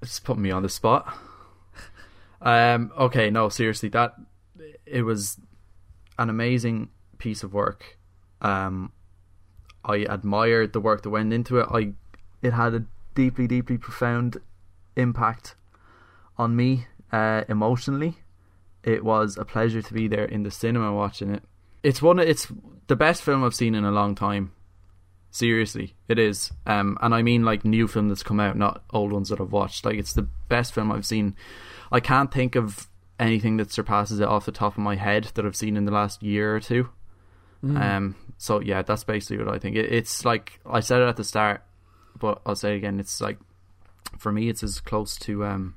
[0.00, 1.12] It's putting me on the spot.
[2.40, 2.92] Um.
[2.96, 3.30] Okay.
[3.30, 3.48] No.
[3.48, 4.14] Seriously, that
[4.86, 5.40] it was
[6.18, 7.98] an amazing piece of work.
[8.40, 8.92] Um,
[9.84, 11.66] I admired the work that went into it.
[11.72, 11.94] I
[12.42, 12.84] it had a
[13.14, 14.36] deeply, deeply profound
[14.96, 15.56] impact
[16.36, 18.18] on me uh, emotionally.
[18.84, 21.42] It was a pleasure to be there in the cinema watching it.
[21.82, 22.18] It's one.
[22.18, 22.48] It's
[22.86, 24.52] the best film I've seen in a long time.
[25.30, 26.52] Seriously, it is.
[26.66, 29.52] Um, and I mean like new film that's come out, not old ones that I've
[29.52, 29.84] watched.
[29.84, 31.36] Like it's the best film I've seen.
[31.92, 32.88] I can't think of
[33.20, 35.92] anything that surpasses it off the top of my head that I've seen in the
[35.92, 36.88] last year or two.
[37.62, 39.76] Um, so yeah, that's basically what I think.
[39.76, 41.62] It, it's like I said it at the start,
[42.18, 43.00] but I'll say it again.
[43.00, 43.38] It's like
[44.16, 45.74] for me, it's as close to um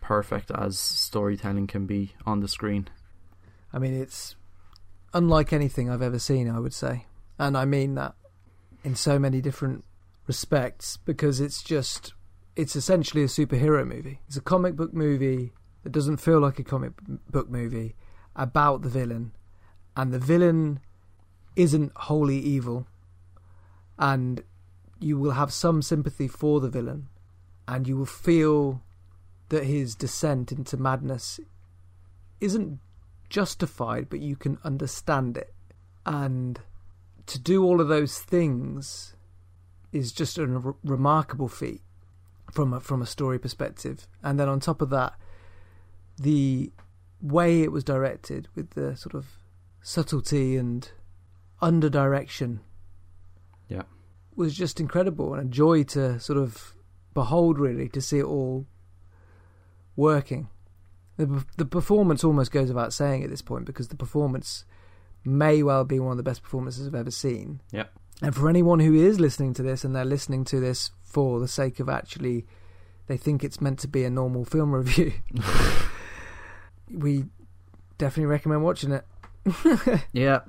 [0.00, 2.88] perfect as storytelling can be on the screen.
[3.72, 4.34] I mean, it's
[5.12, 7.06] unlike anything I've ever seen, I would say.
[7.38, 8.14] And I mean that
[8.84, 9.84] in so many different
[10.26, 12.14] respects because it's just,
[12.56, 14.20] it's essentially a superhero movie.
[14.26, 16.92] It's a comic book movie that doesn't feel like a comic
[17.30, 17.96] book movie
[18.36, 19.32] about the villain.
[19.96, 20.80] And the villain
[21.56, 22.86] isn't wholly evil.
[23.98, 24.42] And
[24.98, 27.08] you will have some sympathy for the villain.
[27.66, 28.82] And you will feel
[29.48, 31.40] that his descent into madness
[32.40, 32.78] isn't
[33.30, 35.54] justified, but you can understand it.
[36.04, 36.60] And
[37.26, 39.14] to do all of those things
[39.92, 41.82] is just a re- remarkable feat
[42.52, 44.06] from a, from a story perspective.
[44.22, 45.14] And then on top of that,
[46.18, 46.72] the
[47.22, 49.26] way it was directed with the sort of
[49.82, 50.90] subtlety and
[51.62, 52.60] under direction
[53.68, 53.82] Yeah.
[54.34, 56.74] was just incredible and a joy to sort of
[57.14, 58.66] behold really to see it all
[59.96, 60.48] working
[61.26, 64.64] the the performance almost goes without saying at this point because the performance
[65.24, 67.60] may well be one of the best performances I've ever seen.
[67.70, 67.84] Yeah.
[68.22, 71.48] And for anyone who is listening to this and they're listening to this for the
[71.48, 72.46] sake of actually
[73.06, 75.12] they think it's meant to be a normal film review,
[76.90, 77.26] we
[77.98, 79.04] definitely recommend watching it.
[80.12, 80.40] Yeah,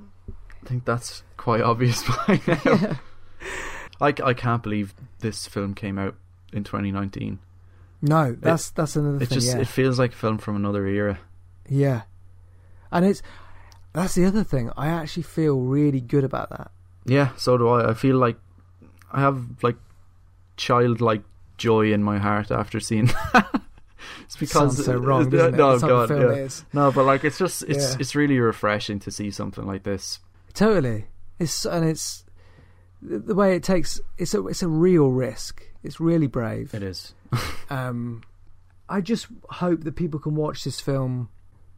[0.63, 2.99] I think that's quite obvious by now.
[3.99, 6.15] I, I can't believe this film came out
[6.53, 7.39] in 2019.
[8.01, 9.35] No, that's that's another It thing.
[9.39, 9.61] just yeah.
[9.61, 11.19] it feels like a film from another era.
[11.69, 12.01] yeah,
[12.91, 13.21] and it's
[13.93, 14.71] that's the other thing.
[14.77, 16.71] I actually feel really good about that.
[17.05, 17.91] Yeah, so do I.
[17.91, 18.37] I feel like
[19.11, 19.75] I have like
[20.57, 21.23] childlike
[21.57, 23.09] joy in my heart after seeing.
[24.23, 25.57] it's because Sounds so wrong, doesn't it?
[25.57, 26.31] no, God, film yeah.
[26.31, 26.65] it is.
[26.73, 27.97] no, but like it's just it's Yeah.
[27.99, 30.19] it's really refreshing to see something like this.
[30.53, 31.05] Totally.
[31.39, 32.23] It's and it's
[33.01, 33.99] the the way it takes.
[34.17, 35.63] It's a it's a real risk.
[35.83, 36.73] It's really brave.
[36.73, 37.13] It is.
[37.69, 38.23] Um,
[38.89, 41.29] I just hope that people can watch this film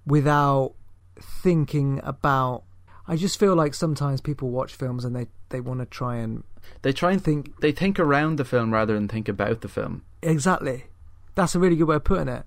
[0.07, 0.73] without
[1.21, 2.63] thinking about.
[3.07, 6.43] I just feel like sometimes people watch films and they they want to try and
[6.81, 7.59] They try and think.
[7.61, 10.01] They think around the film rather than think about the film.
[10.23, 10.85] exactly.
[11.35, 12.43] That's a really good way of putting it.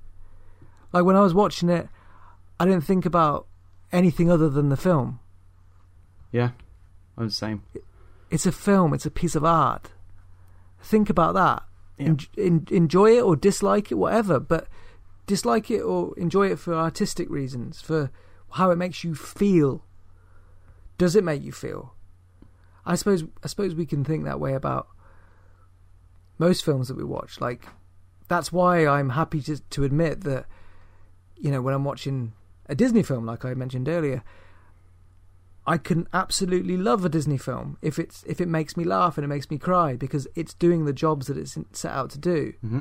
[0.93, 1.89] Like when I was watching it,
[2.59, 3.47] I didn't think about
[3.93, 5.21] anything other than the film.
[6.33, 6.51] Yeah,
[7.17, 7.63] I'm the same.
[8.31, 8.93] It's a film.
[8.93, 9.93] It's a piece of art.
[10.87, 11.65] Think about that.
[11.99, 12.07] Yeah.
[12.07, 14.39] En- en- enjoy it or dislike it, whatever.
[14.39, 14.69] But
[15.27, 18.11] dislike it or enjoy it for artistic reasons, for
[18.53, 19.85] how it makes you feel.
[20.97, 21.95] Does it make you feel?
[22.85, 23.25] I suppose.
[23.43, 24.87] I suppose we can think that way about
[26.39, 27.41] most films that we watch.
[27.41, 27.67] Like
[28.29, 30.47] that's why I'm happy to to admit that
[31.37, 32.33] you know when I'm watching
[32.69, 34.23] a Disney film, like I mentioned earlier,
[35.67, 39.25] I can absolutely love a Disney film if it's if it makes me laugh and
[39.25, 42.53] it makes me cry because it's doing the jobs that it's set out to do.
[42.61, 42.81] hmm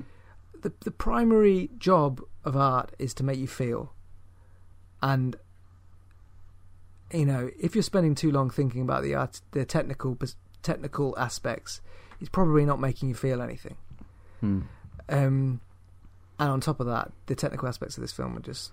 [0.62, 3.94] The the primary job of art is to make you feel,
[5.02, 5.36] and
[7.12, 10.18] you know if you're spending too long thinking about the art, the technical
[10.62, 11.82] technical aspects,
[12.20, 13.78] it's probably not making you feel anything.
[14.42, 14.62] Hmm.
[15.10, 15.62] Um,
[16.40, 18.72] and on top of that, the technical aspects of this film are just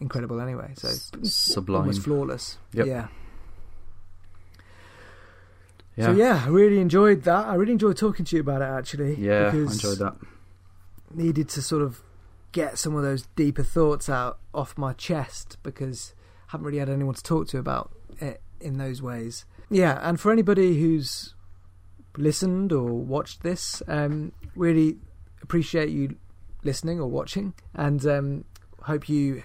[0.00, 0.72] incredible anyway.
[0.76, 0.88] So
[1.22, 1.82] sublime.
[1.82, 2.58] almost flawless.
[2.72, 2.86] Yep.
[2.86, 3.08] Yeah.
[5.96, 6.06] Yeah.
[6.06, 7.46] So yeah, I really enjoyed that.
[7.46, 9.14] I really enjoyed talking to you about it actually.
[9.16, 10.16] Yeah, I because enjoyed that.
[11.14, 12.02] Needed to sort of
[12.52, 16.14] get some of those deeper thoughts out off my chest because
[16.48, 17.90] I haven't really had anyone to talk to about
[18.20, 19.44] it in those ways.
[19.70, 21.34] Yeah, and for anybody who's
[22.16, 24.98] listened or watched this, um, really
[25.42, 26.16] appreciate you
[26.62, 28.44] listening or watching, and um,
[28.82, 29.42] hope you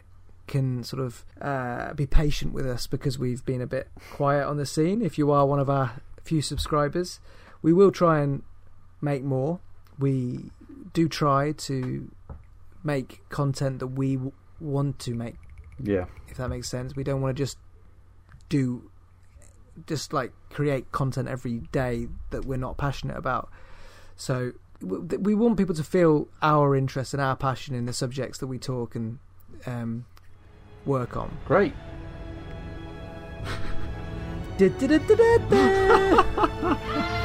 [0.48, 4.58] can sort of uh, be patient with us because we've been a bit quiet on
[4.58, 5.02] the scene.
[5.02, 7.20] If you are one of our few subscribers,
[7.62, 8.44] we will try and
[9.02, 9.60] make more.
[10.00, 10.52] We
[10.94, 12.12] do try to
[12.84, 15.36] make content that we w- want to make,
[15.80, 16.06] Yeah.
[16.28, 16.96] if that makes sense.
[16.96, 17.58] We don't want to just
[18.50, 18.90] do
[19.86, 23.50] just like create content every day that we're not passionate about.
[24.16, 28.48] So we want people to feel our interest and our passion in the subjects that
[28.48, 29.20] we talk and
[29.66, 30.06] um,
[30.86, 31.38] work on.
[31.46, 31.74] Great.
[36.38, 37.08] Da-da-da-da-da-da.